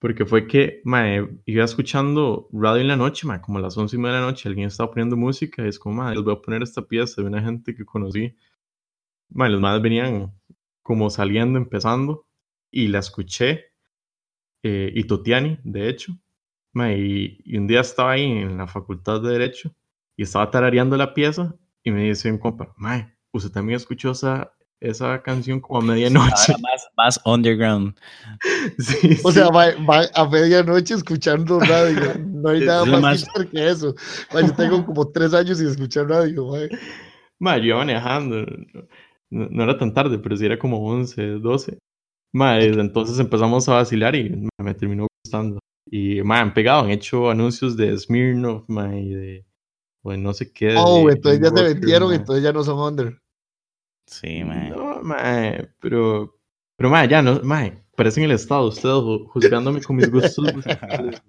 porque 0.00 0.24
fue 0.24 0.46
que, 0.46 0.80
mae, 0.84 1.28
iba 1.46 1.64
escuchando 1.64 2.48
radio 2.52 2.80
en 2.82 2.88
la 2.88 2.96
noche, 2.96 3.26
mae, 3.26 3.40
como 3.40 3.58
a 3.58 3.62
las 3.62 3.76
once 3.76 3.96
y 3.96 3.98
media 3.98 4.16
de 4.16 4.20
la 4.22 4.26
noche, 4.26 4.48
alguien 4.48 4.68
estaba 4.68 4.90
poniendo 4.90 5.16
música 5.16 5.64
y 5.64 5.68
es 5.68 5.78
como, 5.78 5.96
mae, 6.02 6.14
les 6.14 6.24
voy 6.24 6.34
a 6.34 6.40
poner 6.40 6.62
esta 6.62 6.82
pieza 6.82 7.20
de 7.20 7.28
una 7.28 7.42
gente 7.42 7.74
que 7.74 7.84
conocí. 7.84 8.34
Mae, 9.30 9.50
los 9.50 9.60
más 9.60 9.80
venían 9.82 10.32
como 10.82 11.10
saliendo, 11.10 11.58
empezando, 11.58 12.26
y 12.70 12.88
la 12.88 12.98
escuché, 13.00 13.66
eh, 14.62 14.92
y 14.94 15.04
Totiani, 15.04 15.58
de 15.64 15.88
hecho, 15.88 16.12
mae, 16.72 16.98
y, 16.98 17.40
y 17.44 17.56
un 17.56 17.66
día 17.66 17.80
estaba 17.80 18.12
ahí 18.12 18.24
en 18.30 18.56
la 18.58 18.66
facultad 18.66 19.20
de 19.22 19.30
Derecho 19.30 19.74
y 20.16 20.22
estaba 20.22 20.50
tarareando 20.50 20.96
la 20.96 21.14
pieza 21.14 21.54
y 21.82 21.90
me 21.90 22.04
dice 22.04 22.30
un 22.30 22.38
compa, 22.38 22.72
mae, 22.76 23.12
usted 23.32 23.50
también 23.50 23.76
escuchó 23.78 24.10
esa, 24.12 24.52
esa 24.80 25.22
canción 25.22 25.60
como 25.60 25.80
a 25.80 25.82
medianoche. 25.84 26.32
Ahora 26.52 26.58
más, 26.62 26.88
más 26.96 27.20
underground. 27.24 27.94
Sí, 28.78 29.18
O 29.24 29.30
sí. 29.30 29.38
sea, 29.38 29.48
va, 29.48 29.66
va 29.88 30.02
a 30.14 30.28
medianoche 30.28 30.94
escuchando 30.94 31.58
radio. 31.60 32.14
No 32.18 32.50
hay 32.50 32.60
nada 32.60 32.84
más, 32.86 33.00
más- 33.00 33.28
que 33.50 33.68
eso. 33.68 33.94
Ma, 34.32 34.40
yo 34.42 34.54
tengo 34.54 34.84
como 34.84 35.10
tres 35.10 35.32
años 35.34 35.58
sin 35.58 35.68
escuchar 35.68 36.08
radio. 36.08 36.46
ma. 36.46 36.58
Ma, 37.38 37.56
yo 37.58 37.64
iba 37.64 37.78
manejando, 37.78 38.44
no, 39.30 39.48
no 39.50 39.62
era 39.62 39.78
tan 39.78 39.94
tarde, 39.94 40.18
pero 40.18 40.36
sí 40.36 40.44
era 40.46 40.58
como 40.58 40.78
11, 40.86 41.22
12. 41.38 41.78
Ma, 42.32 42.54
desde 42.56 42.80
entonces 42.80 43.18
empezamos 43.18 43.68
a 43.68 43.74
vacilar 43.74 44.14
y 44.14 44.30
ma, 44.30 44.48
me 44.64 44.74
terminó 44.74 45.06
gustando. 45.24 45.58
Y 45.90 46.22
ma, 46.22 46.40
han 46.40 46.54
pegado, 46.54 46.84
han 46.84 46.90
hecho 46.90 47.30
anuncios 47.30 47.76
de 47.76 47.96
Smirnoff, 47.98 48.68
ma, 48.68 48.94
y 48.96 49.10
de, 49.10 49.46
o 50.02 50.12
de 50.12 50.18
no 50.18 50.32
sé 50.32 50.52
qué. 50.52 50.74
Oh, 50.76 51.06
de 51.08 51.14
entonces 51.14 51.40
ya 51.40 51.48
se 51.48 51.54
Walker, 51.54 51.74
vendieron, 51.74 52.08
ma. 52.10 52.14
entonces 52.16 52.44
ya 52.44 52.52
no 52.52 52.62
son 52.62 52.78
under. 52.78 53.18
Sí, 54.06 54.44
mae. 54.44 54.70
No, 54.70 55.02
ma, 55.02 55.52
pero, 55.80 56.36
pero 56.76 56.90
ma, 56.90 57.04
ya 57.06 57.22
no, 57.22 57.40
ma, 57.42 57.70
parecen 57.96 58.24
el 58.24 58.30
Estado, 58.32 58.68
ustedes 58.68 58.94
ju- 58.96 59.26
juzgándome 59.28 59.82
con 59.82 59.96
mis 59.96 60.10
gustos. 60.10 60.46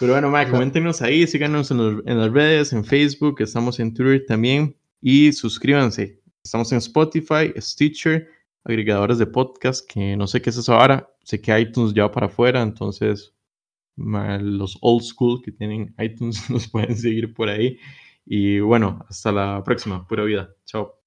Pero 0.00 0.12
bueno, 0.12 0.30
ma, 0.30 0.48
coméntenos 0.48 1.02
ahí, 1.02 1.26
síganos 1.26 1.70
en, 1.72 1.76
los- 1.78 2.06
en 2.06 2.18
las 2.20 2.30
redes, 2.32 2.72
en 2.72 2.84
Facebook, 2.84 3.40
estamos 3.40 3.80
en 3.80 3.92
Twitter 3.92 4.24
también 4.26 4.76
y 5.00 5.32
suscríbanse. 5.32 6.20
Estamos 6.42 6.72
en 6.72 6.78
Spotify, 6.78 7.52
Stitcher, 7.56 8.28
agregadores 8.64 9.18
de 9.18 9.26
podcast, 9.26 9.88
que 9.90 10.16
no 10.16 10.26
sé 10.26 10.40
qué 10.42 10.50
es 10.50 10.56
eso 10.56 10.74
ahora, 10.74 11.08
sé 11.24 11.40
que 11.40 11.58
iTunes 11.58 11.94
ya 11.94 12.04
va 12.04 12.12
para 12.12 12.26
afuera, 12.26 12.62
entonces 12.62 13.34
los 13.96 14.78
old 14.80 15.02
school 15.02 15.42
que 15.42 15.52
tienen 15.52 15.94
iTunes 15.98 16.48
nos 16.50 16.68
pueden 16.68 16.96
seguir 16.96 17.34
por 17.34 17.48
ahí. 17.48 17.78
Y 18.24 18.60
bueno, 18.60 19.04
hasta 19.08 19.32
la 19.32 19.62
próxima, 19.64 20.06
pura 20.06 20.24
vida. 20.24 20.54
Chao. 20.66 20.97